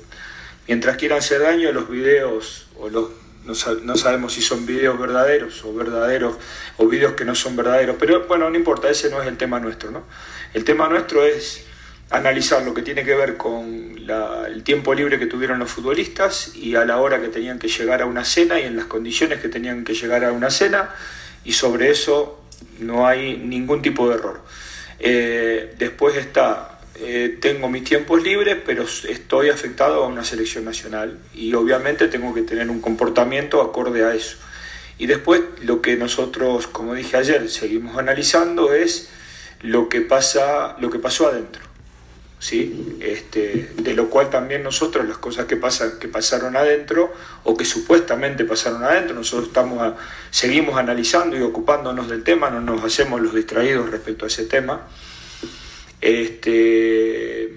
[0.66, 3.10] mientras quieran hacer daño, los videos o los
[3.48, 6.36] no, sa- no sabemos si son videos verdaderos o verdaderos
[6.76, 9.58] o videos que no son verdaderos, pero bueno, no importa, ese no es el tema
[9.58, 10.04] nuestro, ¿no?
[10.54, 11.64] El tema nuestro es
[12.10, 13.96] analizar lo que tiene que ver con
[14.46, 18.00] el tiempo libre que tuvieron los futbolistas y a la hora que tenían que llegar
[18.00, 20.90] a una cena y en las condiciones que tenían que llegar a una cena
[21.44, 22.42] y sobre eso
[22.78, 24.40] no hay ningún tipo de error.
[24.98, 31.18] Eh, después está, eh, tengo mis tiempos libres, pero estoy afectado a una selección nacional
[31.34, 34.36] y obviamente tengo que tener un comportamiento acorde a eso.
[34.98, 39.10] Y después lo que nosotros, como dije ayer, seguimos analizando es
[39.62, 41.62] lo que pasa, lo que pasó adentro.
[42.40, 42.96] ¿sí?
[43.00, 47.12] Este, de lo cual también nosotros las cosas que, pasan, que pasaron adentro
[47.44, 49.96] o que supuestamente pasaron adentro, nosotros estamos a-
[50.30, 54.86] seguimos analizando y ocupándonos del tema, no nos hacemos los distraídos respecto a ese tema.
[56.00, 57.52] Este,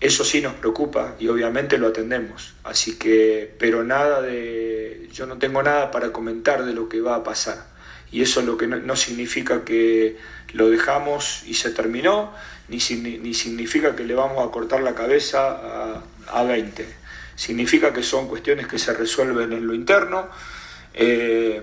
[0.00, 2.54] eso sí nos preocupa y obviamente lo atendemos.
[2.64, 7.16] Así que, pero nada de, yo no tengo nada para comentar de lo que va
[7.16, 7.66] a pasar.
[8.10, 10.18] Y eso es lo que no, significa que
[10.52, 12.34] lo dejamos y se terminó,
[12.68, 16.86] ni, ni significa que le vamos a cortar la cabeza a, a 20.
[17.36, 20.28] Significa que son cuestiones que se resuelven en lo interno.
[20.94, 21.62] Eh,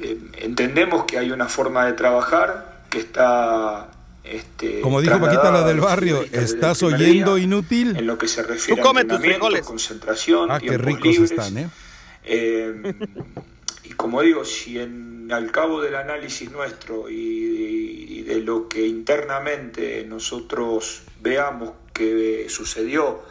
[0.00, 3.90] eh, entendemos que hay una forma de trabajar que está
[4.30, 7.96] este, Como dijo Paquita la del barrio, el ¿estás oyendo día inútil?
[7.96, 11.30] En lo que se refiere Tú a tus concentración, Ah, qué ricos libres.
[11.30, 11.70] están, ¿eh?
[12.24, 12.94] Eh,
[13.84, 18.86] y como digo, si en, al cabo del análisis nuestro y, y de lo que
[18.86, 23.22] internamente nosotros veamos que sucedió,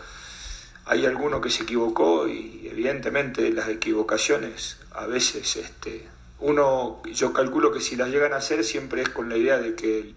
[0.86, 6.08] hay alguno que se equivocó y evidentemente las equivocaciones a veces este,
[6.40, 9.76] uno, yo calculo que si las llegan a hacer siempre es con la idea de
[9.76, 10.14] que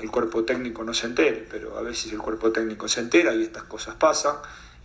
[0.00, 3.42] el, cuerpo técnico no se entere, pero a veces el cuerpo técnico se entera y
[3.42, 4.36] estas cosas pasan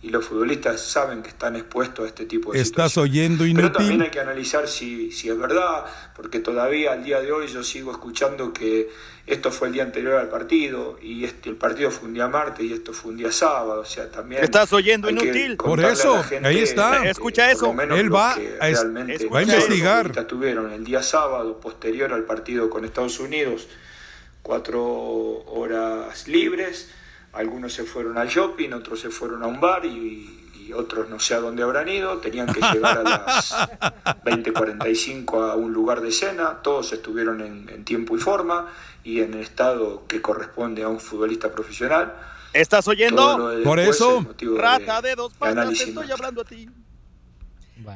[0.02, 3.94] y los futbolistas saben que están expuestos a este tipo de ¿Estás oyendo pero también
[3.94, 4.02] inútil?
[4.02, 7.90] hay que analizar si, si es verdad, porque todavía al día de hoy yo sigo
[7.90, 8.90] escuchando que
[9.26, 12.66] esto fue el día anterior al partido y este, el partido fue un día martes
[12.66, 14.44] y esto fue un día sábado, o sea, también...
[14.44, 15.56] ¿Estás oyendo, inútil?
[15.56, 17.06] Por eso, gente, ahí está.
[17.06, 17.74] eh, Escucha eso.
[17.96, 20.26] Él va a es- va a investigar.
[20.26, 23.68] tuvieron el día sábado posterior al partido con Estados Unidos,
[24.44, 24.84] cuatro
[25.46, 26.92] horas libres,
[27.32, 31.18] algunos se fueron al shopping, otros se fueron a un bar y, y otros no
[31.18, 33.52] sé a dónde habrán ido, tenían que llegar a las
[34.24, 38.68] 20:45 a un lugar de cena, todos estuvieron en, en tiempo y forma
[39.02, 42.14] y en el estado que corresponde a un futbolista profesional.
[42.52, 43.50] ¿Estás oyendo?
[43.64, 44.18] Por eso.
[44.18, 46.68] es motivo de- Rata de dos patas, estoy hablando a ti.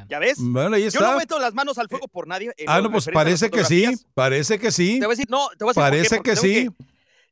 [0.09, 0.39] ¿Ya ves?
[0.41, 1.17] Bueno, ahí Yo no está.
[1.19, 2.53] meto las manos al fuego por nadie.
[2.67, 4.99] Ah, no, pues parece que sí, parece que sí.
[5.01, 6.85] Te voy a decir, no, te voy a decir por qué, Parece que tengo sí.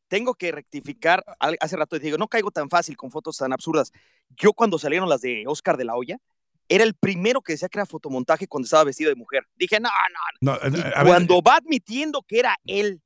[0.09, 1.25] tengo que rectificar.
[1.61, 3.93] Hace rato te digo, no caigo tan fácil con fotos tan absurdas.
[4.37, 6.19] Yo cuando salieron las de Oscar de la Hoya,
[6.69, 9.45] era el primero que decía que era fotomontaje cuando estaba vestido de mujer.
[9.57, 9.89] Dije, no,
[10.41, 10.79] no, No, no.
[10.79, 13.01] eh, ver, cuando va admitiendo que era él,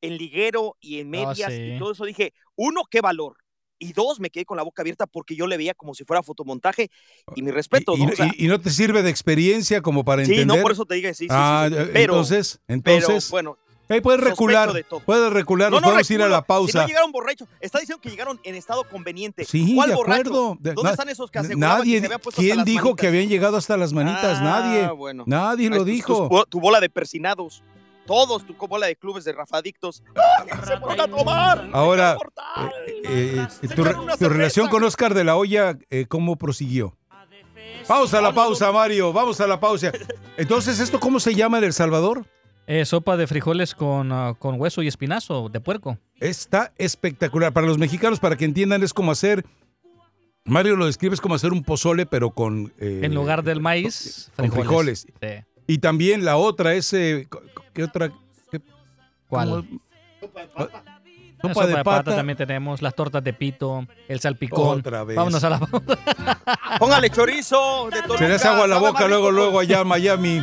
[0.00, 1.62] en liguero y en Ah, medias sí.
[1.74, 3.36] y todo eso, dije, uno, qué valor.
[3.78, 6.22] Y dos, me quedé con la boca abierta porque yo le veía como si fuera
[6.22, 6.90] fotomontaje.
[7.34, 8.10] Y mi respeto, y, ¿no?
[8.10, 10.56] y- O sea, y- y no te sirve de experiencia como para sí, entender.
[10.56, 11.74] no, por eso te dije, sí, sí, sí, ah, sí.
[11.76, 14.72] eh, Pero, entonces, pero, entonces, bueno, ahí puedes recular,
[15.04, 16.72] puedes recular, No, nos no podemos ir a la pausa.
[16.72, 19.44] Si no llegaron borrachos, está diciendo que llegaron en estado conveniente.
[19.44, 20.20] Sí, ¿Cuál de borracho?
[20.20, 20.56] acuerdo.
[20.60, 23.56] De- ¿Dónde na- están esos que Nadie, que se puesto ¿quién dijo que habían llegado
[23.56, 24.38] hasta las manitas?
[24.40, 24.88] Ah, Nadie.
[24.92, 25.24] bueno.
[25.26, 26.28] Nadie lo dijo.
[26.48, 27.62] tu bola de persinados.
[28.06, 30.02] Todos, tu bola de clubes de rafadictos.
[30.16, 31.68] ¡Ah, se fueron a tomar!
[31.72, 32.16] Ahora,
[33.04, 36.36] eh, eh, tu, re- echaron una tu relación con Oscar de la Hoya, eh, ¿cómo
[36.36, 36.96] prosiguió?
[37.86, 39.12] Pausa la pausa, Mario.
[39.12, 39.92] Vamos a la pausa.
[40.38, 42.24] Entonces, ¿esto cómo se llama en El Salvador?
[42.66, 45.98] Eh, sopa de frijoles con, ah, con hueso y espinazo de puerco.
[46.18, 47.52] Está espectacular.
[47.52, 49.44] Para los mexicanos, para que entiendan, es como hacer.
[50.46, 52.72] Mario lo describe es como hacer un pozole, pero con.
[52.78, 55.06] eh, En lugar del maíz, con frijoles.
[55.20, 55.28] Sí.
[55.66, 56.92] Y también la otra es.
[56.92, 57.26] eh,
[57.72, 58.10] ¿Qué otra?
[58.50, 58.60] qué-
[59.28, 59.66] ¿Cuál?
[60.20, 60.42] Sopa,
[61.42, 62.04] sopa de, de pata.
[62.04, 64.78] pata también tenemos, las tortas de pito, el salpicón.
[64.78, 65.16] Otra vez.
[65.16, 65.58] Vámonos a la.
[66.78, 68.18] Póngale chorizo de Toluca.
[68.18, 70.42] Se le hace agua a la boca luego, luego allá en Miami.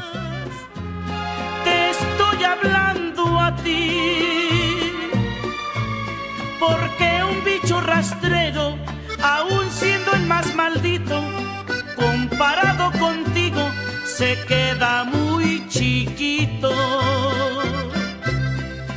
[1.63, 4.91] Te estoy hablando a ti,
[6.59, 8.77] porque un bicho rastrero,
[9.23, 9.70] aún
[14.21, 16.71] se queda muy chiquito.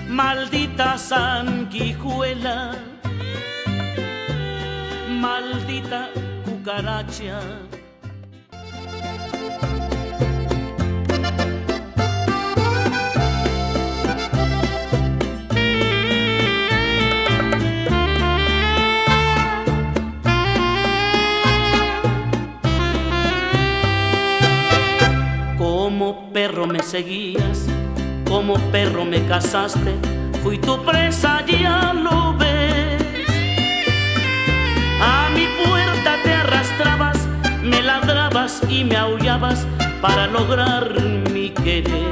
[0.07, 2.59] Maldita sanguijuela,
[5.09, 6.01] maldita
[6.45, 7.41] cucaracha.
[25.97, 27.67] Como perro me seguías,
[28.29, 29.95] como perro me cazaste,
[30.43, 33.01] fui tu presa, ya lo ves.
[35.01, 37.17] A mi puerta te arrastrabas,
[37.63, 39.69] me ladrabas y me aullabas
[40.03, 41.01] para lograr
[41.33, 42.11] mi querer.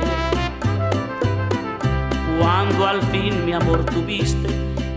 [2.38, 4.48] Cuando al fin mi amor tuviste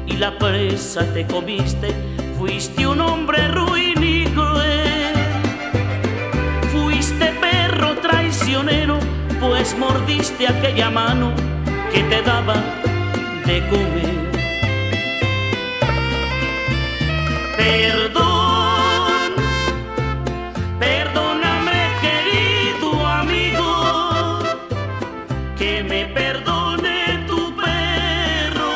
[0.05, 1.91] y la presa te comiste,
[2.37, 5.15] fuiste un hombre ruin y cruel.
[6.71, 7.95] Fuiste perro
[9.41, 11.33] pues mordiste aquella mano
[11.91, 12.55] que te daba
[13.43, 14.31] de comer.
[17.57, 19.33] Perdón,
[20.79, 24.39] perdóname querido amigo,
[25.57, 28.73] que me perdone tu perro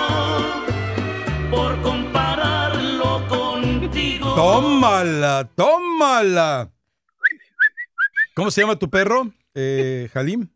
[1.51, 4.33] por compararlo contigo.
[4.33, 6.71] Tómala, tómala.
[8.33, 10.49] ¿Cómo se llama tu perro, eh, Halim?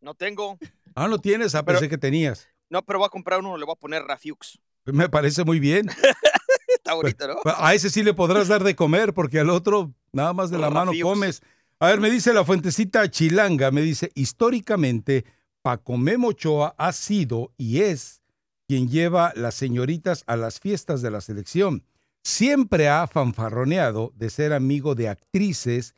[0.00, 0.58] No tengo.
[0.94, 1.54] Ah, no tienes.
[1.54, 2.48] Ah, pensé que tenías.
[2.68, 4.58] No, pero voy a comprar uno, le voy a poner Rafiux.
[4.86, 5.88] Me parece muy bien.
[6.68, 7.36] Está bonito, ¿no?
[7.44, 10.70] A ese sí le podrás dar de comer, porque al otro nada más de la
[10.70, 11.42] mano comes.
[11.78, 15.24] A ver, me dice la fuentecita chilanga, me dice, históricamente,
[15.62, 18.22] Paco Memo Ochoa ha sido y es
[18.66, 21.84] quien lleva las señoritas a las fiestas de la selección.
[22.22, 25.94] Siempre ha fanfarroneado de ser amigo de actrices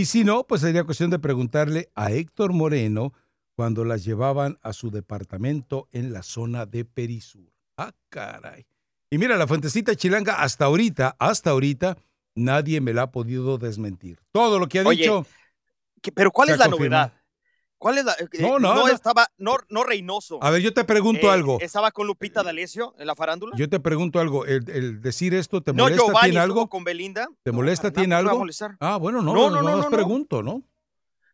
[0.00, 3.12] y si no, pues sería cuestión de preguntarle a Héctor Moreno
[3.54, 7.50] cuando las llevaban a su departamento en la zona de Perisur.
[7.78, 8.66] Ah, caray.
[9.10, 11.96] Y mira, la fuentecita chilanga hasta ahorita, hasta ahorita,
[12.34, 14.18] nadie me la ha podido desmentir.
[14.32, 15.24] Todo lo que ha Oye, dicho.
[16.02, 16.96] ¿Qué- pero ¿cuál es la confirma.
[16.96, 17.12] novedad?
[17.86, 18.88] ¿Cuál es la eh, No, no, no no.
[18.88, 20.42] estaba no no Reynoso.
[20.42, 21.58] A ver, yo te pregunto Eh, algo.
[21.60, 23.54] Estaba con Lupita D'Alessio en la farándula.
[23.56, 24.44] Yo te pregunto algo.
[24.44, 26.04] ¿El, el decir esto te no, molesta?
[26.04, 26.66] Giovanni ¿Tiene algo?
[26.68, 27.28] con Belinda.
[27.44, 27.92] ¿Te molesta?
[27.92, 28.38] ¿Tiene a algo?
[28.40, 28.76] molestar.
[28.80, 29.90] Ah, bueno, no, No, no, no, no, no, no, no.
[29.90, 30.62] pregunto, ¿no?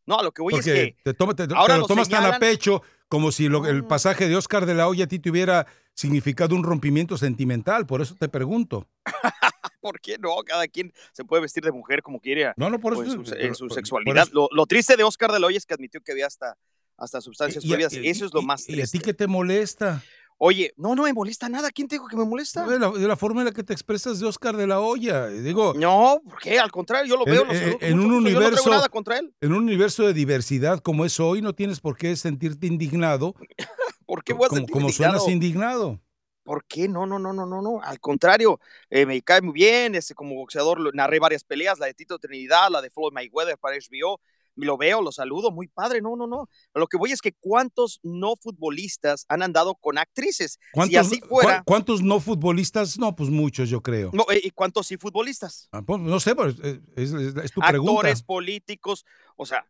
[0.04, 2.08] No, a lo que voy es que te, toma- te- te ahora lo lo tomas
[2.10, 5.08] tan a señalan- pecho como si lo- el pasaje de Oscar de la Hoya a
[5.08, 7.86] ti te hubiera significado un rompimiento sentimental.
[7.86, 8.88] Por eso te pregunto.
[9.82, 10.30] ¿Por qué no?
[10.46, 12.54] Cada quien se puede vestir de mujer como quiera.
[12.56, 14.24] No, no, por o en eso- su, en su por- sexualidad.
[14.28, 16.56] por Lo, lo triste de Oscar de la Hoya es que admitió que había hasta,
[16.96, 17.92] hasta sustancias Y- y- prohibidas.
[17.94, 18.98] Eso es lo y- más ¿Y a triste.
[18.98, 20.02] ti qué te molesta?
[20.44, 21.70] Oye, no, no me molesta nada.
[21.70, 22.66] ¿Quién te dijo que me molesta?
[22.66, 25.28] De la, de la forma en la que te expresas de Oscar de la Hoya.
[25.28, 26.58] Digo, No, ¿por qué?
[26.58, 27.44] Al contrario, yo lo en, veo.
[27.44, 29.34] lo en- saludo en mucho un gusto, Yo no universo, tengo nada contra él.
[29.40, 33.34] en un universo de diversidad como es hoy, no tienes por qué sentirte indignado.
[34.06, 35.18] ¿Por qué voy a como, sentir como indignado?
[35.20, 36.00] suenas indignado.
[36.44, 36.88] ¿Por qué?
[36.88, 37.80] No, no, no, no, no, no.
[37.82, 38.58] Al contrario,
[38.90, 39.94] eh, me cae muy bien.
[39.94, 43.76] Este, como boxeador narré varias peleas, la de Tito Trinidad, la de Floyd Mayweather para
[43.76, 44.20] HBO.
[44.56, 46.02] Lo veo, lo saludo, muy padre.
[46.02, 46.46] No, no, no.
[46.74, 50.52] Lo que voy es que cuántos no futbolistas han andado con actrices.
[50.52, 52.98] Si ¿Cuántos, así fuera, ¿Cuántos no futbolistas?
[52.98, 54.10] No, pues muchos, yo creo.
[54.12, 55.68] no, eh, ¿y cuántos sí futbolistas?
[55.72, 57.92] Ah, pues, no sé, pues, eh, es, es- es tu pregunta.
[57.92, 59.06] Actores, políticos.
[59.36, 59.66] O sea,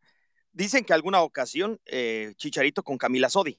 [0.52, 3.58] dicen que alguna ocasión eh, Chicharito con Camila Sodi.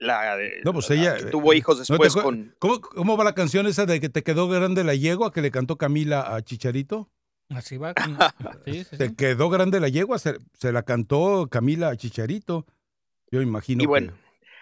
[0.00, 1.16] La, de- No, pues la ella.
[1.16, 2.54] que eh, tuvo hijos ¿no te después con.
[2.58, 5.50] ¿Cómo, cómo va la canción esa de que te quedó grande la yegua que le
[5.52, 7.10] cantó Camila a Chicharito?
[7.50, 7.92] Así va.
[8.66, 9.14] sí, sí, Te sí.
[9.14, 12.66] quedó grande la yegua, se, se la cantó Camila a Chicharito.
[13.30, 14.12] Yo imagino Y bueno,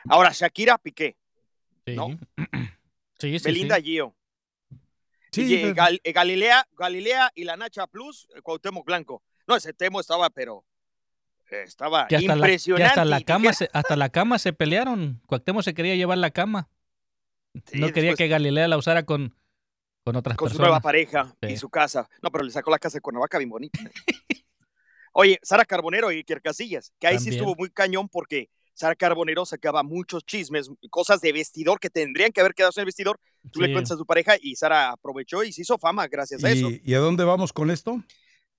[0.09, 1.16] ahora Shakira Piqué.
[1.86, 2.19] ¿no?
[3.20, 3.82] Sí, sí, Belinda sí.
[3.82, 4.15] Gio.
[5.32, 9.23] Sí, Y, eh, pero- Gal- eh, Galilea, Galilea y la Nacha Plus, eh, Cuauhtémoc Blanco.
[9.47, 10.65] No, ese Temo estaba, pero eh,
[11.50, 12.84] estaba Que hasta, la, que impresionante.
[12.88, 15.20] hasta la y cama se, hasta la cama se pelearon.
[15.26, 16.68] Cuauhtémoc se quería llevar la cama.
[17.66, 19.34] Sí, no quería después- que Galilea la usara con,
[20.04, 20.68] con otras con su personas.
[20.68, 21.52] nueva pareja Sí.
[21.52, 22.08] y su casa.
[22.22, 23.78] No, pero le sacó la casa de Cuernavaca bien bonita.
[25.12, 29.44] Oye, Sara Carbonero y Iker Casillas, que ahí sí estuvo muy cañón porque Sara Carbonero
[29.44, 33.18] sacaba muchos chismes, cosas de vestidor que tendrían que haber quedado en el vestidor.
[33.50, 36.50] Tú le cuentas a tu pareja y Sara aprovechó y se hizo fama gracias a
[36.50, 36.70] eso.
[36.70, 38.00] ¿Y, y a dónde vamos con esto?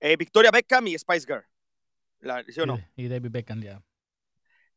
[0.00, 1.44] Eh, Victoria Beckham y Spice Girl.
[2.20, 2.80] La, ¿Sí o no?
[2.96, 3.82] Y David Beckham ya.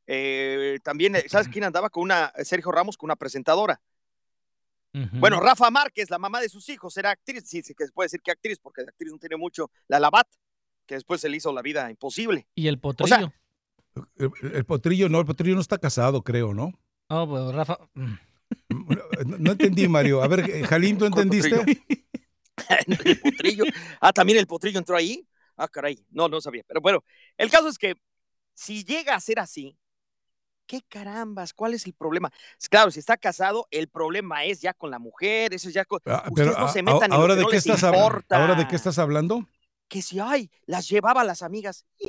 [0.07, 3.81] Eh, también, eh, ¿sabes quién andaba con una, Sergio Ramos, con una presentadora?
[5.13, 8.05] Bueno, Rafa Márquez, la mamá de sus hijos, era actriz, sí, sí que se puede
[8.05, 10.27] decir que actriz, porque de actriz no tiene mucho, la Labat,
[10.85, 12.47] que después se le hizo la vida imposible.
[12.53, 13.07] Y el O potrillo.
[13.07, 13.33] sea,
[14.17, 16.79] El, el potrillo no, el potrillo no está casado, creo, ¿no?
[17.09, 17.79] oh, pues Rafa.
[17.95, 18.13] mm.
[19.25, 20.21] No, no entendí, Mario.
[20.21, 21.83] A ver, eh, Jalín, ¿tú ¿Cuál entendiste?
[23.07, 23.63] el potrillo.
[23.99, 25.27] Ah, también el potrillo entró ahí.
[25.57, 26.63] Ah, caray, no, no sabía.
[26.67, 27.03] Pero bueno,
[27.37, 27.95] el caso es que
[28.53, 29.77] si llega a ser así,
[30.65, 31.53] ¿qué carambas?
[31.53, 32.31] ¿Cuál es el problema?
[32.69, 35.99] Claro, si está casado, el problema es ya con la mujer, eso es ya con...
[36.05, 37.55] Ah, Ustedes pero no a- se a- metan en lo ahora que de no qué
[37.57, 38.41] les estás importa.
[38.41, 39.47] ahora de qué estás hablando?
[39.87, 41.85] Que si, ay, las llevaba a las amigas.
[41.99, 42.07] Y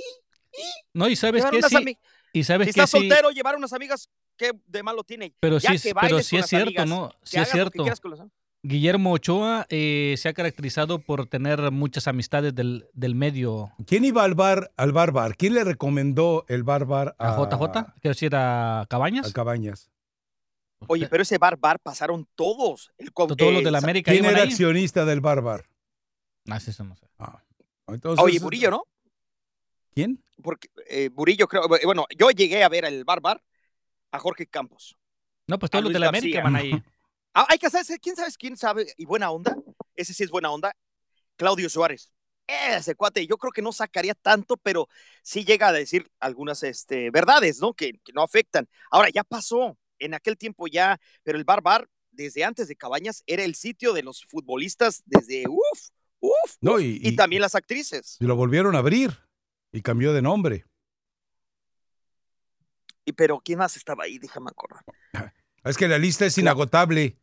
[0.94, 1.98] No, y sabes que sí.
[2.32, 3.08] Y sabes si que está sí.
[3.08, 5.34] soltero, llevar unas amigas, ¿qué de malo tiene?
[5.40, 7.10] Pero Ya sí, es- que pero sí es cierto, amigas, ¿no?
[7.10, 7.82] que Sí es lo cierto.
[7.82, 8.30] quieras con las am-
[8.66, 13.70] Guillermo Ochoa eh, se ha caracterizado por tener muchas amistades del, del medio.
[13.86, 15.36] ¿Quién iba al bar, al bar bar?
[15.36, 17.92] ¿Quién le recomendó el bar bar ¿A a, JJ?
[18.00, 19.28] Quiero decir, a Cabañas.
[19.28, 19.90] a Cabañas?
[20.86, 22.90] Oye, pero ese bar bar pasaron todos.
[22.96, 24.48] El, Todos los de la América ¿Quién era ahí.
[24.48, 25.66] accionista del bar bar?
[26.48, 27.06] Ah, sí, eso no sé.
[27.86, 28.84] Entonces, Oye, Burillo, ¿no?
[29.94, 30.24] ¿Quién?
[30.42, 33.42] Porque eh, Burillo, creo, eh, bueno, yo llegué a ver el bar bar
[34.10, 34.96] a Jorge Campos.
[35.46, 36.42] No, pues todos los de la América García.
[36.44, 36.82] van ahí.
[37.34, 38.86] Ah, hay que saber, ¿quién sabes quién sabe?
[38.96, 39.56] Y buena onda,
[39.96, 40.74] ese sí es buena onda,
[41.36, 42.12] Claudio Suárez.
[42.46, 44.88] Ese cuate, yo creo que no sacaría tanto, pero
[45.22, 47.72] sí llega a decir algunas este, verdades, ¿no?
[47.72, 48.68] Que, que no afectan.
[48.90, 53.22] Ahora, ya pasó, en aquel tiempo ya, pero el bar bar, desde antes de Cabañas,
[53.26, 55.88] era el sitio de los futbolistas desde, uff,
[56.20, 58.18] uff, No, y- y, y- también las actrices.
[58.20, 59.18] Y lo volvieron a abrir
[59.72, 60.66] y cambió de nombre.
[63.06, 64.18] Y, pero, ¿quién más estaba ahí?
[64.18, 64.84] Déjame acordar.
[65.64, 67.16] Es que la lista es inagotable.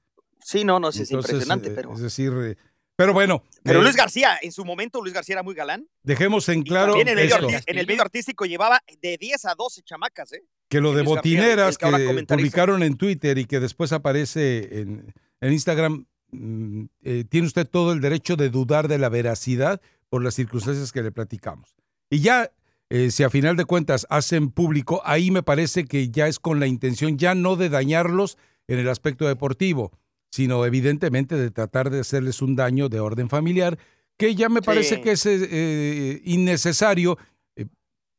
[0.44, 1.94] Sí, no, no, sí, es Entonces, impresionante, eh, pero...
[1.94, 2.56] Es decir, eh,
[2.96, 3.44] Pero bueno.
[3.64, 5.88] Pero eh, Luis García, en su momento, Luis García era muy galán.
[6.04, 9.46] Dejemos en claro en el, medio esto, arti- en el medio artístico llevaba de 10
[9.46, 10.44] a 12 chamacas, ¿eh?
[10.70, 15.52] que lo de Luis botineras que publicaron en Twitter y que después aparece en, en
[15.54, 16.86] Instagram, mm,
[17.30, 21.12] tiene usted todo el derecho de dudar de la veracidad por las circunstancias que le
[21.12, 21.76] platicamos.
[22.10, 22.52] Y ya,
[22.90, 26.60] eh, si a final de cuentas hacen público, ahí me parece que ya es con
[26.60, 28.38] la intención ya no de dañarlos
[28.68, 29.92] en el aspecto deportivo,
[30.32, 33.78] sino evidentemente de tratar de hacerles un daño de orden familiar,
[34.18, 35.02] que ya me parece Sí.
[35.02, 37.18] que es eh, innecesario.
[37.56, 37.66] eh,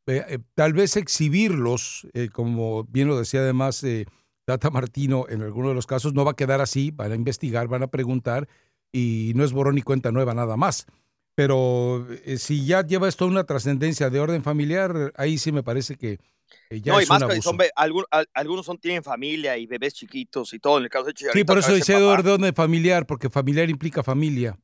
[0.07, 3.85] eh, tal vez exhibirlos, como bien lo decía además
[4.45, 7.69] Tata Martino, en algunos de los casos no va a quedar así, van a investigar,
[7.69, 8.49] van a preguntar
[8.93, 10.87] y no es borrón ni cuenta nueva nada más.
[11.35, 12.07] Pero
[12.37, 16.19] si ya lleva esto a una trascendencia de orden familiar, ahí sí me parece que
[16.71, 17.59] ya no, y más que son,
[18.35, 20.79] algunos son, tienen familia y bebés chiquitos y todo.
[20.79, 24.03] En el caso de Chicharito, Sí, por eso dice ser de familiar, porque familiar implica
[24.03, 24.59] familia.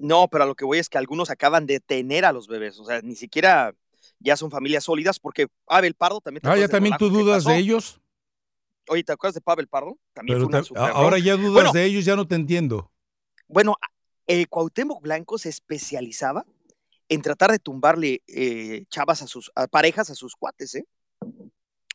[0.00, 2.78] No, pero a lo que voy es que algunos acaban de tener a los bebés.
[2.78, 3.74] O sea, ni siquiera
[4.18, 6.42] ya son familias sólidas porque Pavel Pardo también.
[6.42, 8.00] ¿te Ah, ya también tú dudas de ellos.
[8.88, 9.98] Oye, ¿te acuerdas de Pavel Pardo?
[10.12, 12.90] También Pero fue una ahora ya dudas Bueno, de ellos, ya no te entiendo.
[13.46, 13.76] Bueno,
[14.26, 16.44] el Cuauhtémoc Blanco se especializaba
[17.08, 20.86] en tratar de tumbarle eh, chavas a sus a parejas a sus cuates, ¿eh?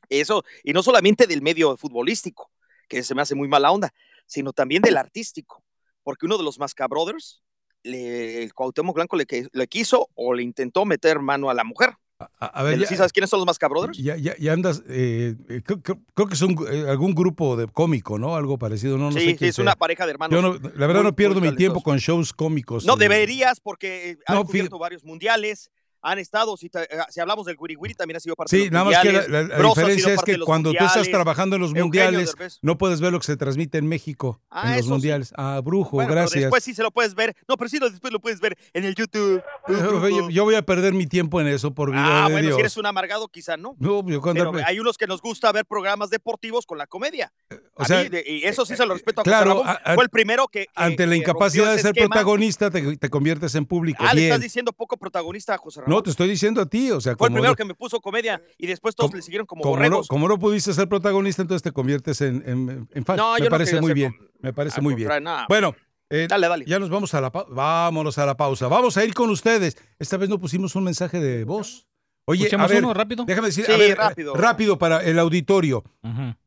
[0.09, 2.49] Eso, y no solamente del medio futbolístico,
[2.88, 3.93] que se me hace muy mala onda,
[4.25, 5.63] sino también del artístico,
[6.03, 7.41] porque uno de los Masca Brothers,
[7.84, 9.25] le- el Cuauhtémoc Blanco le,
[9.67, 11.91] quiso o le intentó meter mano a la mujer.
[12.19, 13.95] A, a ver, ¿Sí ya- sabes quiénes son los Masca Brothers?
[13.97, 17.55] Ya, ya, ya andas, eh, eh, creo, creo- creo que es un, eh, algún grupo
[17.55, 18.35] de cómico, ¿no?
[18.35, 19.61] Algo parecido, no, no sí, sé sí, es sea.
[19.61, 20.35] una pareja de hermanos.
[20.35, 22.85] Yo no- la verdad muy- no pierdo mi tiempo con shows cómicos.
[22.85, 25.69] No eh, deberías, porque han No, cubierto varios mundiales,
[26.11, 28.73] han estado, si, eh, si hablamos del Wiri, también ha sido parte de Sí, los
[28.73, 31.61] nada más que la, mundiales, diferencia es de que cuando tú estás mundiales, trabajando en
[31.61, 34.91] los mundiales, no puedes ver lo que se transmite en México, Ah, en los sí.
[34.91, 35.34] mundiales.
[35.38, 36.41] Ah, brujo, Bueno, pero gracias.
[36.43, 37.35] después sí se lo puedes ver.
[37.47, 39.41] No, pero sí lo- después lo puedes ver en el YouTube.
[39.67, 42.55] yo, yo voy a perder mi tiempo en eso, por vida Ah, de bueno, Dios.
[42.55, 43.75] si eres un amargado, quizá no.
[43.79, 47.31] No, yo cuando- Pero hay unos que nos gusta ver programas deportivos con la comedia.
[47.79, 49.67] o A sea, mí, de- y eso sí se lo respeto a José claro, Ramón.
[49.67, 50.61] a- a- Fue el primero que.
[50.65, 52.07] que- Ante la incapacidad de ser esquema.
[52.09, 54.03] protagonista, te, te conviertes en público.
[54.07, 55.95] Ah, le estás diciendo poco protagonista a José Ramón.
[55.97, 57.99] No, te estoy diciendo a ti, o sea, Fue el primero no- que me puso
[58.02, 60.07] comedia y después todos le siguieron como, como, no, borregos.
[60.07, 63.18] como no pudiste ser protagonista, entonces te conviertes en, en- en fan.
[63.18, 65.10] No, me yo no parece muy bien, me parece muy bien.
[65.24, 65.45] nada.
[65.49, 65.76] Bueno,
[66.10, 66.65] eh, Dale, dale.
[66.65, 67.49] ya nos vamos a la pausa.
[67.53, 68.68] Vámonos a la pausa.
[68.68, 69.78] Vamos a ir con ustedes.
[69.99, 71.86] Esta vez no pusimos un mensaje de voz.
[72.30, 73.24] Oye, a ¿Escuchamos ver, uno rápido?
[73.26, 74.34] déjame decir, Sí, a ver, rápido.
[74.36, 75.84] rápido para el auditorio.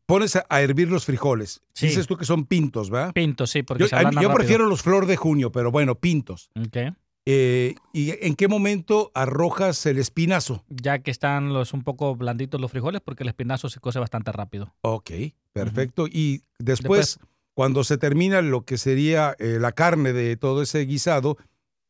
[0.06, 1.62] Pones a, a hervir los frijoles.
[1.72, 1.86] Sí.
[1.86, 3.12] Dices tú que son pintos, ¿verdad?
[3.12, 4.34] Pintos, sí, porque Yo, se a yo rápido.
[4.34, 6.50] prefiero los flor de junio, pero bueno, pintos.
[6.58, 6.94] Ok.
[7.26, 10.64] Eh, ¿Y en qué momento arrojas el espinazo?
[10.68, 14.32] Ya que están los un poco blanditos los frijoles, porque el espinazo se cose bastante
[14.32, 14.74] rápido.
[14.80, 15.10] Ok,
[15.52, 16.06] perfecto.
[16.06, 17.18] Y después,
[17.54, 21.36] cuando se termina lo que sería eh, la carne de todo ese guisado,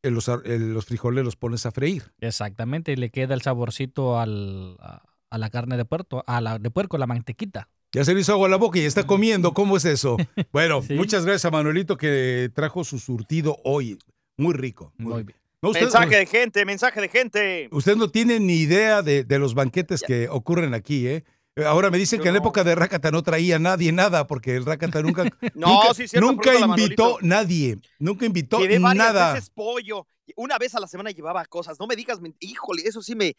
[0.03, 2.13] eh, los, frijoles los pones a freír.
[2.21, 6.59] Exactamente, y le queda el saborcito al, a, a la carne de puerco, a la
[6.59, 7.69] de puerco, la mantequita.
[7.93, 9.53] Ya se le hizo agua a la boca y está comiendo.
[9.53, 10.17] ¿Cómo es eso?
[10.53, 13.99] Bueno, muchas gracias a Manuelito que trajo su surtido hoy.
[14.41, 14.93] Muy rico.
[14.99, 15.39] Muy, bien.
[15.63, 17.69] No, usted, mensaje de gente, mensaje de gente.
[17.71, 21.25] usted no tiene ni idea de, de los banquetes que ocurren aquí, ¿eh?
[21.67, 24.65] Ahora me dicen que en la época de Rácata no traía nadie nada, porque el
[24.65, 27.19] Rácata nunca, No, nunca, sí, cierto, nunca invitó Manolito.
[27.23, 27.79] nadie.
[27.99, 29.35] Nunca invitó Llevé nada.
[29.35, 30.07] veces pollo.
[30.37, 31.79] Una vez a la semana llevaba cosas.
[31.81, 33.35] No me digas, híjole, eso sí me.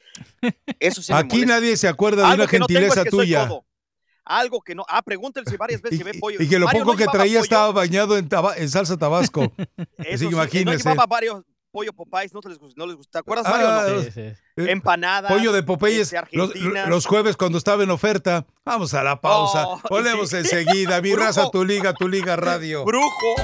[0.80, 1.56] Eso sí me Aquí molesta.
[1.56, 3.50] nadie se acuerda de Algo una que no es gentileza que soy tuya.
[4.26, 4.86] Algo que no.
[4.88, 6.38] Ah, pregúntale si varias veces llevé pollo.
[6.42, 7.44] Y que lo Mario poco no que traía pollo.
[7.44, 9.52] estaba bañado en, taba- en salsa tabasco.
[9.58, 10.84] Eso Así sí, que imagínese.
[10.84, 13.12] No llevaba varios pollo Popeyes, no, te les, no les gusta.
[13.14, 13.68] ¿Te acuerdas, Mario?
[13.70, 14.02] Ah, no?
[14.04, 14.20] Sí, sí.
[14.22, 15.32] Eh, Empanadas.
[15.32, 18.46] Pollo de Popeyes este, los, los jueves cuando estaba en oferta.
[18.66, 19.66] Vamos a la pausa.
[19.68, 20.38] Oh, Volvemos sí.
[20.38, 21.02] enseguida.
[21.02, 21.26] Mi Brujo.
[21.28, 22.84] raza, tu liga, tu liga radio.
[22.86, 23.36] Brujo.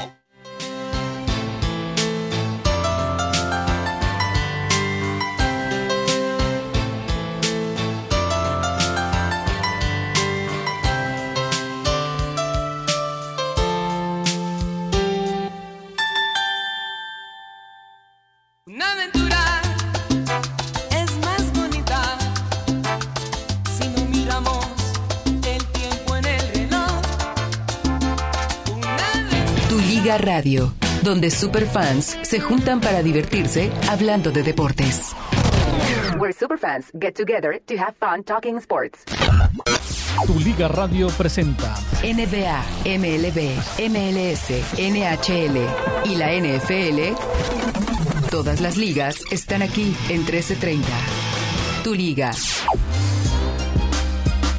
[30.17, 30.73] Radio,
[31.03, 35.15] donde superfans se juntan para divertirse hablando de deportes.
[36.19, 39.03] Where superfans get together to have fun talking sports.
[40.25, 43.55] Tu Liga Radio presenta NBA, MLB,
[43.89, 45.57] MLS, NHL
[46.05, 47.15] y la NFL.
[48.31, 50.87] Todas las ligas están aquí en 1330.
[51.83, 52.31] Tu liga.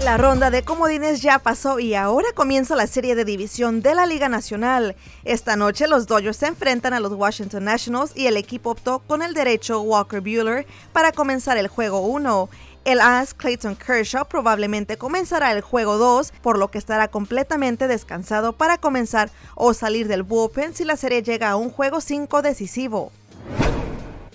[0.09, 4.07] La ronda de comodines ya pasó y ahora comienza la serie de división de la
[4.07, 4.97] Liga Nacional.
[5.23, 9.21] Esta noche los Dodgers se enfrentan a los Washington Nationals y el equipo optó con
[9.21, 12.49] el derecho Walker Bueller para comenzar el juego 1.
[12.87, 18.55] El as Clayton Kershaw probablemente comenzará el juego 2, por lo que estará completamente descansado
[18.55, 23.13] para comenzar o salir del bullpen si la serie llega a un juego 5 decisivo.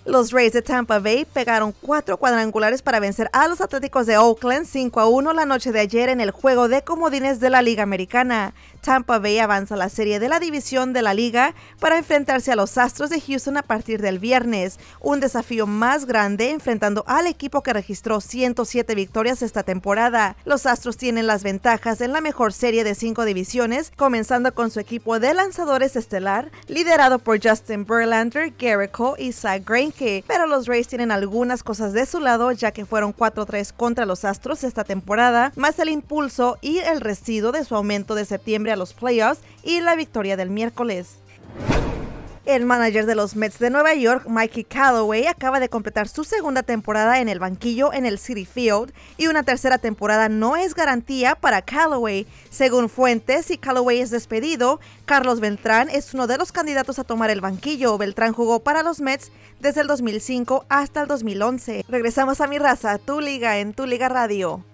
[0.05, 4.65] Los Rays de Tampa Bay pegaron cuatro cuadrangulares para vencer a los Atléticos de Oakland
[4.65, 7.84] 5 a 1 la noche de ayer en el juego de comodines de la Liga
[7.84, 8.53] Americana.
[8.81, 12.57] Tampa Bay avanza a la serie de la división de la liga para enfrentarse a
[12.57, 17.63] los Astros de Houston a partir del viernes, un desafío más grande enfrentando al equipo
[17.63, 20.35] que registró 107 victorias esta temporada.
[20.43, 24.81] Los Astros tienen las ventajas en la mejor serie de cinco divisiones, comenzando con su
[24.81, 29.92] equipo de lanzadores estelar, liderado por Justin Verlander, Garrett Cole y Zach Greinke,
[30.27, 34.25] pero los Rays tienen algunas cosas de su lado ya que fueron 4-3 contra los
[34.25, 38.75] Astros esta temporada, más el impulso y el residuo de su aumento de septiembre a
[38.75, 41.17] los playoffs y la victoria del miércoles.
[42.45, 46.61] El manager de los Mets de Nueva York, Mikey Callaway, acaba de completar su segunda
[46.61, 51.35] temporada en el banquillo en el City Field y una tercera temporada no es garantía
[51.35, 52.27] para Callaway.
[52.49, 57.29] Según fuentes, si Callaway es despedido, Carlos Beltrán es uno de los candidatos a tomar
[57.29, 57.97] el banquillo.
[57.97, 61.85] Beltrán jugó para los Mets desde el 2005 hasta el 2011.
[61.87, 64.65] Regresamos a mi raza, tu liga en tu liga radio.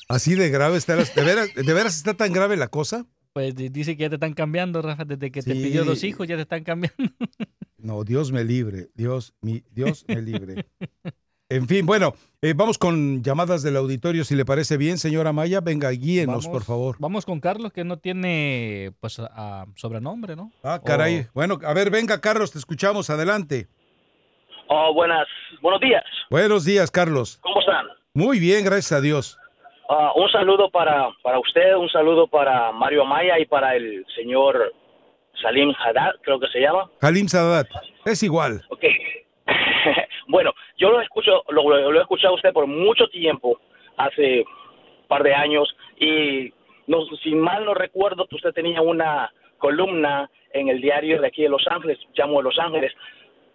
[0.08, 3.04] así de grave está, de veras, de veras está tan grave la cosa.
[3.32, 6.26] Pues di- dice que ya te están cambiando, Rafa, desde que te pidió dos hijos,
[6.26, 6.96] ya te están cambiando.
[7.80, 10.66] No, Dios me libre, Dios, mi, Dios me libre.
[11.48, 15.60] En fin, bueno, eh, vamos con llamadas del auditorio, si le parece bien, señora Maya,
[15.60, 16.96] venga, guíenos, por favor.
[16.98, 20.50] Vamos con Carlos, que no tiene pues a- sobrenombre, ¿no?
[20.64, 21.20] Ah, caray.
[21.20, 23.68] O- Bueno, a ver, venga, Carlos, te escuchamos, adelante.
[24.68, 25.28] Oh, buenas,
[25.62, 26.02] buenos días.
[26.30, 27.38] Buenos días, Carlos.
[27.42, 27.86] ¿Cómo están?
[28.12, 29.38] Muy bien, gracias a Dios.
[29.88, 34.72] Ah, un saludo para, para usted, un saludo para Mario Amaya y para el señor
[35.40, 36.90] Salim Haddad, creo que se llama.
[37.00, 37.68] Halim Sadat,
[38.04, 38.60] es igual.
[38.68, 38.84] Ok.
[40.28, 43.58] bueno, yo lo escucho, lo, lo- he escuchado a usted por mucho tiempo,
[43.96, 46.52] hace un par de años, y
[46.86, 51.48] no, si mal no recuerdo, usted tenía una columna en el diario de aquí de
[51.48, 52.92] Los Ángeles, llamo de Los Ángeles,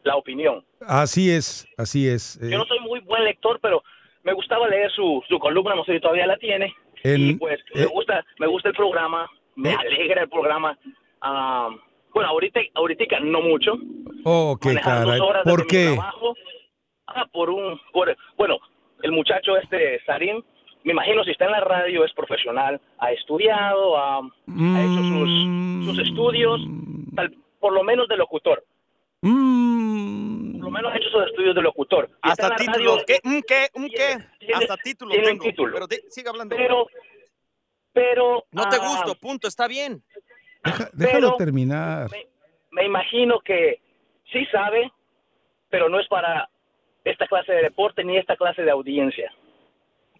[0.03, 0.65] La Opinión.
[0.87, 2.37] Así es, así es.
[2.41, 3.83] Eh, Yo no soy muy buen lector, pero
[4.23, 6.73] me gustaba leer su, su columna, no sé si todavía la tiene.
[7.03, 9.75] en- y pues me eh, gusta me gusta el programa, me Eh.
[9.77, 10.77] alegra el programa.
[11.21, 11.69] Ah,
[12.13, 13.73] bueno, ahorita, ahorita no mucho.
[14.25, 15.19] oh, qué caray.
[15.19, 15.93] horas ¿Por qué?
[15.95, 16.35] trabajo.
[17.07, 17.79] Ah, por un...
[17.91, 18.57] Por, bueno,
[19.01, 20.41] el muchacho este, Sarim,
[20.83, 25.85] me imagino si está en la radio es profesional, ha estudiado, ha, ha hecho sus,
[25.85, 26.61] sus estudios,
[27.15, 28.63] tal- por lo menos de locutor.
[29.21, 30.52] Mm.
[30.63, 32.09] Lo menos ha hecho sus estudios de locutor.
[32.21, 32.95] Hasta título.
[32.95, 33.19] radio- ¿Qué?
[33.23, 33.67] ¿Un qué?
[33.73, 34.17] ¿Un qué?
[34.39, 35.43] tiene- Hasta título tiene un tengo.
[35.43, 35.73] título.
[35.73, 36.55] Pero sigue hablando.
[36.55, 36.87] Pero,
[37.91, 38.45] pero...
[38.51, 39.47] No te ah, gusto, punto.
[39.47, 40.03] Está bien.
[40.63, 42.09] Deja- déjalo pero- terminar.
[42.71, 43.81] me imagino que
[44.31, 44.91] sí sabe,
[45.69, 46.49] pero no es para
[47.03, 49.31] esta clase de deporte ni esta clase de audiencia.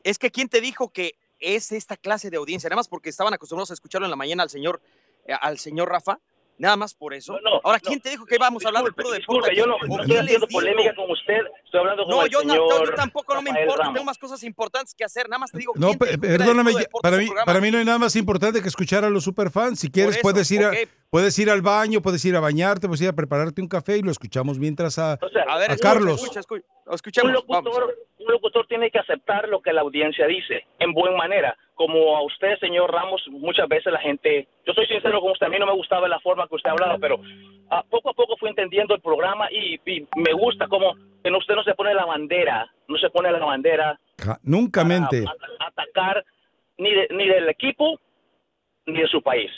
[0.04, 2.70] Es que ¿quién te dijo que es esta clase de audiencia?
[2.70, 4.82] Nada más porque estaban acostumbrados a escucharlo en la mañana al señor,
[5.26, 6.20] eh, al señor Rafa.
[6.64, 7.38] Nada más por eso.
[7.62, 9.50] Ahora, ¿quién te dijo que íbamos a hablar de puro deporte?
[9.50, 10.60] Disculpe, yo no, ¿O no estoy haciendo dijo?
[10.62, 13.42] polémica con usted, estoy hablando con No, el yo, no, señor yo- yo tampoco no
[13.42, 13.94] me importa, Ramos.
[13.96, 16.22] tengo más cosas importantes que hacer, nada más te digo, No, ¿quién te pe- dijo
[16.22, 18.16] que era de perdóname, puro ya- deporte para mí, para mí no hay nada más
[18.16, 19.78] importante que escuchar a los superfans.
[19.82, 20.72] Si quieres, eso, puedes, ir a,
[21.10, 24.02] puedes ir al baño, puedes ir a bañarte, puedes ir a prepararte un café y
[24.02, 25.18] lo escuchamos mientras a, A
[25.58, 26.22] ver, a escucha, Carlos.
[26.22, 30.66] escucha, escucha, escuchemos, un locutor, un locutor tiene que aceptar lo que la audiencia dice,
[30.80, 31.58] en buena manera.
[31.76, 35.50] Como a usted, señor Ramos, muchas veces la gente, yo soy sincero con usted, a
[35.50, 37.20] mí no me gustaba la forma que usted hablaba, pero
[37.72, 40.94] ah, poco a poco fui entendiendo el programa y, y me gusta como
[41.24, 45.26] que usted no se pone la bandera, no se pone la bandera Ja, Nunca mente.
[45.60, 46.24] a atacar
[46.78, 48.00] ni, de- ni del equipo
[48.86, 49.50] ni de su país.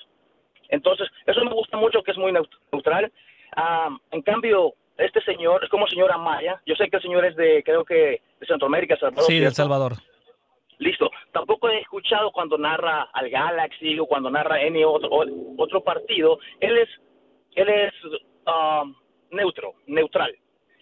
[0.70, 3.12] Entonces, eso me gusta mucho, que es muy neut- neutral.
[3.58, 6.62] Ah, en cambio, este señor es como señor Amaya.
[6.66, 9.26] Yo sé que el señor es de, creo que de Centroamérica, Salvador.
[9.26, 9.56] Sí, del ¿cierto?
[9.56, 9.94] Salvador.
[10.80, 11.10] Listo.
[11.32, 15.10] Tampoco he escuchado cuando narra al Galaxy o cuando narra any otro,
[15.58, 16.40] otro partido.
[16.60, 16.90] Él es,
[17.56, 17.94] él es
[18.46, 18.94] um,
[19.32, 20.36] neutro, neutral.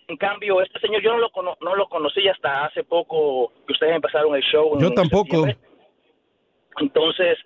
[0.07, 3.73] En cambio, este señor yo no lo, cono- no lo conocí hasta hace poco que
[3.73, 4.73] ustedes empezaron el show.
[4.75, 5.45] en Yo tampoco.
[5.45, 5.57] septiembre.
[6.77, 7.37] Entonces,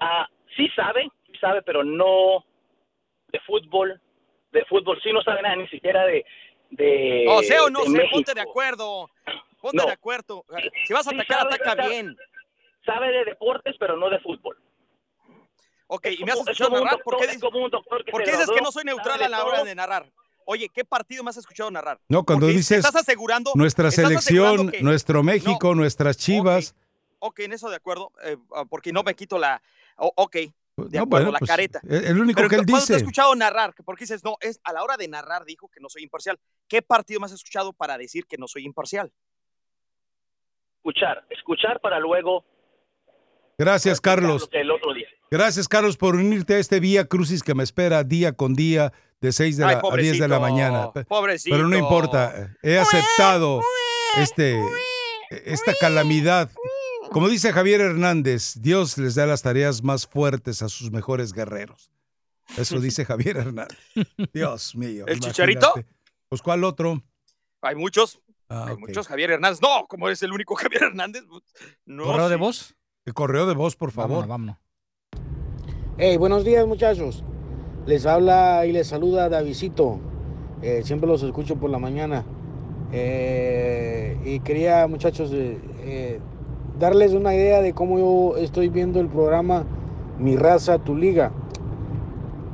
[0.00, 2.44] ah, sí sabe, sí sabe, pero no
[3.28, 4.00] de fútbol.
[4.50, 6.24] De fútbol sí no sabe nada, ni siquiera de...
[6.70, 8.10] de O sea o no de México.
[8.12, 9.08] ponte de acuerdo.
[9.62, 9.86] Ponte No.
[9.86, 10.44] de acuerdo.
[10.86, 12.16] Si vas a Sí atacar, sabe, ataca sabe- bien.
[12.84, 14.58] Sabe de deportes, pero no de fútbol.
[15.86, 17.00] Ok, y me has como- escuchado narrar.
[17.02, 18.84] ¿Por doctor- qué, es dices- como un doctor que por qué dices que no soy
[18.84, 20.12] neutral a la hora de narrar?
[20.44, 22.00] Oye, ¿qué partido me has escuchado narrar?
[22.08, 26.74] No, cuando Porque dices estás asegurando, nuestra estás selección, asegurando que- nuestro México, nuestras chivas.
[27.20, 29.62] Ok, en eso de acuerdo, eh, ah, porque no me quito la...
[29.96, 31.80] o- ok, de No, acuerdo, bueno, la pues, careta.
[31.88, 32.96] el único Pero que él cuando te he dice.
[32.96, 36.02] escuchado narrar, porque dices, no, es a la hora de narrar dijo que no soy
[36.02, 36.40] imparcial.
[36.66, 39.12] ¿Qué partido me has escuchado para decir que no soy imparcial?
[40.82, 42.44] Escuchar, escuchar para luego
[43.56, 44.42] Gracias, Carlos.
[44.42, 45.10] lo que el otro dice.
[45.30, 49.30] Gracias, Carlos, por unirte a este Vía Crucis que me espera día con día de
[49.30, 50.90] 6 de Ay, la, a 10 de la mañana.
[50.90, 51.54] Pobrecito.
[51.54, 53.60] Pero no importa, he aceptado
[54.18, 54.60] este,
[55.30, 56.50] esta calamidad.
[57.12, 61.92] Como dice Javier Hernández, Dios les da las tareas más fuertes a sus mejores guerreros.
[62.58, 63.78] Eso dice Javier Hernández.
[64.32, 65.04] Dios mío.
[65.06, 65.28] ¿El imagínate.
[65.28, 65.74] Chicharito?
[66.28, 67.00] Pues, ¿cuál otro?
[67.60, 68.20] Hay muchos,
[68.54, 69.62] Ah, hay muchos Javier Hernández.
[69.62, 71.24] No, como eres el único Javier Hernández.
[71.28, 71.42] pues,
[71.86, 72.76] No, ¿Correo de voz?
[73.06, 74.26] El correo de voz, por favor.
[74.26, 74.56] Vámonos,
[75.96, 77.24] Hey, buenos días muchachos.
[77.86, 79.98] Les habla y les saluda Davidito.
[80.60, 82.24] Eh, siempre los escucho por la mañana.
[82.92, 86.20] Eh, y quería muchachos eh, eh,
[86.78, 89.64] darles una idea de cómo yo estoy viendo el programa
[90.18, 91.32] Mi raza, tu liga.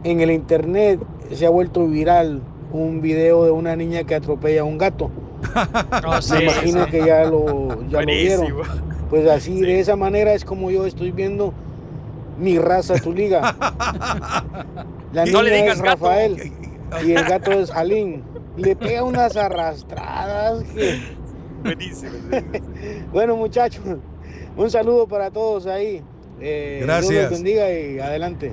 [0.04, 1.00] En el internet
[1.32, 2.40] se ha vuelto viral
[2.72, 5.10] un video de una niña que atropella a un gato.
[6.20, 6.90] Sí, Me imagino sí.
[6.90, 8.40] que ya lo, ya lo vieron.
[8.52, 8.58] Buenísimo.
[9.10, 11.54] Pues así, de esa manera es como yo estoy viendo
[12.38, 13.56] mi raza, tu liga.
[15.12, 16.04] La No le niña digas es gato.
[16.06, 16.52] Rafael
[17.04, 18.22] y el gato es Jalín.
[18.56, 20.62] Le pega unas arrastradas.
[20.74, 21.00] que-
[21.62, 22.12] Buenísimo.
[23.12, 23.82] Bueno, muchachos,
[24.56, 26.02] un saludo para todos ahí.
[26.40, 27.22] Eh, Dios Gracias.
[27.30, 28.52] los bendiga y adelante.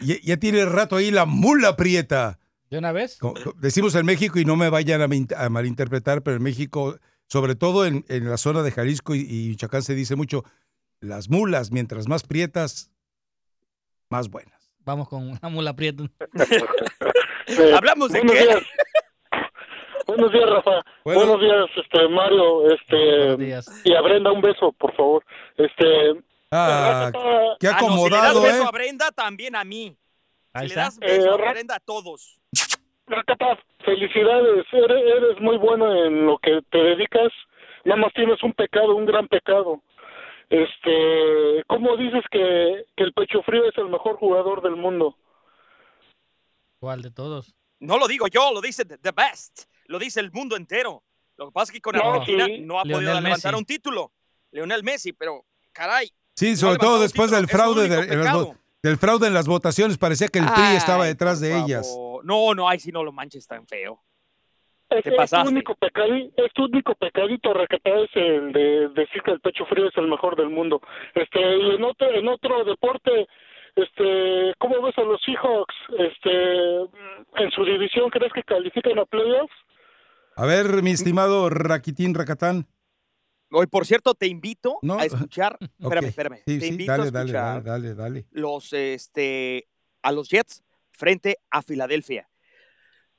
[0.00, 2.38] Ya, ya tiene rato ahí la mula prieta.
[2.70, 3.18] ¿De una vez?
[3.58, 6.98] Decimos en México y no me vayan a, malinterpretar, pero en México,
[7.28, 10.44] sobre todo en, en la zona de Jalisco y, y Michoacán, se dice mucho,
[11.00, 12.90] las mulas, mientras más prietas,
[14.08, 14.72] más buenas.
[14.80, 16.04] Vamos con la mula prieta.
[17.76, 18.42] ¿Hablamos de buenos qué?
[18.44, 18.62] días.
[20.06, 20.70] Buenos días, Rafa.
[21.04, 21.20] Bueno.
[21.20, 25.24] Buenos días, este Mario, este y a Brenda un beso, por favor.
[25.56, 25.84] Este
[26.52, 27.10] Ah,
[27.58, 28.66] qué Ah, no, acomodado, si le das beso ¿eh?
[28.68, 29.96] a Brenda, también a mí.
[30.52, 32.38] Ahí si le das beso Eh, a Brenda, a todos.
[33.06, 37.32] Rakata, felicidades, eres, eres muy bueno en lo que te dedicas.
[37.84, 39.80] Nada más tienes un pecado, un gran pecado.
[40.50, 45.16] Este, ¿cómo dices que, que el pecho frío es el mejor jugador del mundo?
[46.80, 47.54] ¿Cuál de todos?
[47.78, 49.64] No lo digo yo, lo dice The Best.
[49.86, 51.02] Lo dice el mundo entero.
[51.36, 52.58] Lo que pasa es que con No, Argentina sí.
[52.60, 53.54] no ha podido levantar Messi.
[53.54, 54.12] un título.
[54.50, 56.10] Leonel Messi, pero caray.
[56.34, 57.82] Sí, no sobre levantó todo después título, del fraude,
[58.20, 58.56] único
[58.86, 59.98] del fraude en las votaciones.
[59.98, 61.96] Parecía que el PRI estaba detrás de ellas.
[62.22, 64.00] No, no, ay, si no lo manches tan feo.
[64.88, 69.20] Es, Te es tu único pecadito, es tu único pecadito, Rakata, es el de decir
[69.22, 70.80] que el pecho frío es el mejor del mundo.
[71.12, 73.26] Este, y en otro, en otro deporte,
[73.74, 75.74] este, ¿cómo ves a los Seahawks?
[75.98, 76.76] Este,
[77.42, 79.54] en su división, ¿crees que califican a playoffs?
[80.36, 82.66] A ver, mi estimado Raquitín Racatán.
[83.50, 84.98] Hoy, por cierto, te invito No.
[84.98, 85.56] a escuchar.
[85.78, 86.08] Espérame, Ok.
[86.08, 86.36] espérame.
[86.46, 89.68] Sí, te sí, invito dale, a escuchar dale, dale, los, este,
[90.02, 92.28] a los Jets frente a Filadelfia.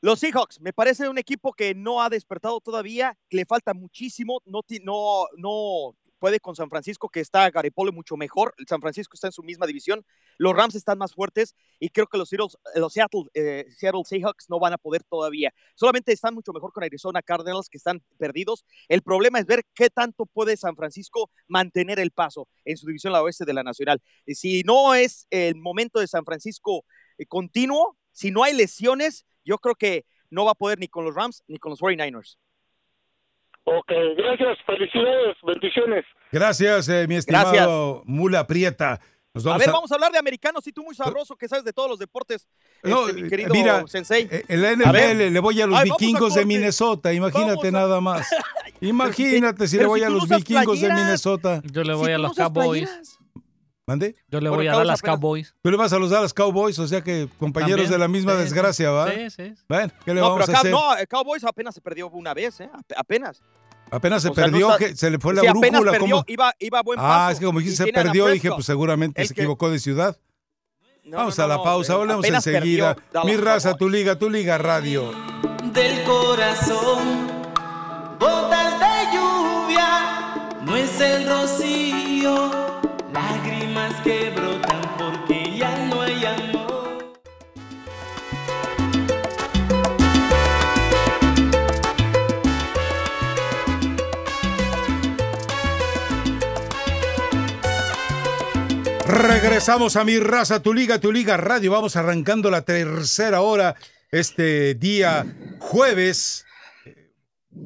[0.02, 4.42] Los Seahawks, me parece un equipo que no ha despertado todavía, que le falta muchísimo,
[4.46, 8.54] no, no, no puede con San Francisco, que está Garipolo mucho mejor.
[8.58, 10.06] El San Francisco está en su misma división.
[10.38, 14.50] Los Rams están más fuertes y creo que los, Seattle, los Seattle, eh, Seattle Seahawks
[14.50, 15.54] no van a poder todavía.
[15.76, 18.66] Solamente están mucho mejor con Arizona Cardinals, que están perdidos.
[18.88, 23.14] El problema es ver qué tanto puede San Francisco mantener el paso en su división
[23.14, 24.02] la oeste de la Nacional.
[24.28, 26.86] Si no es el momento de San Francisco
[27.18, 31.06] eh, continuo, si no hay lesiones, yo creo que no va a poder ni con
[31.06, 32.38] los Rams ni con los 49ers.
[33.70, 36.06] Ok, gracias, felicidades, bendiciones.
[36.32, 39.02] Gracias, eh, mi estimado Mula Prieta.
[39.34, 40.66] Nos a vamos ver, vamos a hablar de americanos.
[40.68, 42.48] Y tú muy sabroso que sabes de todos los deportes,
[42.82, 44.26] No, este, mi eh, querido mira, Sensei.
[44.32, 46.46] eh, En la A NFL le voy a los Ay, vamos a vikingos de.
[46.46, 48.26] Minnesota, imagínate nada más.
[48.80, 50.88] Imagínate si le voy si a los vikingos de.
[50.94, 51.62] Minnesota.
[51.66, 53.17] Yo le voy Si a los Cowboys.
[53.88, 54.18] ¿Mande?
[54.28, 55.56] Yo le Bueno, voy a Cowboys dar las apenas- Cowboys.
[55.62, 57.92] Tú le vas a los Dallas Cowboys, o sea que compañeros También.
[57.92, 59.10] de la misma Sí, desgracia, ¿va?
[59.10, 59.54] sí, sí.
[59.70, 60.72] Bueno, ¿qué le No, vamos pero a hacer?
[60.72, 62.70] no, el Cowboys apenas se perdió una vez, ¿eh?
[62.74, 63.42] Ap- Apenas.
[63.90, 66.24] Apenas se O sea, no perdió, está- que se le fue la Sí, apenas brújula.
[66.28, 67.08] iba, iba a buen paso.
[67.10, 69.80] Ah, es que como dijiste se perdió, dije, pues seguramente El se que- equivocó de
[69.80, 70.18] ciudad.
[71.06, 72.96] No, Vamos no, a la pausa, eh, apenas enseguida.
[72.96, 75.14] perdió Dallas Mi raza, tu liga, tu liga radio.
[75.72, 77.28] del corazón.
[78.20, 80.27] Gotas de lluvia,
[80.68, 82.52] no es el rocío.
[83.14, 87.16] Lágrimas que brotan porque ya no hay amor.
[99.08, 101.72] Regresamos a mi raza, tu liga, tu liga radio.
[101.72, 103.76] Vamos arrancando la tercera hora
[104.12, 105.26] este día
[105.60, 106.47] jueves.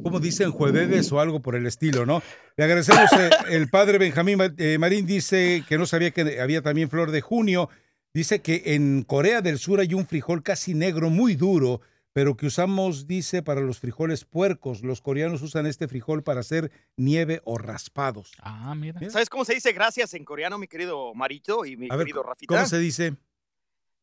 [0.03, 0.51] ¿Cómo dicen?
[0.51, 2.23] Jueves o algo por el estilo, ¿no?
[2.57, 3.11] Le agradecemos.
[3.13, 7.21] eh, el padre Benjamín eh, Marín dice que no sabía que había también flor de
[7.21, 7.69] junio.
[8.13, 11.81] Dice que en Corea del Sur hay un frijol casi negro, muy duro,
[12.13, 14.81] pero que usamos, dice, para los frijoles puercos.
[14.81, 18.31] Los coreanos usan este frijol para hacer nieve o raspados.
[18.41, 18.99] Ah, mira.
[19.09, 22.23] ¿Sabes cómo se dice gracias en coreano, mi querido Marito y mi A ver, querido
[22.23, 22.53] Rafita?
[22.55, 23.15] ¿cómo se dice?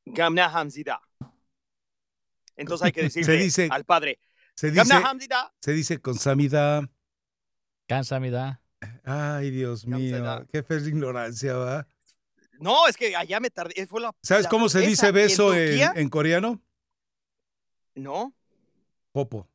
[0.07, 1.01] Gamnahamsida.
[2.57, 4.19] Entonces hay que decirle dice- al padre.
[4.59, 4.93] Se dice,
[5.61, 6.91] se dice con samida.
[7.87, 8.61] Cansa mi da.
[9.05, 11.87] Ay, Dios mío, qué fe de ignorancia, ¿va?
[12.59, 13.87] No, es que allá me tardé.
[13.87, 16.61] Fue la, ¿Sabes la- cómo se dice beso en, coreano?
[17.95, 18.35] No.
[19.13, 19.49] Popo.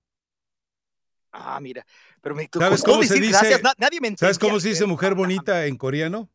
[1.33, 1.85] Ah, mira.
[2.21, 3.39] Pero me ¿Sabes cómo se decir dice?
[3.39, 3.61] gracias.
[3.61, 4.39] na- nadie me ¿Sabes entendía.
[4.39, 6.31] cómo se dice mujer bonita en coreano?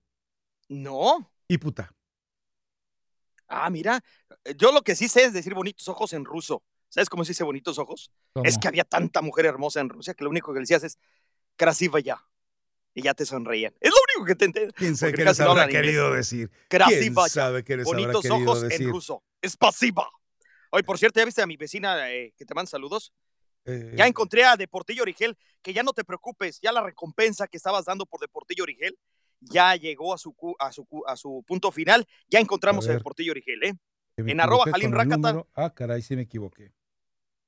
[0.69, 1.33] No.
[1.49, 1.91] Y puta.
[3.47, 4.05] Ah, mira.
[4.59, 6.63] Yo lo que sí sé es decir bonitos ojos en ruso.
[6.89, 8.11] ¿Sabes cómo se dice bonitos ojos?
[8.33, 8.45] ¿Cómo?
[8.47, 10.99] Es que había tanta mujer hermosa en Rusia que lo único que le decías es
[11.57, 12.25] krasiva ya.
[12.95, 13.75] Y ya te sonreían.
[13.81, 14.73] Es lo único que te entiendo.
[14.75, 16.51] ¿Quién sabe qué les habrá querido decir?
[16.69, 17.29] Krasiva ¿Quién ya.
[17.29, 18.87] sabe qué les habrá Bonitos querido ojos decir?
[18.87, 19.23] en ruso.
[19.41, 20.09] Es pasiva.
[20.71, 23.13] Oye, por cierto, ¿ya viste a mi vecina eh, que te manda saludos?
[23.65, 27.57] Eh, Ya encontré a Deportillo Origel, que ya no te preocupes, ya la recompensa que
[27.57, 28.99] estabas dando por Deportillo Origel
[29.41, 32.07] ya llegó a su, a su, a su punto final.
[32.29, 32.99] Ya encontramos a, ver.
[32.99, 33.75] Deportillo Origel, ¿eh?
[34.17, 35.49] en arroba Jalim número.
[35.55, 36.73] Ah, caray, sí me equivoqué.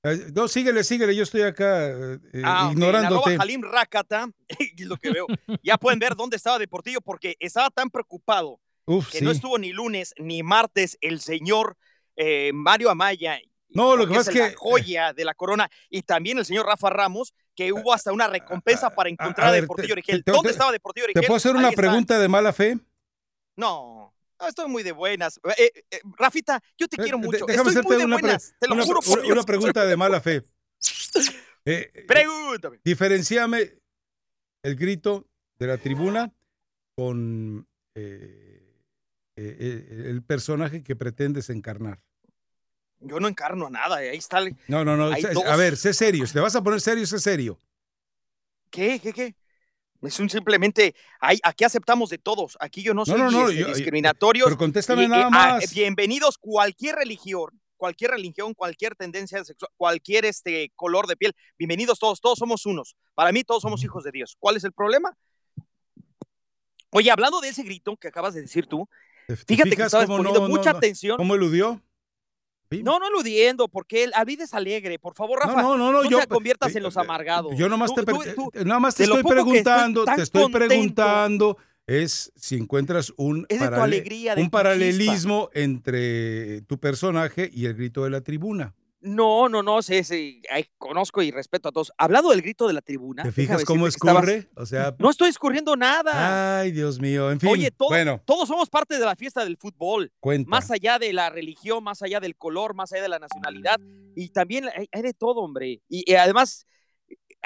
[0.02, 3.36] Eh, No, síguele, síguele, yo estoy acá eh, eh, Ah, ignorándote.
[3.36, 5.26] Jalim Rakata, es lo que veo.
[5.62, 9.72] Ya pueden ver dónde estaba Deportillo, porque estaba tan preocupado Uf, que no estuvo ni
[9.72, 11.76] lunes ni martes el señor
[12.16, 13.38] eh, Mario Amaya.
[13.72, 16.66] No, lo que pasa es la que- joya de la corona y también el señor
[16.66, 20.24] Rafa Ramos que hubo hasta una recompensa para encontrar a, ver, Deportillo te- Origel.
[20.24, 21.26] te- ¿Dónde te- estaba Deportillo ¿Te Origel?
[21.28, 21.80] puedo hacer Ahí una está.
[21.82, 22.78] pregunta de mala fe?
[23.56, 25.38] No, no, estoy muy de buenas.
[25.58, 27.46] Eh, eh, Rafita, yo te quiero Eh, de- mucho.
[27.46, 28.54] Déjame estoy muy de una, buenas.
[28.58, 29.32] Te lo una- juro por Dios.
[29.32, 30.42] una pregunta de mala fe.
[31.66, 32.80] Eh, eh, Pregúntame.
[32.82, 33.74] diferenciame
[34.62, 35.26] el grito
[35.58, 36.32] de la tribuna
[36.96, 38.76] con eh,
[39.36, 42.00] eh, eh, el personaje que pretendes encarnar.
[43.00, 44.02] Yo no encarno a nada.
[44.02, 44.38] eh, Ahí está.
[44.38, 45.10] el- No, no, no.
[45.46, 46.26] A ver, sé serio.
[46.26, 47.58] Si te vas a poner serio, sé serio.
[48.70, 48.98] ¿Qué?
[49.00, 49.12] ¿Qué?
[49.12, 49.34] ¿Qué?
[50.02, 52.56] Es un simplemente, hay, aquí aceptamos de todos.
[52.60, 54.46] Aquí yo no soy no, yo- discriminatorios.
[54.46, 55.74] pero contéstame Y, eh, nada ah, más.
[55.74, 61.34] bienvenidos cualquier religión, cualquier religión, cualquier tendencia sexual, cualquier este color de piel.
[61.58, 62.96] Bienvenidos todos, todos somos unos.
[63.14, 64.36] Para mí todos somos hijos de Dios.
[64.38, 65.14] ¿Cuál es el problema?
[66.92, 68.88] Oye, hablando de ese grito que acabas de decir tú,
[69.26, 71.16] ¿Te fíjate que estabas poniendo mucha atención.
[71.18, 71.80] ¿Cómo eludió?
[72.78, 74.98] No, no eludiendo, porque la vida es alegre.
[74.98, 77.56] Por favor, Rafa, no, no, no, no yo- te conviertas en los amargados.
[77.56, 80.22] Yo nomás Tú- te, tú- pre- tú- eh, nada más te estoy preguntando, tan te
[80.22, 80.68] estoy contento.
[80.68, 81.56] preguntando
[81.86, 88.20] es si encuentras un, alegría, un paralelismo entre tu personaje y el grito de la
[88.20, 88.74] tribuna.
[89.02, 91.90] No, no, no, sí, sí, ay, conozco y respeto a todos.
[91.96, 93.22] Hablando del grito de la tribuna.
[93.22, 94.48] ¿Te fijas cómo estabas- escurre?
[94.56, 96.58] O sea, No estoy escurriendo nada.
[96.60, 97.48] ay, Dios mío, en fin.
[97.50, 100.12] Oye, todo- bueno, todos somos parte de la fiesta del fútbol.
[100.20, 100.50] cuenta.
[100.50, 103.80] Más allá de la religión, más allá del color, más allá de la nacionalidad.
[104.14, 105.80] Y también hay, hay de todo, hombre.
[105.88, 106.66] Y, y además,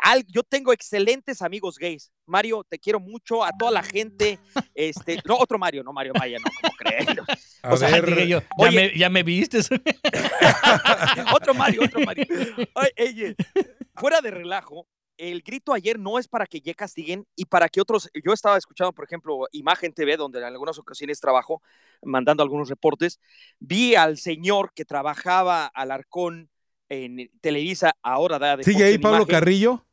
[0.04, 2.12] al- yo tengo excelentes amigos gays.
[2.26, 4.38] Mario, te quiero mucho, a toda la gente.
[4.74, 7.06] Este, no, otro Mario, no Mario Maya, no, como crees.
[7.62, 9.58] A O sea, ver, dije yo, ya, oye, me, ya me viste.
[11.34, 12.26] otro Mario, otro Mario.
[12.74, 13.36] Oye, oye,
[13.94, 14.86] fuera de relajo,
[15.16, 18.10] el grito ayer no es para que ya castiguen y para que otros.
[18.24, 21.62] Yo estaba escuchando, por ejemplo, Imagen TV, donde en algunas ocasiones trabajo,
[22.02, 23.18] mandando algunos reportes.
[23.60, 26.50] Vi al señor que trabajaba al Arcón
[26.90, 29.34] en Televisa, ahora da de ¿Sigue ahí Pablo Imagen.
[29.34, 29.86] Carrillo?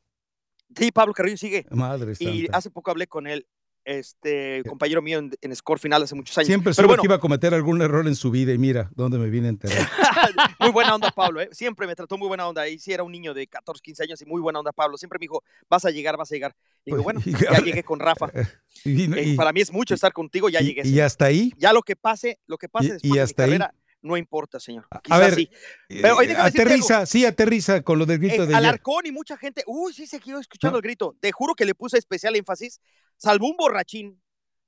[0.78, 1.66] Sí, Pablo Carrillo sigue.
[1.72, 2.58] Madre Y santa.
[2.58, 3.46] hace poco hablé con él,
[3.84, 6.46] este compañero mío en, en Score Final hace muchos años.
[6.48, 9.18] Siempre supe bueno, que iba a cometer algún error en su vida y mira dónde
[9.18, 9.78] me vine a enterar.
[10.60, 11.50] muy buena onda Pablo, ¿eh?
[11.52, 12.68] siempre me trató muy buena onda.
[12.70, 14.98] Y sí era un niño de 14, 15 años y muy buena onda Pablo.
[14.98, 16.56] Siempre me dijo, vas a llegar, vas a llegar.
[16.86, 18.28] Y digo, bueno, ya llegué con Rafa.
[18.84, 20.82] Y, Eh, y- para mí es mucho estar contigo, ya llegué.
[20.88, 21.54] y hasta ahí.
[21.58, 23.60] Ya lo que pase, lo que pase Y- después y de hasta ahí.
[24.02, 24.88] No importa, señor.
[25.10, 25.50] A ver, sí.
[25.90, 26.44] eh, Pero, oye, algo.
[26.44, 28.56] aterriza, sí, aterriza con lo del grito Eh, de ayer.
[28.56, 31.16] Alarcón y mucha gente, uy, sí se quedó escuchando el grito.
[31.20, 32.80] Te juro que le puse especial énfasis,
[33.18, 34.22] salvo un borrachín,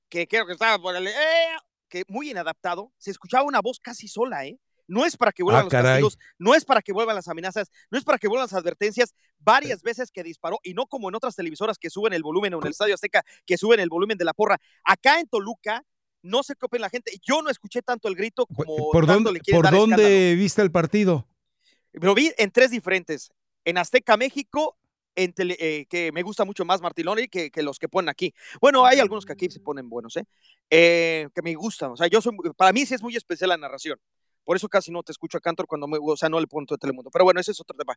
[0.10, 1.11] que creo que estaba por el, eh,
[1.89, 4.60] que muy inadaptado, se escuchaba una voz casi sola, ¿eh?
[4.85, 7.72] No es para que vuelvan Ah, los castigos, no es para que vuelvan las amenazas,
[7.89, 9.15] no es para que vuelvan las advertencias.
[9.39, 12.60] Varias veces que disparó, y no como en otras televisoras que suben el volumen o
[12.60, 14.60] en el Estadio Azteca que suben el volumen de la porra.
[14.84, 15.84] Acá en Toluca,
[16.24, 17.12] no sé qué opina la gente.
[17.22, 20.62] Yo no escuché tanto el grito como ¿Por dónde, le quieren por dar dónde viste
[20.62, 21.28] el partido?
[21.91, 23.32] Lo vi en tres diferentes.
[23.66, 24.78] En Azteca México,
[25.16, 28.34] en tele- eh, que me gusta mucho más Martiloni que, que los que ponen aquí.
[28.60, 30.26] Bueno, hay algunos que aquí se ponen buenos, ¿eh?
[30.70, 31.91] Eh, que me gustan.
[31.91, 34.00] O sea, yo soy, para mí sí es muy especial la narración.
[34.44, 36.74] Por eso casi no te escucho a Cantor cuando me, o sea, no le pongo
[36.74, 37.10] a Telemundo.
[37.11, 37.95] Pero bueno, ese es otro tema.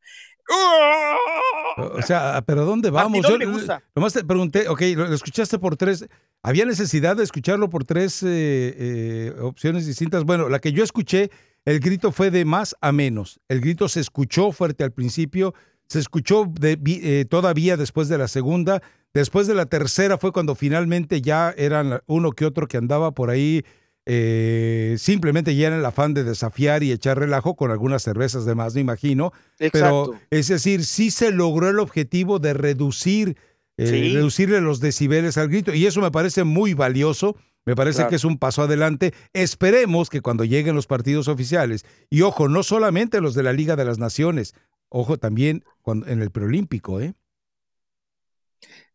[1.77, 3.27] O sea, ¿pero dónde vamos?
[3.29, 3.83] Yo me gusta.
[3.95, 6.07] nomás te pregunté, ok, lo, escuchaste por tres.
[6.43, 10.25] ¿Había necesidad de escucharlo por tres eh, eh, opciones distintas?
[10.25, 11.31] Bueno, la que yo escuché,
[11.65, 13.41] el grito fue de más a menos.
[13.49, 15.55] El grito se escuchó fuerte al principio,
[15.89, 18.83] se escuchó de- eh, todavía después de la segunda.
[19.13, 23.31] Después de la tercera fue cuando finalmente ya eran uno que otro que andaba por
[23.31, 23.65] ahí
[24.07, 28.55] eh, simplemente ya en el afán de desafiar y echar relajo con algunas cervezas de
[28.55, 29.33] más, me imagino.
[29.59, 30.13] Exacto.
[30.13, 33.37] Pero es decir, sí se logró el objetivo de reducir,
[33.77, 34.15] eh, Sí.
[34.15, 35.75] reducirle los decibeles al grito.
[35.75, 37.37] Y eso me parece muy valioso.
[37.67, 38.11] Me parece Claro.
[38.11, 39.13] que es un paso adelante.
[39.33, 43.75] Esperemos que cuando lleguen los partidos oficiales, y ojo, no solamente los de la Liga
[43.75, 44.55] de las Naciones,
[44.89, 47.15] ojo también cuando, en el preolímpico, ¿eh?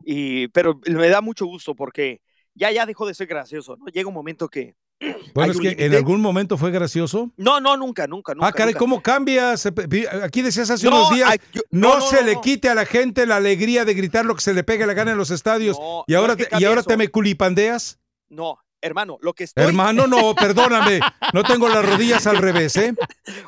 [0.05, 2.21] Y, pero me da mucho gusto porque
[2.55, 3.85] ya, ya dejó de ser gracioso, ¿no?
[3.87, 4.75] Llega un momento que.
[5.33, 7.31] Bueno, es que en algún momento fue gracioso.
[7.37, 8.47] No, no, nunca, nunca, nunca.
[8.47, 8.79] ah, caray, nunca.
[8.79, 9.57] ¿cómo cambia?
[9.57, 12.41] Se pe- pi- Aquí decías hace No, unos días, ay, yo- no, se no, le
[12.41, 15.11] quite a la gente la alegría de gritar lo que se le pegue la gana
[15.11, 15.77] en los estadios.
[16.07, 16.87] Y ahora, es que te, y ahora eso.
[16.89, 17.99] te me culipandeas.
[18.29, 19.63] No, hermano, lo que estoy.
[19.63, 20.99] Hermano, no, perdóname.
[21.33, 22.93] No tengo las rodillas al revés, ¿eh?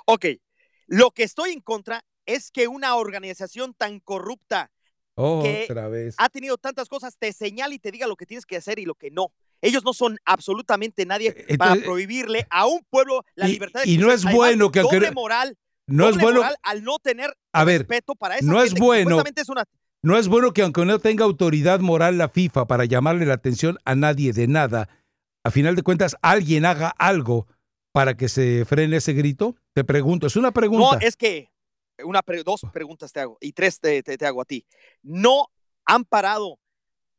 [0.05, 0.25] Ok,
[0.87, 4.71] lo que estoy en contra es que una organización tan corrupta
[5.15, 6.15] que Otra vez.
[6.17, 8.85] ha tenido tantas cosas te señale y te diga lo que tienes que hacer y
[8.85, 9.31] lo que no.
[9.63, 13.81] Ellos no son absolutamente nadie para Eh, entonces- prohibirle a un pueblo la Y- libertad
[13.83, 15.57] de y no es bueno que aunque moral,
[15.87, 19.21] no es bueno- moral al no tener A ver, respeto para esa no es bueno.
[19.35, 19.63] es una
[20.03, 23.77] No es bueno que aunque no tenga autoridad moral la FIFA para llamarle la atención
[23.85, 24.89] a nadie de nada,
[25.45, 27.47] a final de cuentas alguien haga algo
[27.93, 29.55] para que se frene ese grito.
[29.73, 30.97] Te pregunto, es una pregunta.
[30.97, 31.49] No, es que
[32.03, 34.65] una pre- dos preguntas te hago y tres te, te- te hago a ti.
[35.03, 35.47] No
[35.85, 36.59] han parado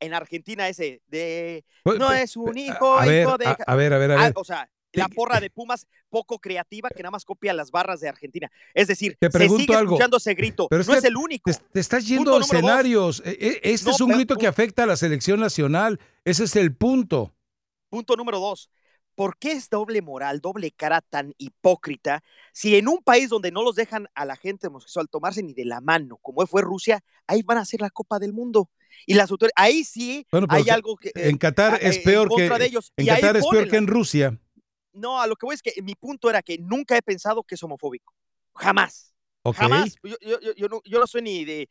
[0.01, 3.59] en Argentina ese de Pues, no pe- es un hijo, a ver, hijo de a-
[3.67, 4.33] a ver, a ver, a Ah, ver.
[4.37, 8.09] o sea, la porra de Pumas poco creativa que nada más copia las barras de
[8.09, 8.49] Argentina.
[8.75, 9.95] Es decir, Te se pregunto sigue algo.
[9.95, 10.69] escuchando ese grito.
[10.69, 11.51] Pero no que es el único.
[11.51, 12.47] Te, te estás yendo a dos.
[12.53, 13.21] escenarios.
[13.25, 15.99] E- e- Este No, es un pero- grito que afecta a la selección nacional.
[16.25, 17.35] Ese es el punto.
[17.89, 18.71] Punto número dos.
[19.17, 22.23] ¿Por qué es doble moral, doble cara tan hipócrita
[22.53, 25.65] si en un país donde no los dejan a la gente homosexual tomarse ni de
[25.65, 28.71] la mano, como fue Rusia, ahí van a hacer la Copa del Mundo?
[29.07, 31.09] Y las autoridades, ahí sí Bueno, hay algo que...
[31.09, 32.93] eh, en Qatar eh, es en peor que de ellos.
[32.97, 34.39] en Qatar es peor que en Rusia.
[34.93, 37.57] No, a lo que voy es que mi punto era que nunca he pensado que
[37.57, 38.15] es homofóbico.
[38.55, 39.13] Jamás.
[39.43, 39.57] Ok.
[39.57, 39.95] Jamás.
[40.03, 41.69] Yo, yo, yo, no, yo no soy ni de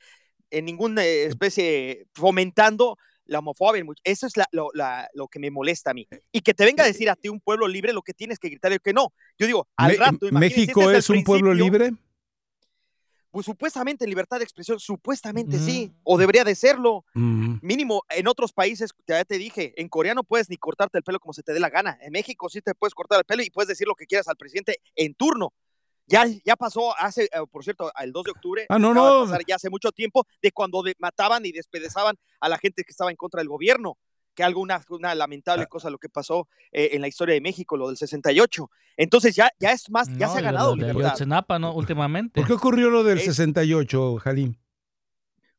[0.51, 3.83] en ninguna especie fomentando la homofobia.
[4.03, 6.07] Eso es la- lo, la- lo que me molesta a mí.
[6.31, 8.49] Y que te venga a decir a ti un pueblo libre lo que tienes que
[8.49, 9.13] gritar y que no.
[9.39, 11.93] Yo digo, al rato, ¿México es un pueblo libre?
[13.33, 17.03] Pues supuestamente libertad de expresión, supuestamente sí, o debería de serlo.
[17.15, 17.55] Mm.
[17.63, 21.19] Mínimo, en otros países, ya te dije, en Corea no puedes ni cortarte el pelo
[21.19, 21.97] como se te dé la gana.
[22.01, 24.35] En México sí te puedes cortar el pelo y puedes decir lo que quieras al
[24.35, 25.51] presidente en turno.
[26.05, 28.65] Ya, ya pasó hace, eh, por cierto, el 2 de octubre.
[28.69, 29.23] Ah, no, no.
[29.23, 33.09] pasar ya hace mucho tiempo de cuando mataban y despedazaban a la gente que estaba
[33.09, 33.97] en contra del gobierno.
[34.35, 35.15] Que algo, una, una Ah.
[35.15, 38.69] lamentable cosa lo que pasó eh, en la historia de México, lo del 68.
[38.97, 41.59] Entonces ya, ya es más, ya No, se ha ganado de libertad.
[41.59, 41.73] ¿no?
[41.73, 42.39] Últimamente.
[42.41, 44.55] ¿Por qué ocurrió lo del Es- 68, Jalim?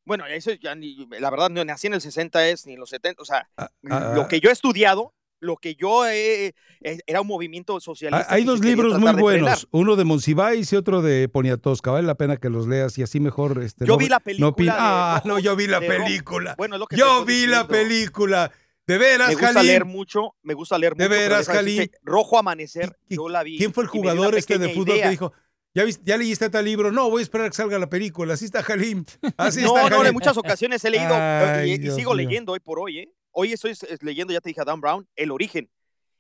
[0.07, 2.91] Bueno, eso ya ni, la verdad no nací en el 60 es ni en los
[2.91, 3.71] 70, o sea, ah,
[4.15, 8.27] lo que yo he estudiado, lo que yo he, eh, era un movimiento Ah, socialista.
[8.29, 11.91] Hay dos libros muy de buenos, uno de Monsiváis y otro de Poniatowska.
[11.91, 13.63] Vale la pena que los leas y así mejor.
[13.63, 16.55] Este, Yo no- vi la película de ah, no, yo vi la película.
[16.59, 18.51] Bueno, es lo que Yo vi la película.
[18.87, 19.67] De veras, Me gusta Jalín.
[19.69, 21.11] leer mucho, me gusta leer De mucho.
[21.17, 21.91] pero veras, Jalín.
[22.03, 23.57] Rojo Amanecer, yo la vi.
[23.59, 25.05] ¿Quién fue el jugador este de fútbol idea.
[25.05, 25.33] que dijo,
[25.77, 26.93] ¿Ya, viste- ¿ya leíste tal libro?
[26.93, 28.35] No, voy a esperar a que salga la película.
[28.35, 29.05] Así está Jalim.
[29.37, 32.15] Así no, está no, en muchas ocasiones he leído Ay, y, sigo mío.
[32.15, 33.13] leyendo hoy por hoy, ¿eh?
[33.33, 35.69] Hoy estoy leyendo, ya te dije a Dan Brown, El Origen.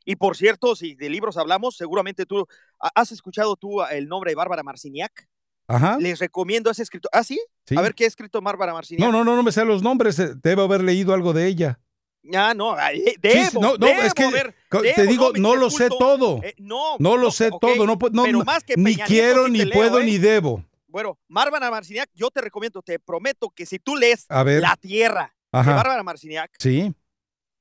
[0.04, 2.46] Y por cierto, si de libros hablamos, seguramente tú
[2.80, 5.28] ¿ha- has escuchado tú el nombre de Bárbara Marciniak.
[5.68, 5.98] Ajá.
[6.00, 7.10] Les recomiendo ese escritor.
[7.14, 7.40] ¿Ah, sí?
[7.66, 7.76] Sí.
[7.76, 9.06] A ver qué ha escrito Bárbara Marciniak.
[9.06, 10.18] No, no, no, no me sé los nombres.
[10.18, 11.78] eh, Debo haber leído algo de ella.
[12.34, 15.56] Ah, no, Sí, debo, sí, no, no, debo es que co- te debo, digo, no
[15.56, 16.40] lo sé todo.
[16.42, 17.86] Eh, no, No lo sé todo.
[17.86, 20.04] No, más que ni quiero, ni leo, puedo, ¿eh?
[20.04, 20.64] ni debo.
[20.86, 24.62] Bueno, Bárbara Marciniak, yo te recomiendo, te prometo que si tú lees A ver.
[24.62, 25.70] La Tierra Ajá.
[25.70, 26.94] de Bárbara Marciniak Sí.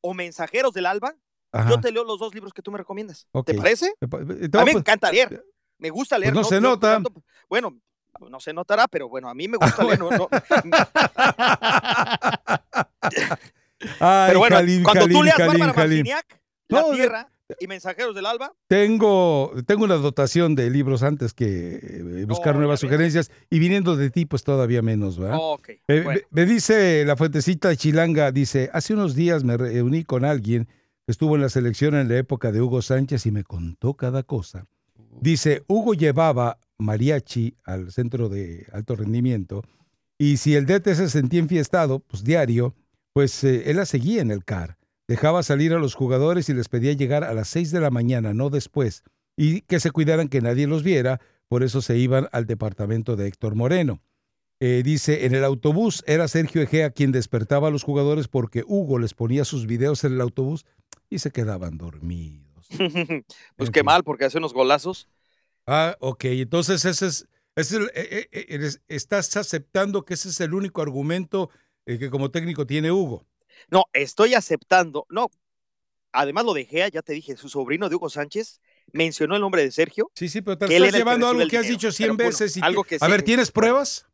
[0.01, 1.15] o Mensajeros del Alba,
[1.51, 1.69] Ajá.
[1.69, 3.27] yo te leo los dos libros que tú me recomiendas.
[3.45, 3.93] ¿Te parece?
[3.99, 5.43] Te A mí me encanta leer.
[5.79, 6.33] Me gusta leer.
[6.33, 6.93] Pues no se nota.
[6.93, 7.11] tanto-
[7.49, 7.75] bueno,
[8.29, 9.99] no se notará, pero bueno, a mí me gusta leer.
[13.99, 16.23] Ay, pero bueno, Jalín, cuando tú leas Jalín, Bárbara
[16.69, 17.29] La No, Tierra
[17.59, 22.79] y Mensajeros del Alba, Tengo, tengo una dotación de libros antes que eh, buscar nuevas
[22.79, 25.37] sugerencias y viniendo de ti, pues todavía menos, ¿verdad?
[25.39, 26.21] Ok, Eh, bueno.
[26.31, 30.65] me, me dice la fuentecita chilanga, dice, hace unos días me reuní con alguien
[31.05, 34.23] que estuvo en la selección en la época de Hugo Sánchez y me contó cada
[34.23, 34.65] cosa.
[35.19, 39.63] Dice, Hugo llevaba mariachi al centro de alto rendimiento
[40.17, 42.73] y si el DT se sentía enfiestado, pues diario,
[43.13, 44.77] pues eh, él la seguía en el CAR.
[45.07, 48.33] Dejaba salir a los jugadores y les pedía llegar a las 6 de la mañana,
[48.33, 49.03] no después,
[49.37, 53.27] y que se cuidaran que nadie los viera, por eso se iban al departamento de
[53.27, 54.01] Héctor Moreno.
[54.59, 58.97] Eh, dice, en el autobús era Sergio Egea quien despertaba a los jugadores porque Hugo
[58.97, 60.65] les ponía sus videos en el autobús
[61.09, 62.67] y se quedaban dormidos.
[63.57, 65.09] pues qué mal, porque hace unos golazos.
[65.67, 70.53] Ah, ok, entonces ese es, ese es eh, eh, estás aceptando que ese es el
[70.53, 71.49] único argumento
[71.85, 73.25] eh, que como técnico tiene Hugo.
[73.69, 75.05] No, estoy aceptando.
[75.09, 75.29] No,
[76.11, 78.61] además lo de Gea, ya te dije, su sobrino de Hugo Sánchez
[78.91, 80.11] mencionó el nombre de Sergio.
[80.15, 81.79] Sí, sí, pero te que estás que llevando recibe algo que has dinero.
[81.79, 82.57] dicho 100 Pero, bueno, veces.
[82.57, 84.07] y algo que- que a sí- ver, ¿tienes pruebas?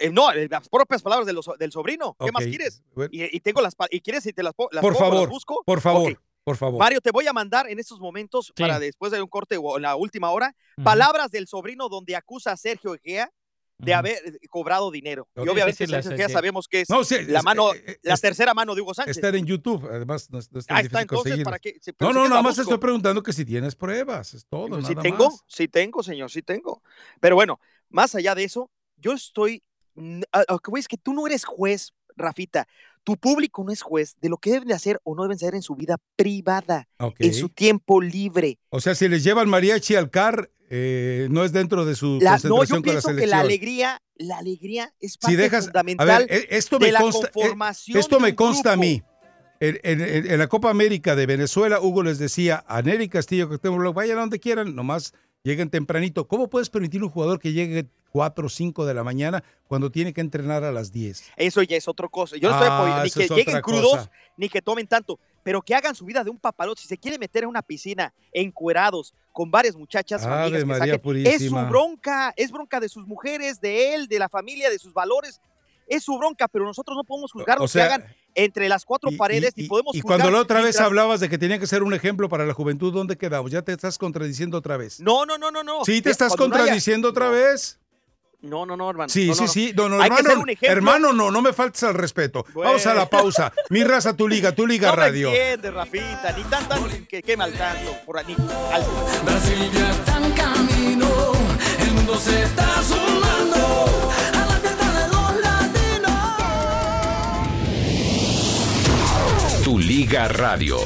[0.00, 2.16] Eh, no, eh, las propias palabras de los- del sobrino.
[2.18, 2.82] ¿Qué más quieres?
[2.94, 3.10] bueno.
[3.12, 5.62] Y, y tengo las y quieres si te las, las Por pongo, las favor, busco.
[5.64, 6.78] por favor, por favor.
[6.80, 9.82] Mario, te voy a mandar en estos momentos, para después de un corte o en
[9.82, 13.30] la última hora, palabras del sobrino donde acusa a Sergio Egea
[13.78, 15.28] de haber eh, cobrado dinero.
[15.36, 16.32] Y obviamente Egea sí.
[16.32, 19.16] sabemos que es No, sí, la mano, eh, la tercera mano de Hugo Sánchez.
[19.16, 21.44] Estar en YouTube, además no, no es tan Ah, está, entonces, No,
[21.82, 24.94] si no, nada la más estoy preguntando que si tienes pruebas, es todo, nada sí
[24.94, 25.40] tengo, más.
[25.46, 26.82] sí tengo, señor, sí tengo.
[27.20, 29.62] Pero bueno, más allá de eso, yo estoy.
[29.96, 32.66] es que tú no eres juez, Rafita.
[33.02, 35.54] Tu público no es juez de lo que deben de hacer o no deben hacer
[35.54, 36.88] en su vida privada,
[37.18, 38.58] en su tiempo libre.
[38.70, 42.32] O sea, si les llevan mariachi al CAR, eh, no es dentro de su La-
[42.32, 45.64] no, concentración yo con la pienso que la alegría, la alegría es parte si dejas,
[45.64, 48.72] a fundamental ver, eh, esto de me la consta, eh, conformación esto de me consta
[48.72, 49.02] a mí.
[49.60, 53.48] En, en- en- en la Copa América de Venezuela, Hugo les decía a Nery Castillo
[53.48, 55.14] que vayan a donde quieran, nomás
[55.44, 56.26] lleguen tempranito.
[56.26, 60.12] ¿Cómo puedes permitir un jugador que llegue 4 o 5 de la mañana cuando tiene
[60.12, 61.22] que entrenar a las 10?
[61.36, 62.36] Eso ya es otra cosa.
[62.36, 64.10] Yo no estoy Ah, apoyando ni que lleguen crudos, cosa.
[64.36, 66.80] ni que tomen tanto, pero que hagan su vida de un papalote.
[66.82, 71.26] Si se quiere meter en una piscina encuerados con varias muchachas, amigas que María saquen,
[71.26, 74.92] es su bronca, es bronca de sus mujeres, de él, de la familia, de sus
[74.92, 75.40] valores.
[75.86, 78.86] Es su bronca, pero nosotros no podemos juzgar O lo sea, que hagan entre las
[78.86, 81.58] cuatro Y- paredes, y, ni podemos y cuando la otra vez hablabas de que tenía
[81.58, 83.50] que ser un ejemplo para la juventud, ¿dónde quedamos?
[83.50, 84.98] Ya te estás contradiciendo otra vez.
[84.98, 85.84] No, no, no, no, no.
[85.84, 87.78] Sí, te estás haya- contradiciendo otra vez.
[88.44, 89.08] No, no, no, hermano.
[89.08, 89.52] Sí, No, sí, no, no.
[89.52, 89.72] sí.
[89.74, 92.44] No, no, ser hermano, hermano, no, no me faltes al respeto.
[92.54, 93.10] Vamos a la Bueno.
[93.10, 93.52] pausa.
[93.70, 95.28] Mi raza, tu liga, tu liga No radio.
[95.30, 98.36] entiendes, Rafita, ni tan, tan, que quema al tanto, por ahí.
[98.72, 98.84] Al...
[99.24, 101.08] Brasil ya está en camino,
[101.80, 103.86] el mundo se está sumando
[104.34, 106.12] a la fiesta de los latinos.
[109.64, 110.78] Tu Liga Radio,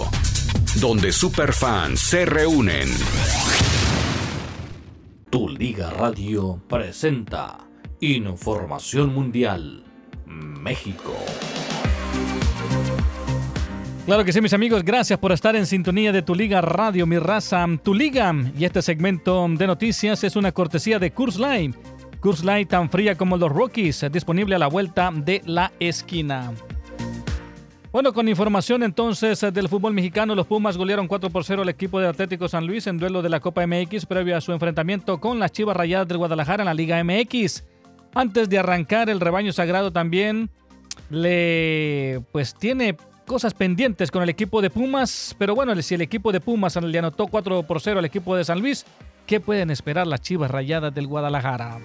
[0.76, 2.88] donde superfans se reúnen.
[5.30, 7.58] Tu Liga Radio presenta
[8.00, 9.84] Información Mundial
[10.24, 11.14] México.
[14.06, 17.18] Claro que sí, mis amigos, gracias por estar en sintonía de Tu Liga Radio, mi
[17.18, 18.34] raza, Tu Liga.
[18.58, 21.74] Y este segmento de noticias es una cortesía de Curse Line.
[22.20, 26.54] Curse Line tan fría como los Rockies, disponible a la vuelta de la esquina.
[27.90, 31.70] Bueno, con información entonces eh, del fútbol mexicano, los Pumas golearon 4 por 0 al
[31.70, 35.18] equipo de Atlético San Luis en duelo de la Copa MX previo a su enfrentamiento
[35.20, 37.64] con las Chivas Rayadas del Guadalajara en la Liga MX.
[38.14, 40.50] Antes de arrancar, el rebaño sagrado también
[41.08, 42.94] le pues tiene
[43.24, 46.98] cosas pendientes con el equipo de Pumas, pero bueno, si el equipo de Pumas le
[46.98, 48.84] anotó 4 por 0 al equipo de San Luis,
[49.26, 51.78] ¿qué pueden esperar las Chivas Rayadas del Guadalajara?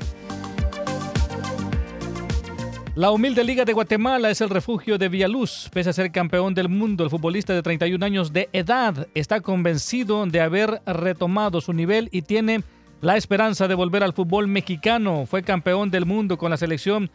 [2.96, 5.68] La humilde Liga de Guatemala es el refugio de Villaluz.
[5.74, 10.24] Pese a ser campeón del mundo, el futbolista de 31 años de edad está convencido
[10.28, 12.62] de haber retomado su nivel y tiene
[13.02, 15.26] la esperanza de volver al fútbol mexicano.
[15.26, 17.10] Fue campeón del mundo con la selección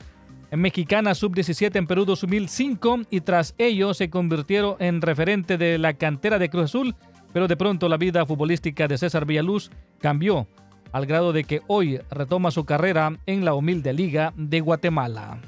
[0.51, 6.41] mexicana sub-17 en Perú 2005 y tras ello se convirtieron en referente de la cantera
[6.41, 6.97] de Cruz Azul,
[7.33, 10.49] pero de pronto la vida futbolística de César Villaluz cambió
[10.91, 15.39] al grado de que hoy retoma su carrera en la humilde Liga de Guatemala.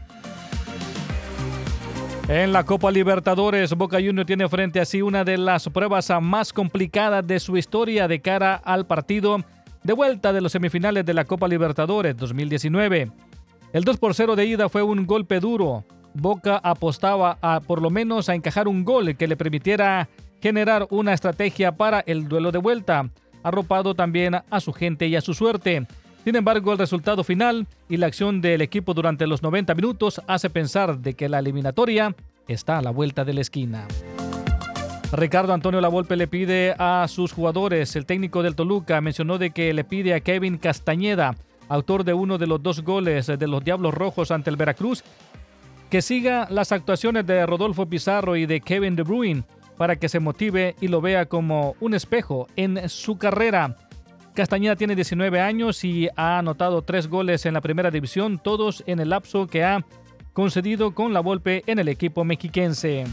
[2.32, 6.52] En la Copa Libertadores, Boca Juniors tiene frente a sí una de las pruebas más
[6.52, 9.38] complicadas de su historia de cara al partido
[9.82, 13.10] de vuelta de los semifinales de la Copa Libertadores 2019.
[13.72, 15.84] El 2 por 0 de ida fue un golpe duro.
[16.14, 20.08] Boca apostaba a por lo menos a encajar un gol que le permitiera
[20.40, 23.10] generar una estrategia para el duelo de vuelta,
[23.42, 25.84] arropado también a su gente y a su suerte.
[26.24, 30.50] Sin embargo, el resultado final y la acción del equipo durante los 90 minutos hace
[30.50, 32.14] pensar de que la eliminatoria
[32.46, 33.86] está a la vuelta de la esquina.
[35.12, 39.72] Ricardo Antonio Lavolpe le pide a sus jugadores, el técnico del Toluca mencionó de que
[39.74, 41.34] le pide a Kevin Castañeda,
[41.68, 45.02] autor de uno de los dos goles de los Diablos Rojos ante el Veracruz,
[45.88, 49.42] que siga las actuaciones de Rodolfo Pizarro y de Kevin De Bruyne
[49.76, 53.76] para que se motive y lo vea como un espejo en su carrera.
[54.34, 59.00] Castañeda tiene 19 años y ha anotado tres goles en la primera división, todos en
[59.00, 59.84] el lapso que ha
[60.32, 63.04] concedido con la Volpe en el equipo mexiquense.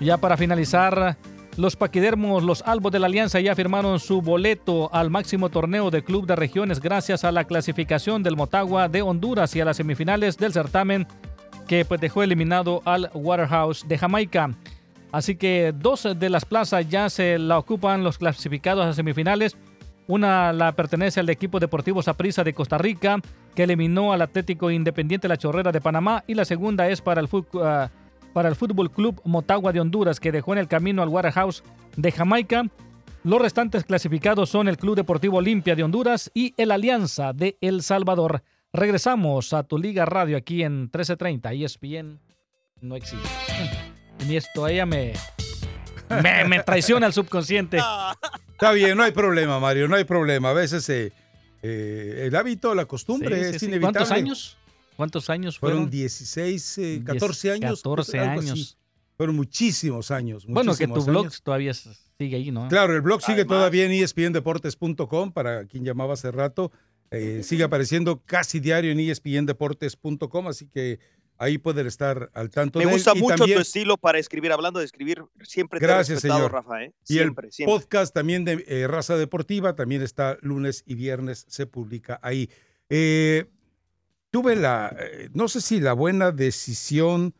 [0.00, 1.16] Ya para finalizar,
[1.56, 6.02] los paquidermos, los albos de la Alianza ya firmaron su boleto al máximo torneo de
[6.02, 10.36] Club de Regiones gracias a la clasificación del Motagua de Honduras y a las semifinales
[10.36, 11.06] del certamen
[11.68, 14.50] que pues, dejó eliminado al Waterhouse de Jamaica.
[15.14, 19.56] Así que dos de las plazas ya se la ocupan los clasificados a semifinales.
[20.08, 23.20] Una la pertenece al equipo deportivo Saprissa de Costa Rica,
[23.54, 27.28] que eliminó al Atlético Independiente La Chorrera de Panamá, y la segunda es para el,
[27.32, 27.88] uh,
[28.32, 31.62] para el Fútbol Club Motagua de Honduras, que dejó en el camino al Waterhouse
[31.96, 32.64] de Jamaica.
[33.22, 37.82] Los restantes clasificados son el Club Deportivo Olimpia de Honduras y el Alianza de El
[37.82, 38.42] Salvador.
[38.72, 42.18] Regresamos a tu Liga Radio aquí en 1330 ESPN.
[42.80, 43.28] No existe.
[44.26, 45.12] Ni esto, ella me,
[46.22, 47.78] me, me, traiciona el subconsciente.
[48.52, 50.50] Está bien, no hay problema, Mario, no hay problema.
[50.50, 51.12] A veces eh,
[51.62, 53.66] eh, el hábito, la costumbre sí, sí, es sí.
[53.66, 53.98] inevitable.
[53.98, 54.58] ¿Cuántos años?
[54.96, 55.78] ¿Cuántos años fueron?
[55.78, 57.82] Fueron 16, eh, 14 años.
[57.82, 58.78] 14 algo años.
[59.16, 60.46] Fueron muchísimos años.
[60.46, 61.42] Bueno, que tu muchísimos blog años.
[61.42, 62.68] todavía sigue ahí, ¿no?
[62.68, 66.72] Claro, el blog sigue todavía en espndeportes.com, para quien llamaba hace rato.
[67.10, 70.98] Eh, sigue apareciendo casi diario en espndeportes.com, así que
[71.38, 72.96] ahí pueden estar al tanto Me de él.
[72.96, 74.52] gusta mucho también- tu estilo para escribir.
[74.52, 76.52] Hablando de escribir, siempre te he Gracias, respetado, señor.
[76.52, 76.92] Rafa, ¿eh?
[77.08, 77.74] Y Siempre, el siempre.
[77.78, 82.48] podcast también de eh, Raza Deportiva también está lunes y viernes, se publica ahí.
[82.88, 83.46] Eh,
[84.30, 87.34] tuve la, eh, no sé si la buena decisión,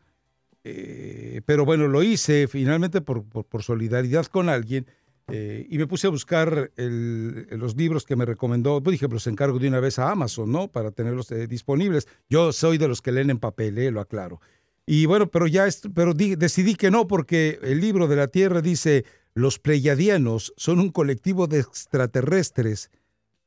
[1.45, 4.87] pero bueno, lo hice finalmente por, por- por solidaridad con alguien
[5.27, 8.81] eh, y me puse a buscar el- los libros que me recomendó.
[8.81, 10.67] Pues dije, los encargo de una vez a Amazon, ¿no?
[10.67, 12.07] Para tenerlos eh, disponibles.
[12.29, 14.39] Yo soy de los que leen en papel, eh, lo aclaro.
[14.85, 19.03] Y bueno, pero ya pero decidí que no, porque el libro de la Tierra dice,
[19.33, 22.91] los pleiadianos son un colectivo de extraterrestres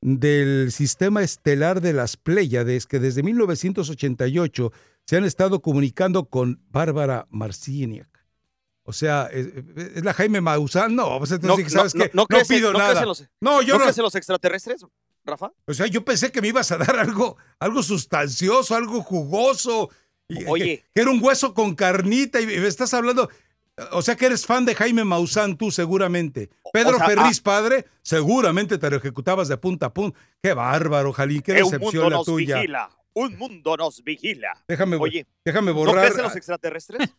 [0.01, 4.73] del sistema estelar de las Pléyades que desde 1988
[5.07, 8.09] se han estado comunicando con Bárbara Marciniak.
[8.89, 9.49] O sea, es,
[9.97, 12.11] es la Jaime Maussan, no, pues entonces No, ¿sabes no, qué?
[12.15, 13.05] no, no pido no nada.
[13.05, 14.87] los- no, yo ¿No no, crees en los extraterrestres,
[15.27, 15.53] Rafa?
[15.67, 19.91] o sea, yo pensé que me ibas a dar algo, algo sustancioso, algo jugoso.
[20.27, 20.65] y- Oye.
[20.65, 23.29] Que, que era un hueso con carnita y me estás hablando.
[23.93, 26.49] O sea que eres fan de Jaime Maussan, tú seguramente.
[26.73, 30.19] Pedro sea, Ferriz, padre, seguramente te lo ejecutabas de punta a punta.
[30.43, 32.57] Qué bárbaro, Jalín, qué un decepción mundo la nos tuya.
[32.57, 32.91] vigila.
[33.13, 34.65] Un mundo nos vigila.
[34.67, 36.07] Déjame, Oye, déjame ¿no borrar.
[36.07, 37.11] crees en los extraterrestres?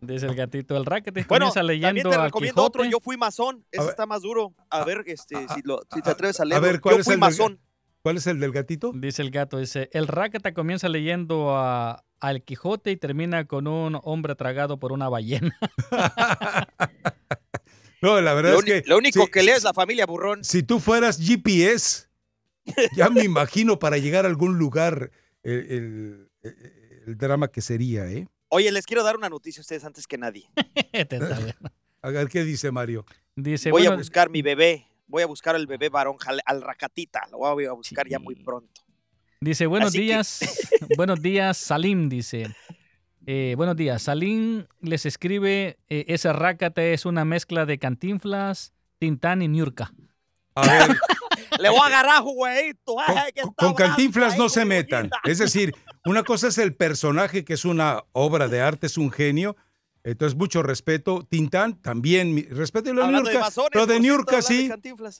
[0.00, 1.12] Dice el gatito del racket.
[1.14, 2.84] Bueno, comienza también leyendo te a recomiendo otro.
[2.84, 3.64] Yo fui masón.
[3.72, 3.90] Ese ver.
[3.90, 4.54] está más duro.
[4.70, 6.66] A ver, este, si, lo- si te atreves a A leerlo.
[6.68, 7.60] ver, ¿cuál Yo es fui el del- masón.
[8.02, 8.92] ¿Cuál es el del gatito?
[8.94, 13.98] Dice el gato, dice, el Rakata comienza leyendo a, al Quijote y termina con un
[14.04, 15.58] hombre tragado por una ballena.
[18.00, 18.82] No, la verdad Lo, es que.
[18.86, 20.44] lo único si- que lee es la familia burrón.
[20.44, 22.06] Si tú fueras GPS,
[22.96, 25.10] ya me imagino para llegar a algún lugar
[25.42, 28.28] el, el- el- el drama que sería, ¿eh?
[28.48, 30.48] Oye, les quiero dar una noticia a ustedes antes que nadie.
[32.02, 33.04] A ver qué dice Mario.
[33.34, 34.86] Dice, Voy a buscar mi bebé.
[35.06, 37.26] Voy a buscar al bebé varón, al racatita.
[37.30, 38.82] Lo voy a buscar ya muy pronto.
[39.40, 40.40] Dice, buenos Así que- días,
[40.96, 42.54] buenos días, Salim, dice.
[43.26, 49.42] Eh, buenos días, Salim les escribe, eh, ese rácata es una mezcla de cantinflas, Tintán
[49.42, 49.92] y Niurka.
[50.54, 50.96] A ver,
[51.60, 52.22] Le voy a agarrar
[53.34, 55.10] está con bravo, Cantinflas no se metan.
[55.24, 55.72] Es decir,
[56.04, 59.56] una cosa es el personaje, que es una obra de arte, es un genio.
[60.04, 61.26] Entonces, mucho respeto.
[61.28, 62.94] Tintán, también, respeto.
[62.94, 64.70] Lo de Hablando de Niurka, masones, lo de Niurka, de sí.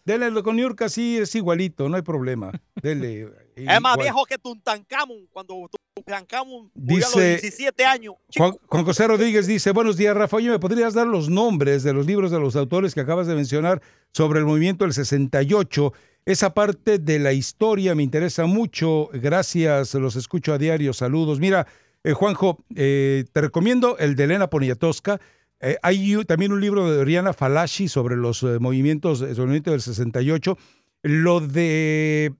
[0.04, 2.52] Dele lo con Niurka, sí, es igualito, no hay problema.
[2.80, 3.28] Dele.
[3.58, 8.14] Es más viejo que Tutankamón cuando Tutankamón murió a los Dice- 17 años.
[8.36, 10.36] Juan, Juan José Rodríguez dice, buenos días, Rafa.
[10.36, 13.34] Oye, ¿me podrías dar los nombres de los libros de los autores que acabas de
[13.34, 13.82] mencionar
[14.12, 15.92] sobre el movimiento del 68?
[16.28, 19.08] Esa parte de la historia me interesa mucho.
[19.14, 20.92] Gracias, los escucho a diario.
[20.92, 21.40] Saludos.
[21.40, 21.66] Mira,
[22.04, 25.22] eh, Juanjo, eh, te recomiendo el de Elena Poniatowska.
[25.58, 30.58] Eh, hay también un libro de Oriana Falashi sobre los movimientos, el movimiento del 68.
[31.04, 32.34] Lo de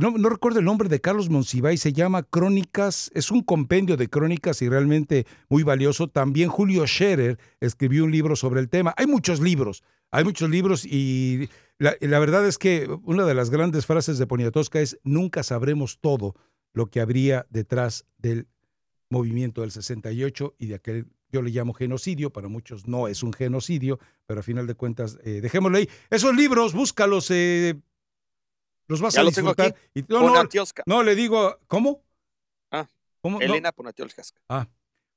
[0.00, 4.08] no, no recuerdo el nombre de Carlos Monsiváis, se llama Crónicas, es un compendio de
[4.08, 6.08] crónicas y realmente muy valioso.
[6.08, 8.94] También Julio Scherer escribió un libro sobre el tema.
[8.96, 11.48] Hay muchos libros, hay muchos libros y
[11.80, 16.34] la, verdad es que una de las grandes frases de Poniatowska es nunca sabremos todo
[16.74, 18.48] lo que habría detrás del
[19.08, 23.32] movimiento del 68 y de aquel, yo le llamo genocidio, para muchos no es un
[23.32, 25.88] genocidio, pero a final de cuentas, eh, dejémoslo ahí.
[26.10, 27.80] Esos libros, búscalos, eh,
[28.86, 29.74] los vas Ya a disfrutar.
[29.94, 30.48] Y- no, no,
[30.84, 32.04] no, le digo, ¿cómo?
[32.70, 32.86] Ah,
[33.22, 33.38] ¿Cómo?
[33.38, 33.44] No.
[33.44, 34.22] Elena Poniatowska.
[34.50, 34.68] Ah,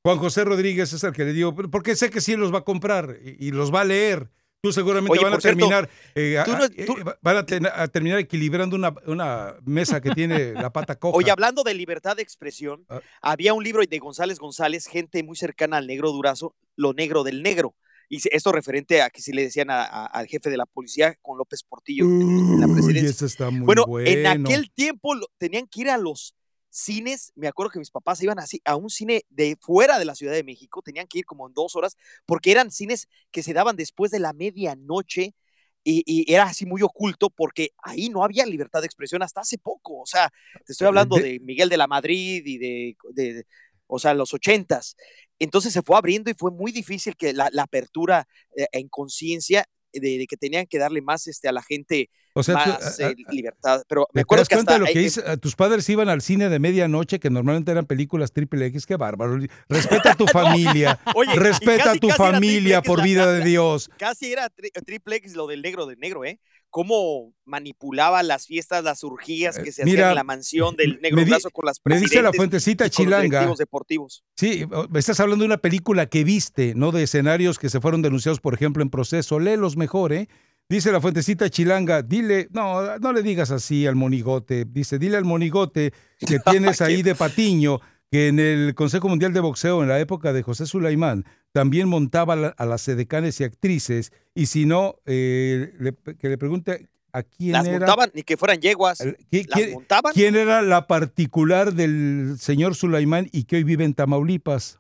[0.02, 2.64] Juan José Rodríguez es el que le digo, porque sé que sí los va a
[2.64, 4.30] comprar y, y los va a leer.
[4.64, 7.86] Tú seguramente Oye, van a cierto, terminar, eh, tú no- eh, van a, ten- a
[7.90, 11.18] terminar equilibrando una, una mesa que tiene la pata coja.
[11.18, 13.02] Oye, hablando de libertad de expresión, Ah.
[13.22, 17.44] había un libro de González González, gente muy cercana al negro Durazo, Lo Negro del
[17.44, 17.76] Negro.
[18.08, 21.14] Y esto referente a que si le decían a- a- al jefe de la policía
[21.22, 23.10] con López Portillo en la Uy, presidencia.
[23.10, 24.10] ese está muy bueno, bueno.
[24.10, 26.36] en aquel tiempo lo- tenían que ir a los
[26.74, 30.16] cines, me acuerdo que mis papás iban así a un cine de fuera de la
[30.16, 31.96] Ciudad de México, tenían que ir como en dos horas,
[32.26, 35.36] porque eran cines que se daban después de la medianoche
[35.84, 39.58] y, y era así muy oculto porque ahí no había libertad de expresión hasta hace
[39.58, 40.30] poco, o sea,
[40.66, 43.46] te estoy hablando de- Miguel de la Madrid y de, de- de-
[43.88, 44.96] o sea, los ochentas.
[45.40, 49.66] Entonces se fue abriendo y fue muy difícil que la, la apertura eh, en conciencia
[50.00, 53.00] de, de que tenían que darle más este, a la gente O sea, tú, más
[53.00, 53.84] a- eh, libertad.
[53.88, 55.38] Pero me ¿Te acuerdo das que cuenta hasta de lo que hice?
[55.38, 58.86] Tus padres iban al cine de medianoche, que normalmente eran películas triple X?
[58.86, 59.38] ¡Qué bárbaro!
[59.70, 61.00] Respeta a tu familia.
[61.16, 63.90] Oye, respeta casi- a tu familia, por vida de Dios.
[63.98, 66.40] Casi era tri- triple X lo del negro del negro, ¿eh?
[66.74, 71.24] Cómo manipulaba las fiestas, las urgías que se hacían Eh, en la mansión del negro
[71.24, 73.48] Brazo con las me dice la fuentecita chilanga.
[73.56, 74.24] deportivos.
[74.36, 78.40] Sí, estás hablando de una película que viste, no de escenarios que se fueron denunciados,
[78.40, 79.40] por ejemplo, en proceso.
[79.40, 80.30] Léelos mejor, ¿eh?
[80.68, 84.66] Dice la fuentecita chilanga, dile, no, no le digas así al monigote.
[84.66, 85.94] Dice, dile al monigote
[86.26, 87.82] que tienes ahí de patiño,
[88.14, 92.34] que en el Consejo Mundial de Boxeo, en la época de José Sulaimán, también montaba
[92.56, 94.12] a las edecanes y actrices.
[94.36, 97.80] Y si no, eh, le- que le pregunte a quién Las era.
[97.80, 99.00] montaban, ni que fueran yeguas.
[99.00, 100.14] ¿Qui- las quién- montaban.
[100.14, 104.80] ¿Quién era la particular del señor Sulaimán y que hoy vive en Tamaulipas?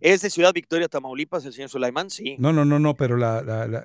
[0.00, 2.36] Es de Ciudad Victoria, Tamaulipas, el señor Sulaimán, sí.
[2.38, 3.42] No, no, no, no, pero la...
[3.42, 3.84] La, la,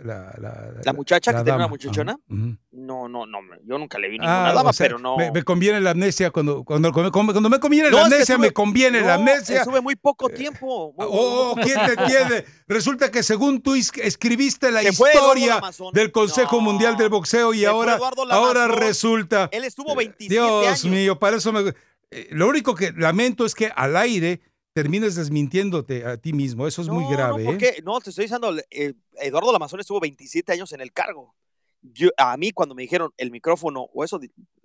[0.84, 2.17] la, muchacha que tenía una muchachona.
[2.27, 5.17] No, no, no, yo nunca le vi ninguna Ah, dama, o sea, pero no.
[5.17, 8.51] Me, me conviene la amnesia cuando, cuando, cuando, cuando me conviene No, la amnesia, me
[8.51, 9.55] conviene la amnesia.
[9.55, 10.93] Eh, Estuve muy poco tiempo.
[10.97, 12.45] muy- Oh, ¿quién te entiende?
[12.67, 15.59] Resulta que según tú is- escribiste la historia
[15.93, 17.99] del Consejo Mundial del Boxeo y ahora,
[18.30, 19.49] ahora resulta...
[19.51, 20.85] Él estuvo 27 Dios años.
[20.85, 21.73] mío, para eso me...
[22.11, 24.41] eh, lo único que lamento es que al aire
[24.84, 26.65] termines desmintiéndote a ti mismo.
[26.68, 27.43] Eso es muy grave.
[27.43, 27.53] No, ¿eh?
[27.53, 31.35] porque, no, te estoy diciendo, eh, Eduardo Lamazón estuvo 27 años en el cargo.
[31.81, 34.19] Yo, a mí, cuando me dijeron el micrófono o eso,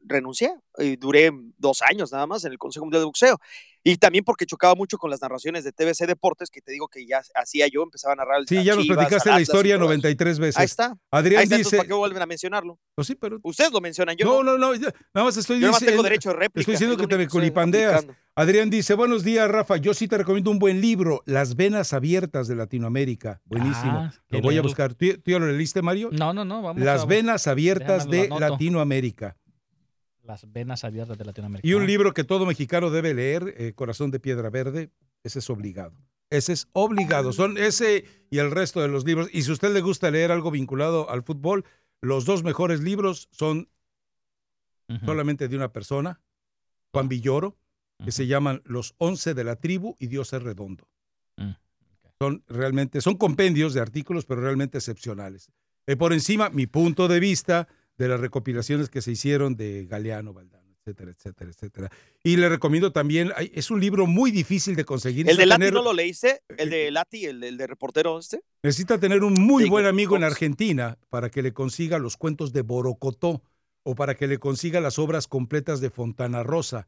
[0.04, 0.54] renuncié.
[0.78, 3.38] Y duré dos años nada más en el Consejo Mundial de Boxeo.
[3.86, 7.04] Y también porque chocaba mucho con las narraciones de TBC Deportes, que te digo que
[7.06, 9.88] ya hacía yo, empezaba a narrar el Sí, ya nos platicaste la historia todo eso.
[9.90, 10.56] 93 veces.
[10.58, 10.96] Ahí está.
[11.10, 11.76] Adrián Ahí está, entonces, dice...
[11.76, 12.78] ¿para qué vuelven a mencionarlo?
[12.94, 13.38] Pues sí, pero...
[13.42, 14.52] Ustedes lo mencionan, yo No, no.
[14.56, 15.90] no, no, ya- nada más estoy Yo diciendo...
[15.92, 18.14] tengo derecho de réplica, Estoy diciendo es que lo te me aplicando.
[18.36, 19.76] Adrián dice, buenos días, Rafa.
[19.76, 23.42] Yo sí te recomiendo un buen libro, Las Venas Abiertas de Latinoamérica.
[23.44, 23.98] Buenísimo.
[23.98, 24.94] Ah, lo qué voy a buscar.
[24.94, 26.08] ¿Tú, tú ya lo leíste, Mario?
[26.10, 28.40] No, no, no, vamos Las a- Venas Abiertas Déjame de lo.
[28.40, 29.36] Latinoamérica.
[30.24, 31.66] Las venas abiertas de Latinoamérica.
[31.68, 34.90] Y un libro que todo mexicano debe leer, eh, Corazón de Piedra Verde.
[35.22, 35.94] Ese es obligado.
[36.30, 37.32] Ese es obligado.
[37.32, 39.28] Son ese y el resto de los libros.
[39.32, 41.64] Y si a usted le gusta leer algo vinculado al fútbol,
[42.00, 43.68] los dos mejores libros son
[45.04, 46.20] solamente de una persona,
[46.92, 47.56] Juan Villoro,
[48.04, 50.88] que se llaman Los Once de la Tribu y Dios es Redondo.
[51.36, 51.52] Mm,
[52.18, 55.50] Son realmente, son compendios de artículos, pero realmente excepcionales.
[55.86, 57.68] Eh, por encima, mi punto de vista
[57.98, 60.64] de las recopilaciones que se hicieron de Galeano, Valdano.
[60.86, 61.90] etcétera, etcétera, etcétera.
[62.22, 65.28] Y le recomiendo también, es un libro muy difícil de conseguir.
[65.30, 66.42] ¿El de Lati tener- no lo leíste?
[66.58, 68.42] ¿El de Lati, el, el de reportero este?
[68.62, 72.52] Necesita tener un muy Sí, buen amigo en Argentina para que le consiga los cuentos
[72.52, 73.42] de Borocotó
[73.82, 76.82] o para que le consiga las obras completas de Fontana Rosa.